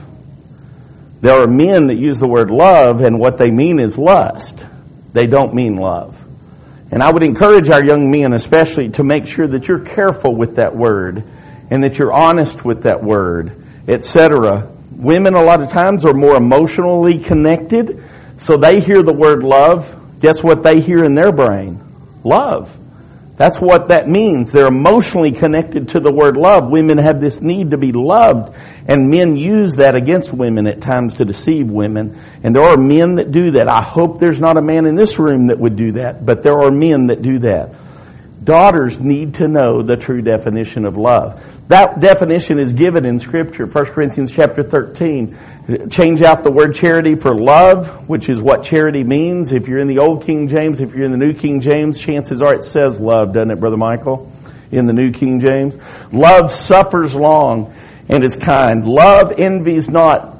There 1.20 1.40
are 1.40 1.46
men 1.46 1.88
that 1.88 1.96
use 1.96 2.18
the 2.18 2.28
word 2.28 2.50
love 2.50 3.00
and 3.00 3.18
what 3.18 3.38
they 3.38 3.50
mean 3.50 3.78
is 3.78 3.96
lust. 3.98 4.59
They 5.12 5.26
don't 5.26 5.54
mean 5.54 5.76
love. 5.76 6.16
And 6.90 7.02
I 7.02 7.11
would 7.11 7.22
encourage 7.22 7.70
our 7.70 7.85
young 7.85 8.11
men 8.11 8.33
especially 8.33 8.90
to 8.90 9.04
make 9.04 9.26
sure 9.26 9.46
that 9.46 9.68
you're 9.68 9.80
careful 9.80 10.35
with 10.35 10.56
that 10.56 10.74
word 10.74 11.24
and 11.70 11.85
that 11.85 11.98
you're 11.98 12.12
honest 12.12 12.64
with 12.64 12.83
that 12.83 13.02
word, 13.02 13.64
etc. 13.87 14.70
Women 14.90 15.35
a 15.35 15.42
lot 15.42 15.62
of 15.62 15.70
times 15.70 16.04
are 16.04 16.14
more 16.14 16.37
emotionally 16.37 17.18
connected, 17.18 18.02
so 18.38 18.56
they 18.56 18.80
hear 18.80 19.02
the 19.02 19.12
word 19.12 19.44
love. 19.44 20.20
Guess 20.20 20.42
what 20.42 20.62
they 20.62 20.80
hear 20.80 21.04
in 21.04 21.14
their 21.14 21.33
brain? 21.33 21.89
Love. 22.24 22.76
That's 23.40 23.59
what 23.59 23.88
that 23.88 24.06
means. 24.06 24.52
They're 24.52 24.66
emotionally 24.66 25.33
connected 25.33 25.88
to 25.88 26.00
the 26.00 26.12
word 26.12 26.37
love. 26.37 26.68
Women 26.70 26.98
have 26.98 27.22
this 27.22 27.40
need 27.40 27.70
to 27.70 27.78
be 27.78 27.90
loved, 27.90 28.54
and 28.87 29.09
men 29.09 29.35
use 29.35 29.76
that 29.76 29.94
against 29.94 30.30
women 30.30 30.66
at 30.66 30.83
times 30.83 31.14
to 31.14 31.24
deceive 31.24 31.70
women. 31.70 32.22
And 32.42 32.54
there 32.54 32.64
are 32.64 32.76
men 32.76 33.14
that 33.14 33.33
do 33.33 33.52
that. 33.52 33.66
I 33.66 33.80
hope 33.80 34.20
there's 34.20 34.40
not 34.40 34.59
a 34.59 34.61
man 34.61 34.85
in 34.85 34.94
this 34.94 35.18
room 35.18 35.46
that 35.46 35.59
would 35.59 35.74
do 35.74 35.92
that, 35.92 36.26
but 36.26 36.42
there 36.42 36.61
are 36.61 36.70
men 36.70 37.06
that 37.06 37.22
do 37.22 37.38
that. 37.38 37.74
Daughters 38.44 39.00
need 39.00 39.37
to 39.37 39.48
know 39.48 39.80
the 39.80 39.96
true 39.96 40.20
definition 40.20 40.85
of 40.85 40.98
love. 40.98 41.42
That 41.68 42.00
definition 42.00 42.59
is 42.59 42.74
given 42.74 43.06
in 43.06 43.18
scripture, 43.20 43.64
1 43.64 43.87
Corinthians 43.87 44.33
chapter 44.33 44.62
13 44.62 45.38
change 45.90 46.22
out 46.22 46.42
the 46.42 46.50
word 46.50 46.74
charity 46.74 47.14
for 47.14 47.35
love, 47.35 48.09
which 48.09 48.28
is 48.28 48.40
what 48.40 48.62
charity 48.62 49.04
means. 49.04 49.52
If 49.52 49.68
you're 49.68 49.78
in 49.78 49.88
the 49.88 49.98
Old 49.98 50.24
King 50.24 50.48
James, 50.48 50.80
if 50.80 50.94
you're 50.94 51.04
in 51.04 51.11
the 51.11 51.18
New 51.18 51.35
King 51.35 51.61
James, 51.61 51.98
chances 51.98 52.42
are 52.42 52.54
it 52.54 52.64
says 52.64 53.00
love, 53.00 53.33
doesn't 53.33 53.50
it, 53.50 53.61
Brother 53.61 53.76
Michael? 53.76 54.30
In 54.70 54.87
the 54.87 54.92
New 54.92 55.12
King 55.12 55.40
James. 55.40 55.76
Love 56.12 56.52
suffers 56.52 57.14
long 57.14 57.74
and 58.09 58.24
is 58.24 58.37
kind. 58.37 58.87
Love 58.87 59.33
envies 59.38 59.88
not. 59.88 60.38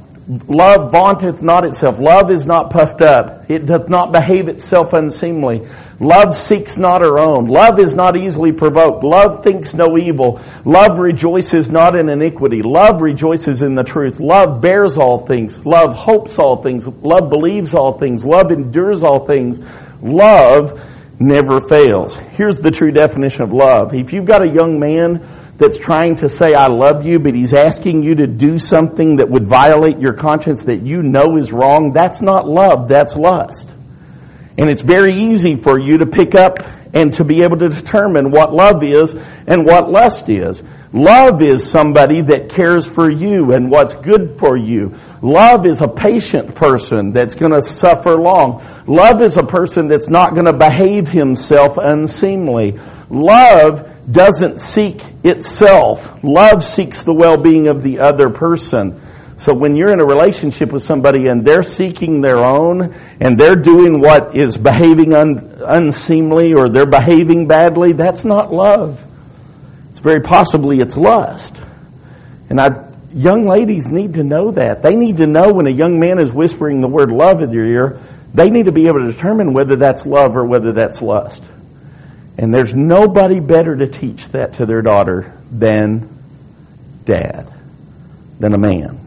Love 0.49 0.93
vaunteth 0.93 1.43
not 1.43 1.65
itself. 1.65 1.99
Love 1.99 2.31
is 2.31 2.47
not 2.47 2.71
puffed 2.71 3.03
up. 3.03 3.51
It 3.51 3.67
doth 3.67 3.89
not 3.89 4.13
behave 4.13 4.49
itself 4.49 4.93
unseemly. 4.93 5.67
Love 6.01 6.35
seeks 6.35 6.79
not 6.79 7.03
her 7.03 7.19
own. 7.19 7.47
Love 7.47 7.79
is 7.79 7.93
not 7.93 8.17
easily 8.17 8.53
provoked. 8.53 9.05
Love 9.05 9.45
thinks 9.45 9.75
no 9.75 9.99
evil. 9.99 10.41
Love 10.65 10.99
rejoices 10.99 11.69
not 11.69 11.95
in 11.95 12.09
iniquity. 12.09 12.63
Love 12.63 13.03
rejoices 13.03 13.61
in 13.61 13.75
the 13.75 13.85
truth. 13.85 14.19
Love 14.19 14.63
bears 14.63 14.97
all 14.97 15.27
things. 15.27 15.59
Love 15.59 15.95
hopes 15.95 16.39
all 16.39 16.63
things. 16.63 16.87
Love 16.87 17.29
believes 17.29 17.75
all 17.75 17.99
things. 17.99 18.25
Love 18.25 18.51
endures 18.51 19.03
all 19.03 19.27
things. 19.27 19.59
Love 20.01 20.81
never 21.19 21.61
fails. 21.61 22.17
Here's 22.17 22.57
the 22.57 22.71
true 22.71 22.93
definition 22.93 23.43
of 23.43 23.53
love. 23.53 23.93
If 23.93 24.15
you've 24.15 24.25
got 24.25 24.41
a 24.41 24.49
young 24.49 24.81
man 24.81 25.53
that's 25.59 25.77
trying 25.77 26.17
to 26.17 26.31
say, 26.31 26.55
I 26.55 26.69
love 26.69 27.05
you, 27.05 27.21
but 27.21 27.35
he's 27.35 27.53
asking 27.53 28.05
you 28.05 28.15
to 28.15 28.27
do 28.27 28.59
something 28.59 29.17
that 29.17 29.29
would 29.29 29.47
violate 29.47 29.99
your 29.99 30.15
conscience 30.15 30.63
that 30.63 30.81
you 30.81 31.03
know 31.03 31.37
is 31.37 31.53
wrong, 31.53 31.93
that's 31.93 32.23
not 32.23 32.49
love, 32.49 32.89
that's 32.89 33.15
lust. 33.15 33.69
And 34.59 34.71
it's 34.71 34.83
very 34.83 35.15
easy 35.15 35.57
for 35.57 35.79
you 35.79 35.99
to 35.99 36.07
pick 36.07 36.35
up 36.35 36.59
and 36.93 37.13
to 37.15 37.25
be 37.25 37.43
able 37.43 37.59
to 37.59 37.69
determine 37.69 38.31
what 38.31 38.53
love 38.53 38.83
is 38.83 39.15
and 39.47 39.65
what 39.65 39.91
lust 39.91 40.29
is. 40.29 40.63
Love 40.93 41.41
is 41.41 41.71
somebody 41.71 42.21
that 42.21 42.49
cares 42.49 42.85
for 42.85 43.09
you 43.09 43.53
and 43.53 43.71
what's 43.71 43.95
good 43.95 44.37
for 44.41 44.57
you. 44.57 44.97
Love 45.23 45.65
is 45.65 45.81
a 45.81 45.87
patient 45.87 46.57
person 46.57 47.13
that's 47.13 47.37
going 47.37 47.53
to 47.53 47.63
suffer 47.63 48.17
long. 48.17 48.65
Love 48.89 49.23
is 49.23 49.37
a 49.37 49.45
person 49.45 49.87
that's 49.87 50.09
not 50.09 50.35
going 50.35 50.47
to 50.47 50.53
behave 50.53 51.07
himself 51.07 51.79
unseemly. 51.79 52.81
Love 53.09 53.89
doesn't 54.11 54.59
seek 54.59 55.05
itself. 55.23 56.25
Love 56.25 56.65
seeks 56.65 57.05
the 57.05 57.15
well-being 57.15 57.69
of 57.69 57.85
the 57.85 58.01
other 58.01 58.29
person. 58.29 59.01
So 59.37 59.55
when 59.55 59.77
you're 59.77 59.93
in 59.93 60.01
a 60.01 60.05
relationship 60.05 60.73
with 60.73 60.83
somebody 60.83 61.29
and 61.29 61.47
they're 61.47 61.63
seeking 61.63 62.21
their 62.21 62.45
own 62.45 62.95
and 63.21 63.39
they're 63.39 63.57
doing 63.57 64.01
what 64.01 64.35
is 64.35 64.57
behaving 64.57 65.13
un- 65.13 65.61
unseemly 65.63 66.55
or 66.55 66.71
they're 66.71 66.87
behaving 66.87 67.47
badly, 67.47 67.93
that's 67.93 68.25
not 68.25 68.51
love. 68.51 68.99
It's 69.91 70.01
very 70.01 70.21
possibly 70.21 70.81
it's 70.81 70.97
lust. 70.97 71.61
And 72.49 72.59
I, 72.59 72.89
young 73.13 73.47
ladies 73.47 73.89
need 73.89 74.15
to 74.15 74.25
know 74.25 74.53
that. 74.53 74.83
They 74.83 74.95
need 74.95 75.19
to 75.19 75.27
know 75.27 75.53
when 75.53 75.67
a 75.67 75.71
young 75.71 76.01
man 76.01 76.19
is 76.19 76.33
whispering 76.33 76.81
the 76.81 76.89
word 76.89 77.13
love 77.13 77.43
in 77.43 77.51
their 77.51 77.67
ear, 77.67 78.01
they 78.33 78.49
need 78.49 78.67
to 78.67 78.73
be 78.73 78.87
able 78.87 79.01
to 79.01 79.13
determine 79.13 79.53
whether 79.53 79.77
that's 79.77 80.07
love 80.07 80.35
or 80.35 80.47
whether 80.47 80.73
that's 80.73 81.03
lust. 81.03 81.43
And 82.39 82.55
there's 82.55 82.73
nobody 82.73 83.39
better 83.39 83.77
to 83.77 83.87
teach 83.87 84.29
that 84.31 84.55
to 84.55 84.67
their 84.67 84.81
daughter 84.81 85.37
than 85.51 86.09
dad, 87.05 87.53
than 88.39 88.55
a 88.55 88.59
man 88.59 89.00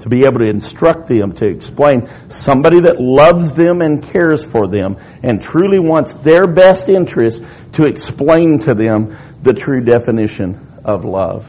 to 0.00 0.08
be 0.08 0.24
able 0.24 0.40
to 0.40 0.46
instruct 0.46 1.08
them, 1.08 1.32
to 1.32 1.46
explain 1.46 2.08
somebody 2.28 2.80
that 2.80 3.00
loves 3.00 3.52
them 3.52 3.82
and 3.82 4.02
cares 4.02 4.44
for 4.44 4.66
them 4.66 4.96
and 5.22 5.40
truly 5.42 5.78
wants 5.78 6.12
their 6.14 6.46
best 6.46 6.88
interest 6.88 7.42
to 7.72 7.86
explain 7.86 8.58
to 8.60 8.74
them 8.74 9.16
the 9.42 9.52
true 9.52 9.82
definition 9.82 10.80
of 10.84 11.04
love. 11.04 11.46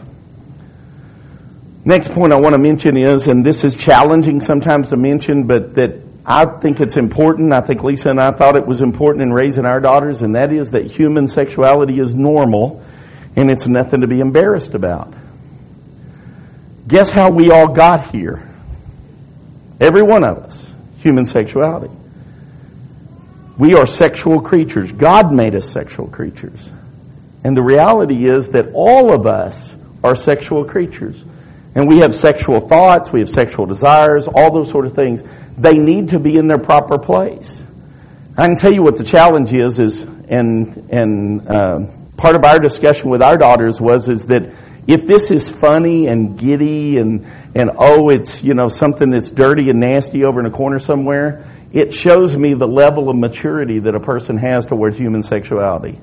Next 1.84 2.12
point 2.12 2.32
I 2.32 2.40
want 2.40 2.54
to 2.54 2.60
mention 2.60 2.96
is, 2.96 3.28
and 3.28 3.46
this 3.46 3.64
is 3.64 3.74
challenging 3.74 4.40
sometimes 4.42 4.90
to 4.90 4.98
mention, 4.98 5.48
but 5.48 5.74
that 5.76 5.96
I 6.26 6.46
think 6.46 6.80
it's 6.80 6.98
important. 6.98 7.54
I 7.54 7.62
think 7.62 7.84
Lisa 7.84 8.10
and 8.10 8.22
I 8.22 8.32
thought 8.32 8.56
it 8.56 8.68
was 8.68 8.82
important 8.82 9.24
in 9.24 9.34
raising 9.34 9.66
our 9.66 9.80
daughters, 9.80 10.22
and 10.22 10.36
that 10.36 10.54
is 10.54 10.72
that 10.72 10.86
human 10.86 11.28
sexuality 11.28 12.00
is 12.00 12.14
normal 12.14 12.84
and 13.36 13.50
it's 13.50 13.66
nothing 13.66 14.02
to 14.02 14.08
be 14.08 14.20
embarrassed 14.20 14.74
about. 14.74 15.14
Guess 16.88 17.12
how 17.12 17.30
we 17.32 17.52
all 17.52 17.68
got 17.68 18.12
here? 18.12 18.50
Every 19.80 20.02
one 20.02 20.24
of 20.24 20.38
us. 20.38 20.70
Human 21.00 21.26
sexuality. 21.26 21.94
We 23.58 23.76
are 23.76 23.86
sexual 23.86 24.42
creatures. 24.42 24.92
God 24.92 25.32
made 25.32 25.56
us 25.56 25.70
sexual 25.70 26.08
creatures. 26.08 26.70
And 27.44 27.56
the 27.56 27.64
reality 27.64 28.26
is 28.26 28.50
that 28.50 28.72
all 28.74 29.14
of 29.14 29.26
us 29.26 29.74
are 30.04 30.16
sexual 30.16 30.66
creatures. 30.66 31.24
And 31.74 31.88
we 31.88 32.00
have 32.00 32.14
sexual 32.14 32.60
thoughts, 32.60 33.12
we 33.12 33.20
have 33.20 33.30
sexual 33.30 33.66
desires, 33.66 34.28
all 34.28 34.52
those 34.54 34.70
sort 34.70 34.86
of 34.86 34.94
things. 34.94 35.24
They 35.58 35.74
need 35.74 36.10
to 36.10 36.20
be 36.20 36.36
in 36.36 36.48
their 36.48 36.58
proper 36.58 36.98
place. 36.98 37.64
I 38.38 38.48
can 38.48 38.56
tell 38.56 38.74
you 38.74 38.84
what 38.84 38.98
the 38.98 39.04
challenge 39.04 39.54
is, 39.54 39.80
is 39.80 40.02
and 40.02 40.90
and 40.90 41.48
uh, 41.48 41.80
part 42.18 42.36
of 42.36 42.44
our 42.44 42.60
discussion 42.60 43.10
with 43.10 43.22
our 43.22 43.38
daughters 43.38 43.80
was 43.80 44.08
is 44.08 44.28
that 44.28 44.52
if 44.88 45.06
this 45.06 45.32
is 45.32 45.50
funny 45.50 46.08
and 46.08 46.38
giddy 46.38 46.98
and, 46.98 47.26
and 47.56 47.72
oh, 47.78 48.10
it's, 48.10 48.44
you 48.44 48.54
know, 48.54 48.68
something 48.68 49.12
that's 49.12 49.30
dirty 49.30 49.70
and 49.70 49.80
nasty 49.80 50.24
over 50.24 50.40
in 50.40 50.46
a 50.46 50.52
corner 50.52 50.80
somewhere, 50.80 51.46
it 51.72 51.94
shows 51.94 52.36
me 52.36 52.54
the 52.54 52.68
level 52.68 53.10
of 53.10 53.16
maturity 53.16 53.80
that 53.80 53.96
a 53.96 54.00
person 54.00 54.38
has 54.38 54.66
towards 54.66 54.98
human 54.98 55.24
sexuality. 55.24 56.00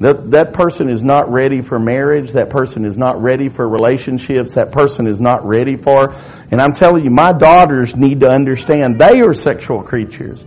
That, 0.00 0.32
that 0.32 0.52
person 0.52 0.90
is 0.90 1.02
not 1.02 1.30
ready 1.30 1.60
for 1.60 1.78
marriage. 1.78 2.32
That 2.32 2.50
person 2.50 2.84
is 2.84 2.98
not 2.98 3.22
ready 3.22 3.48
for 3.48 3.68
relationships. 3.68 4.54
That 4.54 4.72
person 4.72 5.06
is 5.06 5.20
not 5.20 5.46
ready 5.46 5.76
for. 5.76 6.14
And 6.50 6.60
I'm 6.60 6.74
telling 6.74 7.04
you, 7.04 7.10
my 7.10 7.32
daughters 7.32 7.94
need 7.94 8.20
to 8.20 8.28
understand 8.28 9.00
they 9.00 9.20
are 9.20 9.34
sexual 9.34 9.82
creatures. 9.82 10.44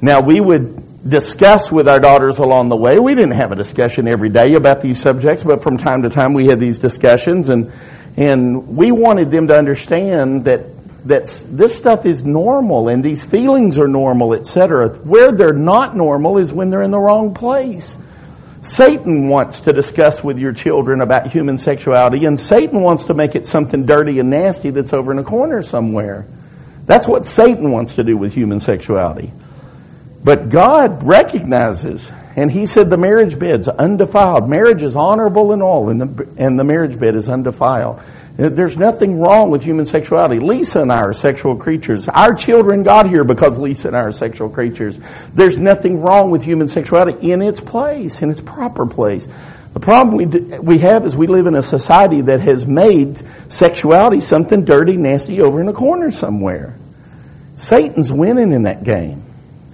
Now, 0.00 0.20
we 0.20 0.40
would 0.40 0.87
discuss 1.06 1.70
with 1.70 1.88
our 1.88 2.00
daughters 2.00 2.38
along 2.38 2.68
the 2.70 2.76
way. 2.76 2.98
We 2.98 3.14
didn't 3.14 3.32
have 3.32 3.52
a 3.52 3.56
discussion 3.56 4.08
every 4.08 4.30
day 4.30 4.54
about 4.54 4.80
these 4.80 5.00
subjects, 5.00 5.42
but 5.42 5.62
from 5.62 5.78
time 5.78 6.02
to 6.02 6.10
time 6.10 6.34
we 6.34 6.46
had 6.46 6.58
these 6.58 6.78
discussions 6.78 7.48
and 7.48 7.72
and 8.16 8.76
we 8.76 8.90
wanted 8.90 9.30
them 9.30 9.46
to 9.46 9.56
understand 9.56 10.46
that 10.46 10.66
that 11.06 11.28
this 11.48 11.76
stuff 11.76 12.04
is 12.04 12.24
normal 12.24 12.88
and 12.88 13.04
these 13.04 13.22
feelings 13.22 13.78
are 13.78 13.86
normal, 13.86 14.34
etc. 14.34 14.88
Where 14.88 15.30
they're 15.30 15.52
not 15.52 15.96
normal 15.96 16.38
is 16.38 16.52
when 16.52 16.70
they're 16.70 16.82
in 16.82 16.90
the 16.90 16.98
wrong 16.98 17.34
place. 17.34 17.96
Satan 18.62 19.28
wants 19.28 19.60
to 19.60 19.72
discuss 19.72 20.22
with 20.22 20.38
your 20.38 20.52
children 20.52 21.00
about 21.00 21.28
human 21.28 21.58
sexuality, 21.58 22.24
and 22.26 22.38
Satan 22.38 22.82
wants 22.82 23.04
to 23.04 23.14
make 23.14 23.36
it 23.36 23.46
something 23.46 23.86
dirty 23.86 24.18
and 24.18 24.30
nasty 24.30 24.70
that's 24.70 24.92
over 24.92 25.12
in 25.12 25.18
a 25.18 25.24
corner 25.24 25.62
somewhere. 25.62 26.26
That's 26.84 27.06
what 27.06 27.24
Satan 27.24 27.70
wants 27.70 27.94
to 27.94 28.04
do 28.04 28.16
with 28.16 28.32
human 28.32 28.58
sexuality. 28.58 29.32
But 30.22 30.48
God 30.48 31.04
recognizes, 31.04 32.08
and 32.36 32.50
He 32.50 32.66
said 32.66 32.90
the 32.90 32.96
marriage 32.96 33.38
bed's 33.38 33.68
undefiled. 33.68 34.48
Marriage 34.48 34.82
is 34.82 34.96
honorable 34.96 35.52
and 35.52 35.62
all, 35.62 35.88
and 35.88 36.00
the, 36.00 36.28
and 36.36 36.58
the 36.58 36.64
marriage 36.64 36.98
bed 36.98 37.14
is 37.14 37.28
undefiled. 37.28 38.00
There's 38.38 38.76
nothing 38.76 39.18
wrong 39.18 39.50
with 39.50 39.64
human 39.64 39.84
sexuality. 39.84 40.38
Lisa 40.38 40.82
and 40.82 40.92
I 40.92 41.00
are 41.00 41.12
sexual 41.12 41.56
creatures. 41.56 42.06
Our 42.06 42.34
children 42.34 42.84
got 42.84 43.08
here 43.08 43.24
because 43.24 43.58
Lisa 43.58 43.88
and 43.88 43.96
I 43.96 44.02
are 44.02 44.12
sexual 44.12 44.48
creatures. 44.48 45.00
There's 45.34 45.58
nothing 45.58 46.00
wrong 46.00 46.30
with 46.30 46.44
human 46.44 46.68
sexuality 46.68 47.32
in 47.32 47.42
its 47.42 47.60
place, 47.60 48.22
in 48.22 48.30
its 48.30 48.40
proper 48.40 48.86
place. 48.86 49.26
The 49.74 49.80
problem 49.80 50.16
we, 50.16 50.24
do, 50.26 50.60
we 50.62 50.78
have 50.78 51.04
is 51.04 51.16
we 51.16 51.26
live 51.26 51.46
in 51.46 51.56
a 51.56 51.62
society 51.62 52.20
that 52.22 52.40
has 52.40 52.64
made 52.64 53.20
sexuality 53.48 54.20
something 54.20 54.64
dirty, 54.64 54.96
nasty 54.96 55.40
over 55.40 55.60
in 55.60 55.68
a 55.68 55.72
corner 55.72 56.12
somewhere. 56.12 56.76
Satan's 57.56 58.12
winning 58.12 58.52
in 58.52 58.62
that 58.62 58.84
game. 58.84 59.24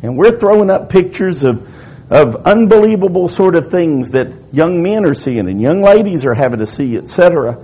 And 0.04 0.16
we're 0.16 0.38
throwing 0.38 0.70
up 0.70 0.88
pictures 0.88 1.44
of, 1.44 1.68
of 2.10 2.46
unbelievable 2.46 3.28
sort 3.28 3.56
of 3.56 3.70
things 3.70 4.10
that 4.10 4.28
young 4.52 4.82
men 4.82 5.04
are 5.04 5.14
seeing 5.14 5.48
and 5.48 5.60
young 5.60 5.82
ladies 5.82 6.24
are 6.24 6.34
having 6.34 6.60
to 6.60 6.66
see, 6.66 6.96
etc 6.96 7.58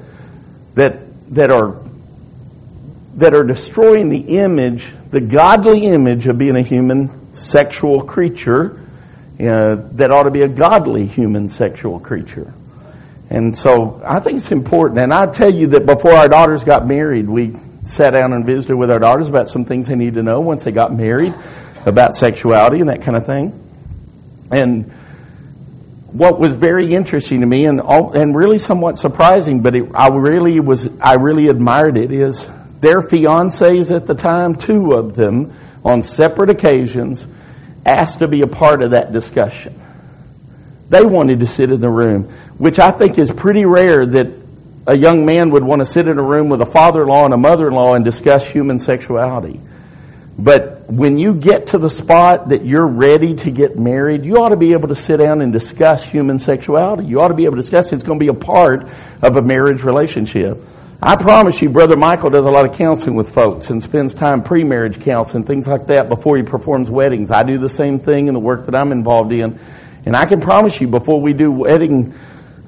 that, 0.75 1.35
that 1.35 1.51
are 1.51 1.83
that 3.17 3.35
are 3.35 3.45
destroying 3.45 4.09
the 4.09 4.39
image, 4.39 4.87
the 5.11 5.21
godly 5.21 5.87
image 5.87 6.27
of 6.27 6.39
being 6.39 6.57
a 6.57 6.63
human 6.63 7.35
sexual 7.37 8.05
creature 8.05 8.81
uh, 9.41 9.77
that 9.93 10.11
ought 10.11 10.23
to 10.23 10.31
be 10.31 10.43
a 10.43 10.49
godly 10.49 11.07
human 11.07 11.49
sexual 11.49 11.99
creature. 11.99 12.55
And 13.29 13.57
so 13.57 14.01
I 14.05 14.21
think 14.21 14.39
it's 14.39 14.53
important. 14.53 15.01
And 15.01 15.13
I 15.13 15.27
tell 15.27 15.53
you 15.53 15.69
that 15.69 15.87
before 15.87 16.13
our 16.13 16.29
daughters 16.29 16.65
got 16.65 16.87
married, 16.87 17.29
we 17.29 17.57
sat 17.85 18.11
down 18.11 18.33
and 18.33 18.47
visited 18.47 18.77
with 18.77 18.91
our 18.91 18.99
daughters 18.99 19.29
about 19.29 19.51
some 19.51 19.65
things 19.65 19.89
they 19.89 19.97
need 19.97 20.15
to 20.15 20.23
know 20.23 20.41
once 20.41 20.65
they 20.65 20.73
got 20.73 20.95
married 20.95 21.35
about 21.87 22.15
sexuality 22.15 22.81
and 22.81 22.89
that 22.89 23.03
kind 23.03 23.17
of 23.17 23.27
thing. 23.27 23.57
And 24.51 24.93
what 26.13 26.41
was 26.41 26.53
very 26.53 26.93
interesting 26.95 27.41
to 27.41 27.47
me 27.47 27.67
and 27.67 27.81
all, 27.81 28.13
and 28.13 28.35
really 28.35 28.59
somewhat 28.59 28.99
surprising, 28.99 29.63
but 29.63 29.75
it, 29.75 29.85
I 29.95 30.09
really 30.09 30.59
was 30.61 30.89
I 31.01 31.15
really 31.15 31.47
admired 31.47 31.97
it 31.97 32.13
is 32.13 32.47
their 32.81 33.01
fiancés 33.01 33.95
at 33.95 34.07
the 34.07 34.15
time, 34.15 34.57
two 34.57 34.93
of 34.93 35.15
them, 35.15 35.57
on 35.85 36.03
separate 36.03 36.51
occasions, 36.51 37.25
asked 37.87 38.19
to 38.21 38.29
be 38.29 38.43
a 38.43 38.47
part 38.47 38.83
of 38.83 38.93
that 38.93 39.13
discussion. 39.13 39.81
They 40.89 41.05
wanted 41.05 41.41
to 41.41 41.47
sit 41.47 41.71
in 41.71 41.81
the 41.81 41.91
room, 41.91 42.25
which 42.59 42.79
I 42.79 42.91
think 42.91 43.19
is 43.19 43.31
pretty 43.31 43.65
rare 43.65 44.05
that 44.05 44.27
a 44.87 44.97
young 44.97 45.25
man 45.25 45.51
would 45.51 45.63
want 45.63 45.81
to 45.81 45.85
sit 45.85 46.09
in 46.09 46.19
a 46.19 46.23
room 46.23 46.49
with 46.49 46.63
a 46.63 46.67
father-in-law 46.67 47.27
and 47.27 47.35
a 47.35 47.37
mother-in-law 47.37 47.95
and 47.95 48.05
discuss 48.05 48.45
human 48.47 48.79
sexuality. 48.79 49.61
But 50.39 50.89
when 50.91 51.19
you 51.19 51.35
get 51.35 51.69
to 51.69 51.79
the 51.79 51.91
spot 51.91 52.49
that 52.49 52.65
you're 52.65 52.87
ready 52.87 53.35
to 53.37 53.51
get 53.51 53.79
married, 53.79 54.25
you 54.25 54.37
ought 54.37 54.51
to 54.51 54.57
be 54.57 54.73
able 54.73 54.89
to 54.89 54.97
sit 54.97 55.19
down 55.19 55.43
and 55.43 55.53
discuss 55.53 56.03
human 56.03 56.39
sexuality. 56.39 57.05
You 57.05 57.21
ought 57.21 57.29
to 57.29 57.35
be 57.35 57.45
able 57.45 57.57
to 57.57 57.63
discuss 57.63 57.93
it's 57.93 58.03
going 58.03 58.19
to 58.19 58.23
be 58.23 58.29
a 58.29 58.35
part 58.35 58.89
of 59.23 59.37
a 59.37 59.43
marriage 59.43 59.83
relationship. 59.83 60.63
I 61.03 61.17
promise 61.17 61.63
you, 61.63 61.71
Brother 61.71 61.97
Michael 61.97 62.29
does 62.29 62.45
a 62.45 62.51
lot 62.51 62.69
of 62.69 62.77
counseling 62.77 63.17
with 63.17 63.33
folks 63.33 63.71
and 63.71 63.83
spends 63.83 64.13
time 64.13 64.43
pre-marriage 64.43 65.03
counseling, 65.03 65.45
things 65.45 65.67
like 65.67 65.87
that 65.87 66.11
before 66.11 66.37
he 66.37 66.43
performs 66.43 66.91
weddings. 66.91 67.31
I 67.31 67.43
do 67.43 67.59
the 67.59 67.71
same 67.71 67.99
thing 67.99 68.29
in 68.29 68.35
the 68.35 68.41
work 68.41 68.67
that 68.67 68.75
I'm 68.75 68.93
involved 68.93 69.33
in. 69.33 69.59
And 70.05 70.15
I 70.17 70.27
can 70.27 70.41
promise 70.41 70.81
you, 70.81 70.89
before 70.89 71.21
we 71.21 71.33
do 71.33 71.51
wedding 71.51 72.15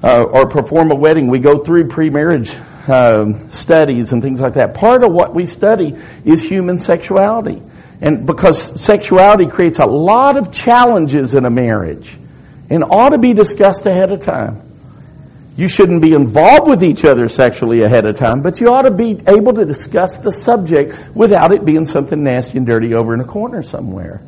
uh, 0.03 0.23
or 0.23 0.49
perform 0.49 0.91
a 0.91 0.95
wedding, 0.95 1.27
we 1.27 1.39
go 1.39 1.63
through 1.63 1.89
pre-marriage 1.89 2.55
um, 2.87 3.49
studies 3.49 4.11
and 4.11 4.21
things 4.21 4.41
like 4.41 4.55
that. 4.55 4.73
Part 4.73 5.03
of 5.03 5.11
what 5.11 5.33
we 5.33 5.45
study 5.45 5.95
is 6.25 6.41
human 6.41 6.79
sexuality. 6.79 7.61
And 8.01 8.25
because 8.25 8.81
sexuality 8.81 9.47
creates 9.47 9.79
a 9.79 9.85
lot 9.85 10.37
of 10.37 10.51
challenges 10.51 11.35
in 11.35 11.45
a 11.45 11.49
marriage 11.49 12.17
and 12.69 12.83
ought 12.83 13.09
to 13.09 13.17
be 13.17 13.33
discussed 13.33 13.85
ahead 13.85 14.11
of 14.11 14.21
time. 14.21 14.61
You 15.55 15.67
shouldn't 15.67 16.01
be 16.01 16.13
involved 16.13 16.67
with 16.67 16.83
each 16.83 17.05
other 17.05 17.29
sexually 17.29 17.83
ahead 17.83 18.05
of 18.05 18.15
time, 18.15 18.41
but 18.41 18.59
you 18.59 18.73
ought 18.73 18.83
to 18.83 18.91
be 18.91 19.21
able 19.27 19.53
to 19.53 19.65
discuss 19.65 20.17
the 20.17 20.31
subject 20.31 21.15
without 21.15 21.53
it 21.53 21.63
being 21.63 21.85
something 21.85 22.23
nasty 22.23 22.57
and 22.57 22.65
dirty 22.65 22.95
over 22.95 23.13
in 23.13 23.19
a 23.19 23.25
corner 23.25 23.61
somewhere. 23.61 24.21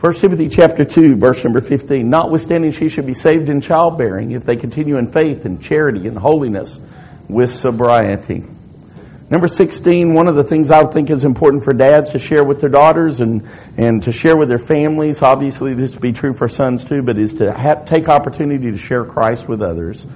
1 0.00 0.14
Timothy 0.14 0.48
chapter 0.48 0.82
2, 0.82 1.16
verse 1.16 1.44
number 1.44 1.60
15. 1.60 2.08
Notwithstanding, 2.08 2.70
she 2.70 2.88
should 2.88 3.04
be 3.04 3.12
saved 3.12 3.50
in 3.50 3.60
childbearing 3.60 4.30
if 4.30 4.46
they 4.46 4.56
continue 4.56 4.96
in 4.96 5.12
faith 5.12 5.44
and 5.44 5.62
charity 5.62 6.08
and 6.08 6.16
holiness 6.16 6.80
with 7.28 7.50
sobriety. 7.50 8.42
Number 9.28 9.46
16, 9.46 10.14
one 10.14 10.26
of 10.26 10.36
the 10.36 10.42
things 10.42 10.70
I 10.70 10.86
think 10.86 11.10
is 11.10 11.26
important 11.26 11.64
for 11.64 11.74
dads 11.74 12.10
to 12.10 12.18
share 12.18 12.42
with 12.42 12.62
their 12.62 12.70
daughters 12.70 13.20
and, 13.20 13.46
and 13.76 14.02
to 14.04 14.10
share 14.10 14.38
with 14.38 14.48
their 14.48 14.58
families, 14.58 15.20
obviously 15.20 15.74
this 15.74 15.92
would 15.92 16.00
be 16.00 16.12
true 16.12 16.32
for 16.32 16.48
sons 16.48 16.82
too, 16.82 17.02
but 17.02 17.18
is 17.18 17.34
to 17.34 17.52
have, 17.52 17.84
take 17.84 18.08
opportunity 18.08 18.70
to 18.70 18.78
share 18.78 19.04
Christ 19.04 19.50
with 19.50 19.60
others 19.60 20.06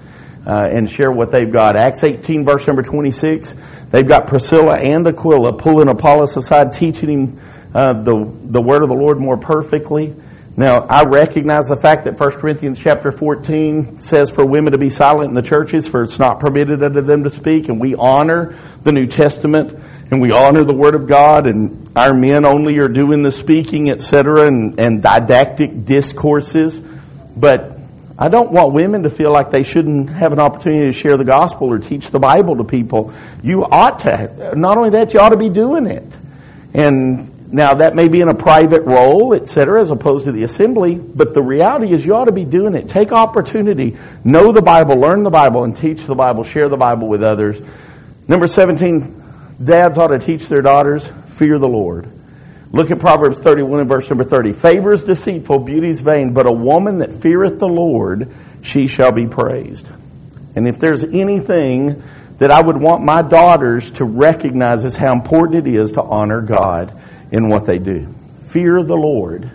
uh, 0.47 0.66
and 0.72 0.89
share 0.89 1.12
what 1.12 1.30
they've 1.30 1.53
got. 1.53 1.76
Acts 1.76 2.03
18, 2.03 2.43
verse 2.47 2.66
number 2.66 2.82
26, 2.82 3.55
they've 3.91 4.09
got 4.09 4.28
Priscilla 4.28 4.78
and 4.78 5.07
Aquila 5.07 5.59
pulling 5.59 5.89
Apollos 5.89 6.39
aside, 6.39 6.72
teaching 6.72 7.11
him 7.11 7.41
uh, 7.75 8.03
the, 8.03 8.31
the 8.45 8.62
word 8.62 8.83
of 8.83 8.89
the 8.89 8.95
Lord 8.95 9.18
more 9.18 9.37
perfectly. 9.37 10.14
Now, 10.57 10.83
I 10.83 11.03
recognize 11.03 11.66
the 11.66 11.77
fact 11.77 12.05
that 12.05 12.18
1 12.18 12.33
Corinthians 12.33 12.79
chapter 12.79 13.11
14 13.11 13.99
says 13.99 14.31
for 14.31 14.47
women 14.47 14.72
to 14.72 14.79
be 14.79 14.89
silent 14.89 15.31
in 15.31 15.35
the 15.35 15.43
churches, 15.43 15.89
for 15.89 16.05
it's 16.05 16.20
not 16.20 16.39
permitted 16.39 16.85
unto 16.85 17.01
them 17.01 17.25
to 17.25 17.31
speak, 17.31 17.68
and 17.68 17.81
we 17.81 17.97
honor 17.97 18.57
the 18.85 18.93
New 18.93 19.07
Testament, 19.07 19.77
and 20.12 20.22
we 20.22 20.31
honor 20.31 20.62
the 20.62 20.77
Word 20.77 20.95
of 20.95 21.09
God, 21.09 21.49
and 21.49 21.91
our 21.97 22.14
men 22.14 22.45
only 22.45 22.79
are 22.79 22.87
doing 22.87 23.22
the 23.22 23.33
speaking, 23.33 23.91
etc., 23.91 24.47
and, 24.47 24.79
and 24.79 25.03
didactic 25.03 25.85
discourses. 25.85 26.79
But 26.79 27.77
I 28.16 28.29
don't 28.29 28.53
want 28.53 28.75
women 28.75 29.03
to 29.03 29.11
feel 29.11 29.33
like 29.33 29.51
they 29.51 29.64
shouldn't 29.64 30.09
have 30.11 30.33
an 30.33 30.39
opportunity 30.39 30.87
to 30.87 30.93
share 30.93 31.16
the 31.16 31.25
gospel 31.25 31.72
or 31.72 31.81
teach 31.81 32.12
the 32.12 32.20
Bible 32.20 32.59
to 32.59 32.64
people. 32.64 33.12
You 33.43 33.64
ought 33.64 34.01
to. 34.01 34.53
Not 34.55 34.77
only 34.77 34.91
that, 34.91 35.14
you 35.14 35.18
ought 35.18 35.31
to 35.31 35.37
be 35.37 35.49
doing 35.49 35.87
it. 35.87 36.05
And 36.75 37.34
now, 37.55 37.74
that 37.74 37.94
may 37.94 38.09
be 38.09 38.20
in 38.20 38.28
a 38.28 38.34
private 38.34 38.82
role, 38.82 39.32
et 39.32 39.46
cetera, 39.46 39.80
as 39.80 39.90
opposed 39.90 40.24
to 40.24 40.32
the 40.32 40.42
assembly, 40.42 40.96
but 40.96 41.34
the 41.34 41.40
reality 41.40 41.92
is 41.92 42.05
you 42.05 42.12
ought 42.12 42.24
to 42.24 42.32
be 42.32 42.44
doing 42.44 42.74
it. 42.74 42.88
Take 42.88 43.12
opportunity. 43.12 43.96
Know 44.24 44.50
the 44.50 44.61
Bible, 44.61 44.96
learn 44.96 45.22
the 45.22 45.30
Bible, 45.30 45.62
and 45.62 45.76
teach 45.76 46.05
the 46.05 46.16
Bible. 46.16 46.42
Share 46.42 46.68
the 46.68 46.76
Bible 46.76 47.07
with 47.07 47.22
others. 47.22 47.61
Number 48.26 48.48
17, 48.48 49.55
dads 49.62 49.98
ought 49.98 50.09
to 50.09 50.18
teach 50.18 50.48
their 50.48 50.62
daughters, 50.62 51.09
fear 51.28 51.61
the 51.61 51.68
Lord. 51.68 52.11
Look 52.72 52.90
at 52.90 52.98
Proverbs 52.98 53.38
31 53.38 53.78
and 53.78 53.88
verse 53.88 54.11
number 54.11 54.24
30. 54.24 54.52
Favor 54.52 54.92
is 54.92 55.05
deceitful, 55.05 55.61
beauty 55.61 55.90
is 55.90 56.00
vain, 56.00 56.32
but 56.32 56.48
a 56.48 56.52
woman 56.52 56.98
that 56.98 57.14
feareth 57.14 57.61
the 57.61 57.68
Lord, 57.68 58.34
she 58.62 58.88
shall 58.88 59.12
be 59.12 59.28
praised. 59.28 59.86
And 60.57 60.66
if 60.66 60.80
there's 60.80 61.05
anything 61.05 62.02
that 62.38 62.50
I 62.50 62.61
would 62.61 62.80
want 62.80 63.05
my 63.05 63.22
daughters 63.22 63.92
to 63.92 64.05
recognize 64.05 64.82
is 64.82 64.96
how 64.96 65.12
important 65.12 65.68
it 65.68 65.72
is 65.72 65.92
to 65.92 66.02
honor 66.02 66.40
God 66.40 67.00
in 67.35 67.49
what 67.49 67.66
they 67.66 67.78
do. 67.78 68.07
Fear 68.43 68.85
the 68.85 68.95
Lord, 68.95 69.51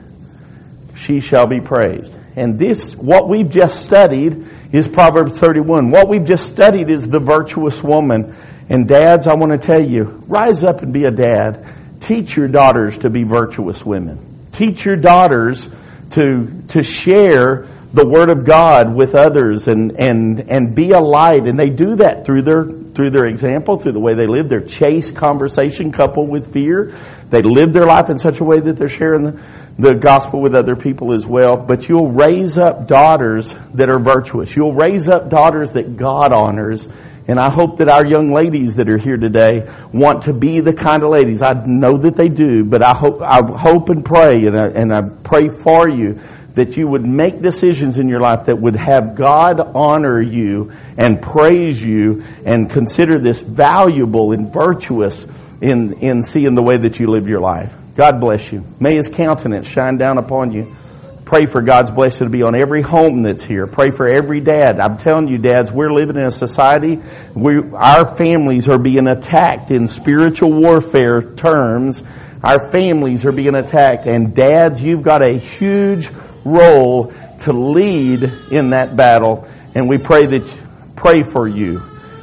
she 0.96 1.22
shall 1.22 1.48
be 1.48 1.62
praised. 1.62 2.14
And 2.36 2.60
this, 2.60 2.94
what 2.94 3.30
we've 3.30 3.50
just 3.50 3.82
studied, 3.82 4.48
is 4.74 4.86
Proverbs 4.86 5.40
31. 5.40 5.90
What 5.90 6.10
we've 6.10 6.26
just 6.26 6.46
studied 6.46 6.90
is 6.90 7.08
the 7.08 7.20
virtuous 7.20 7.82
woman. 7.82 8.36
And 8.68 8.86
dads, 8.86 9.28
I 9.28 9.36
want 9.36 9.54
to 9.54 9.58
tell 9.58 9.82
you, 9.82 10.04
rise 10.28 10.66
up 10.66 10.82
and 10.82 10.92
be 10.92 11.06
a 11.06 11.12
dad. 11.12 12.02
Teach 12.02 12.36
your 12.36 12.50
daughters 12.50 12.98
to 13.00 13.10
be 13.10 13.24
virtuous 13.24 13.84
women. 13.86 14.50
Teach 14.52 14.84
your 14.84 14.98
daughters 14.98 15.70
to, 16.12 16.64
to 16.68 16.84
share 16.84 17.68
the 17.92 18.06
Word 18.06 18.30
of 18.30 18.46
God 18.46 18.94
with 18.94 19.16
others 19.16 19.68
and, 19.68 20.00
and, 20.00 20.40
and 20.50 20.76
be 20.76 20.92
a 20.92 21.00
light. 21.00 21.48
And 21.48 21.60
they 21.60 21.70
do 21.70 21.96
that 21.98 22.26
through 22.26 22.44
their, 22.44 22.66
through 22.66 23.10
their 23.10 23.26
example, 23.26 23.80
through 23.80 23.94
the 23.94 24.00
way 24.00 24.14
they 24.14 24.28
live, 24.28 24.48
their 24.48 24.62
chaste 24.62 25.16
conversation 25.16 25.92
coupled 25.92 26.30
with 26.30 26.54
fear. 26.54 26.96
They 27.30 27.42
live 27.42 27.74
their 27.74 27.86
life 27.86 28.10
in 28.10 28.20
such 28.20 28.40
a 28.40 28.44
way 28.44 28.60
that 28.60 28.78
they're 28.78 28.90
sharing 28.90 29.24
the, 29.24 29.44
the 29.80 29.96
gospel 29.96 30.40
with 30.42 30.54
other 30.54 30.76
people 30.76 31.14
as 31.14 31.26
well. 31.26 31.58
But 31.58 31.90
you'll 31.90 32.12
raise 32.12 32.60
up 32.60 32.88
daughters 32.88 33.56
that 33.74 33.90
are 33.90 34.00
virtuous. 34.00 34.56
You'll 34.56 34.76
raise 34.76 35.10
up 35.10 35.30
daughters 35.30 35.72
that 35.72 35.98
God 35.98 36.32
honors. 36.32 36.88
And 37.28 37.40
I 37.40 37.52
hope 37.52 37.78
that 37.78 37.90
our 37.90 38.06
young 38.06 38.34
ladies 38.34 38.76
that 38.76 38.90
are 38.90 38.98
here 38.98 39.18
today 39.18 39.68
want 39.94 40.24
to 40.24 40.34
be 40.34 40.62
the 40.62 40.74
kind 40.74 41.04
of 41.04 41.12
ladies. 41.12 41.42
I 41.42 41.54
know 41.66 41.98
that 41.98 42.16
they 42.16 42.28
do, 42.28 42.64
but 42.64 42.84
I 42.84 42.96
hope, 42.96 43.22
I 43.22 43.42
hope 43.56 43.90
and 43.90 44.04
pray, 44.04 44.46
and 44.46 44.60
I, 44.60 44.68
and 44.68 44.94
I 44.94 45.02
pray 45.02 45.48
for 45.64 45.88
you 45.88 46.20
that 46.60 46.76
you 46.76 46.86
would 46.88 47.06
make 47.06 47.42
decisions 47.42 47.98
in 47.98 48.10
your 48.10 48.20
life 48.20 48.48
that 48.48 48.60
would 48.60 48.76
have 48.76 49.16
God 49.16 49.62
honor 49.62 50.22
you 50.22 50.74
and 50.98 51.22
praise 51.22 51.82
you 51.82 52.26
and 52.46 52.70
consider 52.70 53.18
this 53.18 53.42
valuable 53.42 54.34
and 54.34 54.52
virtuous 54.52 55.26
in, 55.62 56.00
in 56.02 56.22
seeing 56.22 56.56
the 56.56 56.62
way 56.62 56.76
that 56.76 57.00
you 57.00 57.08
live 57.08 57.28
your 57.28 57.40
life. 57.40 57.74
God 57.96 58.20
bless 58.20 58.52
you. 58.52 58.66
May 58.78 58.98
His 58.98 59.08
countenance 59.08 59.70
shine 59.70 59.98
down 59.98 60.18
upon 60.18 60.52
you. 60.52 60.76
Pray 61.24 61.46
for 61.46 61.62
God's 61.62 61.92
blessing 61.92 62.28
to 62.28 62.32
be 62.32 62.44
on 62.44 62.56
every 62.56 62.82
home 62.82 63.24
that's 63.24 63.44
here. 63.44 63.66
Pray 63.66 63.92
for 63.92 64.08
every 64.08 64.42
dad. 64.42 64.82
I'm 64.82 64.98
telling 64.98 65.30
you, 65.30 65.38
dads, 65.38 65.72
we're 65.72 65.94
living 65.94 66.18
in 66.18 66.24
a 66.24 66.32
society 66.32 66.96
where 67.36 67.74
our 67.74 68.18
families 68.18 68.68
are 68.68 68.80
being 68.80 69.08
attacked 69.08 69.72
in 69.72 69.88
spiritual 69.88 70.52
warfare 70.52 71.22
terms. 71.22 72.04
Our 72.44 72.72
families 72.72 73.26
are 73.26 73.32
being 73.32 73.56
attacked. 73.56 74.08
And 74.08 74.34
dads, 74.36 74.82
you've 74.82 75.04
got 75.04 75.22
a 75.22 75.38
huge 75.38 76.10
role 76.46 77.14
to 77.40 77.54
lead 77.54 78.24
in 78.52 78.72
that 78.72 78.96
battle. 78.96 79.48
And 79.76 79.88
we 79.88 79.98
pray 79.98 80.26
that, 80.26 80.58
pray 80.96 81.24
for 81.24 81.48
you 81.48 81.82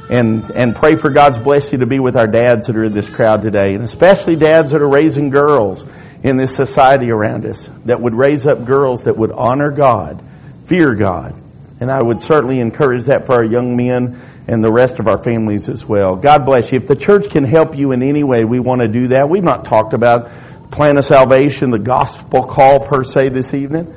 and, 0.09 0.49
and 0.51 0.75
pray 0.75 0.95
for 0.95 1.09
God's 1.09 1.39
blessing 1.39 1.79
to 1.79 1.85
be 1.85 1.99
with 1.99 2.15
our 2.15 2.27
dads 2.27 2.67
that 2.67 2.77
are 2.77 2.85
in 2.85 2.93
this 2.93 3.09
crowd 3.09 3.41
today, 3.41 3.73
and 3.73 3.83
especially 3.83 4.35
dads 4.35 4.71
that 4.71 4.81
are 4.81 4.89
raising 4.89 5.29
girls 5.29 5.85
in 6.23 6.37
this 6.37 6.55
society 6.55 7.11
around 7.11 7.45
us, 7.45 7.69
that 7.85 8.01
would 8.01 8.15
raise 8.15 8.47
up 8.47 8.65
girls 8.65 9.03
that 9.03 9.17
would 9.17 9.31
honor 9.31 9.71
God, 9.71 10.23
fear 10.65 10.95
God. 10.95 11.35
And 11.79 11.91
I 11.91 12.01
would 12.01 12.21
certainly 12.21 12.59
encourage 12.59 13.05
that 13.05 13.25
for 13.25 13.33
our 13.33 13.43
young 13.43 13.75
men 13.75 14.19
and 14.47 14.63
the 14.63 14.71
rest 14.71 14.99
of 14.99 15.07
our 15.07 15.21
families 15.21 15.69
as 15.69 15.85
well. 15.85 16.15
God 16.15 16.45
bless 16.45 16.71
you. 16.71 16.79
If 16.79 16.87
the 16.87 16.95
church 16.95 17.29
can 17.29 17.43
help 17.43 17.77
you 17.77 17.91
in 17.91 18.01
any 18.01 18.23
way, 18.23 18.45
we 18.45 18.59
want 18.59 18.81
to 18.81 18.87
do 18.87 19.09
that. 19.09 19.29
We've 19.29 19.43
not 19.43 19.65
talked 19.65 19.93
about 19.93 20.31
plan 20.71 20.97
of 20.97 21.05
salvation, 21.05 21.71
the 21.71 21.79
gospel 21.79 22.45
call 22.45 22.79
per 22.79 23.03
se 23.03 23.29
this 23.29 23.53
evening, 23.53 23.93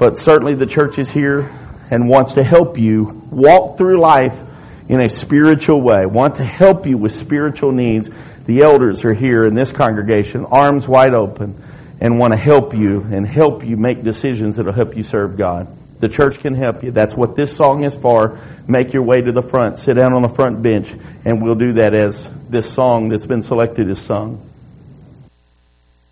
but 0.00 0.18
certainly 0.18 0.54
the 0.54 0.64
church 0.64 0.98
is 0.98 1.10
here 1.10 1.40
and 1.90 2.08
wants 2.08 2.32
to 2.32 2.42
help 2.42 2.78
you 2.78 3.22
walk 3.30 3.76
through 3.76 4.00
life 4.00 4.34
in 4.88 4.98
a 4.98 5.10
spiritual 5.10 5.82
way, 5.82 6.06
want 6.06 6.36
to 6.36 6.44
help 6.44 6.86
you 6.86 6.96
with 6.96 7.12
spiritual 7.12 7.70
needs, 7.70 8.08
the 8.46 8.62
elders 8.62 9.04
are 9.04 9.12
here 9.12 9.44
in 9.44 9.54
this 9.54 9.72
congregation, 9.72 10.46
arms 10.46 10.88
wide 10.88 11.12
open, 11.12 11.62
and 12.00 12.18
want 12.18 12.32
to 12.32 12.38
help 12.38 12.74
you 12.74 13.02
and 13.02 13.28
help 13.28 13.62
you 13.62 13.76
make 13.76 14.02
decisions 14.02 14.56
that 14.56 14.64
will 14.64 14.72
help 14.72 14.96
you 14.96 15.02
serve 15.02 15.36
God. 15.36 15.68
The 16.00 16.08
church 16.08 16.38
can 16.38 16.54
help 16.54 16.82
you. 16.82 16.92
That's 16.92 17.14
what 17.14 17.36
this 17.36 17.54
song 17.54 17.84
is 17.84 17.94
for. 17.94 18.40
Make 18.66 18.94
your 18.94 19.02
way 19.02 19.20
to 19.20 19.32
the 19.32 19.42
front. 19.42 19.78
Sit 19.80 19.98
down 19.98 20.14
on 20.14 20.22
the 20.22 20.30
front 20.30 20.62
bench, 20.62 20.90
and 21.26 21.42
we'll 21.42 21.56
do 21.56 21.74
that 21.74 21.94
as 21.94 22.26
this 22.48 22.72
song 22.72 23.10
that's 23.10 23.26
been 23.26 23.42
selected 23.42 23.90
is 23.90 24.00
sung. 24.00 24.49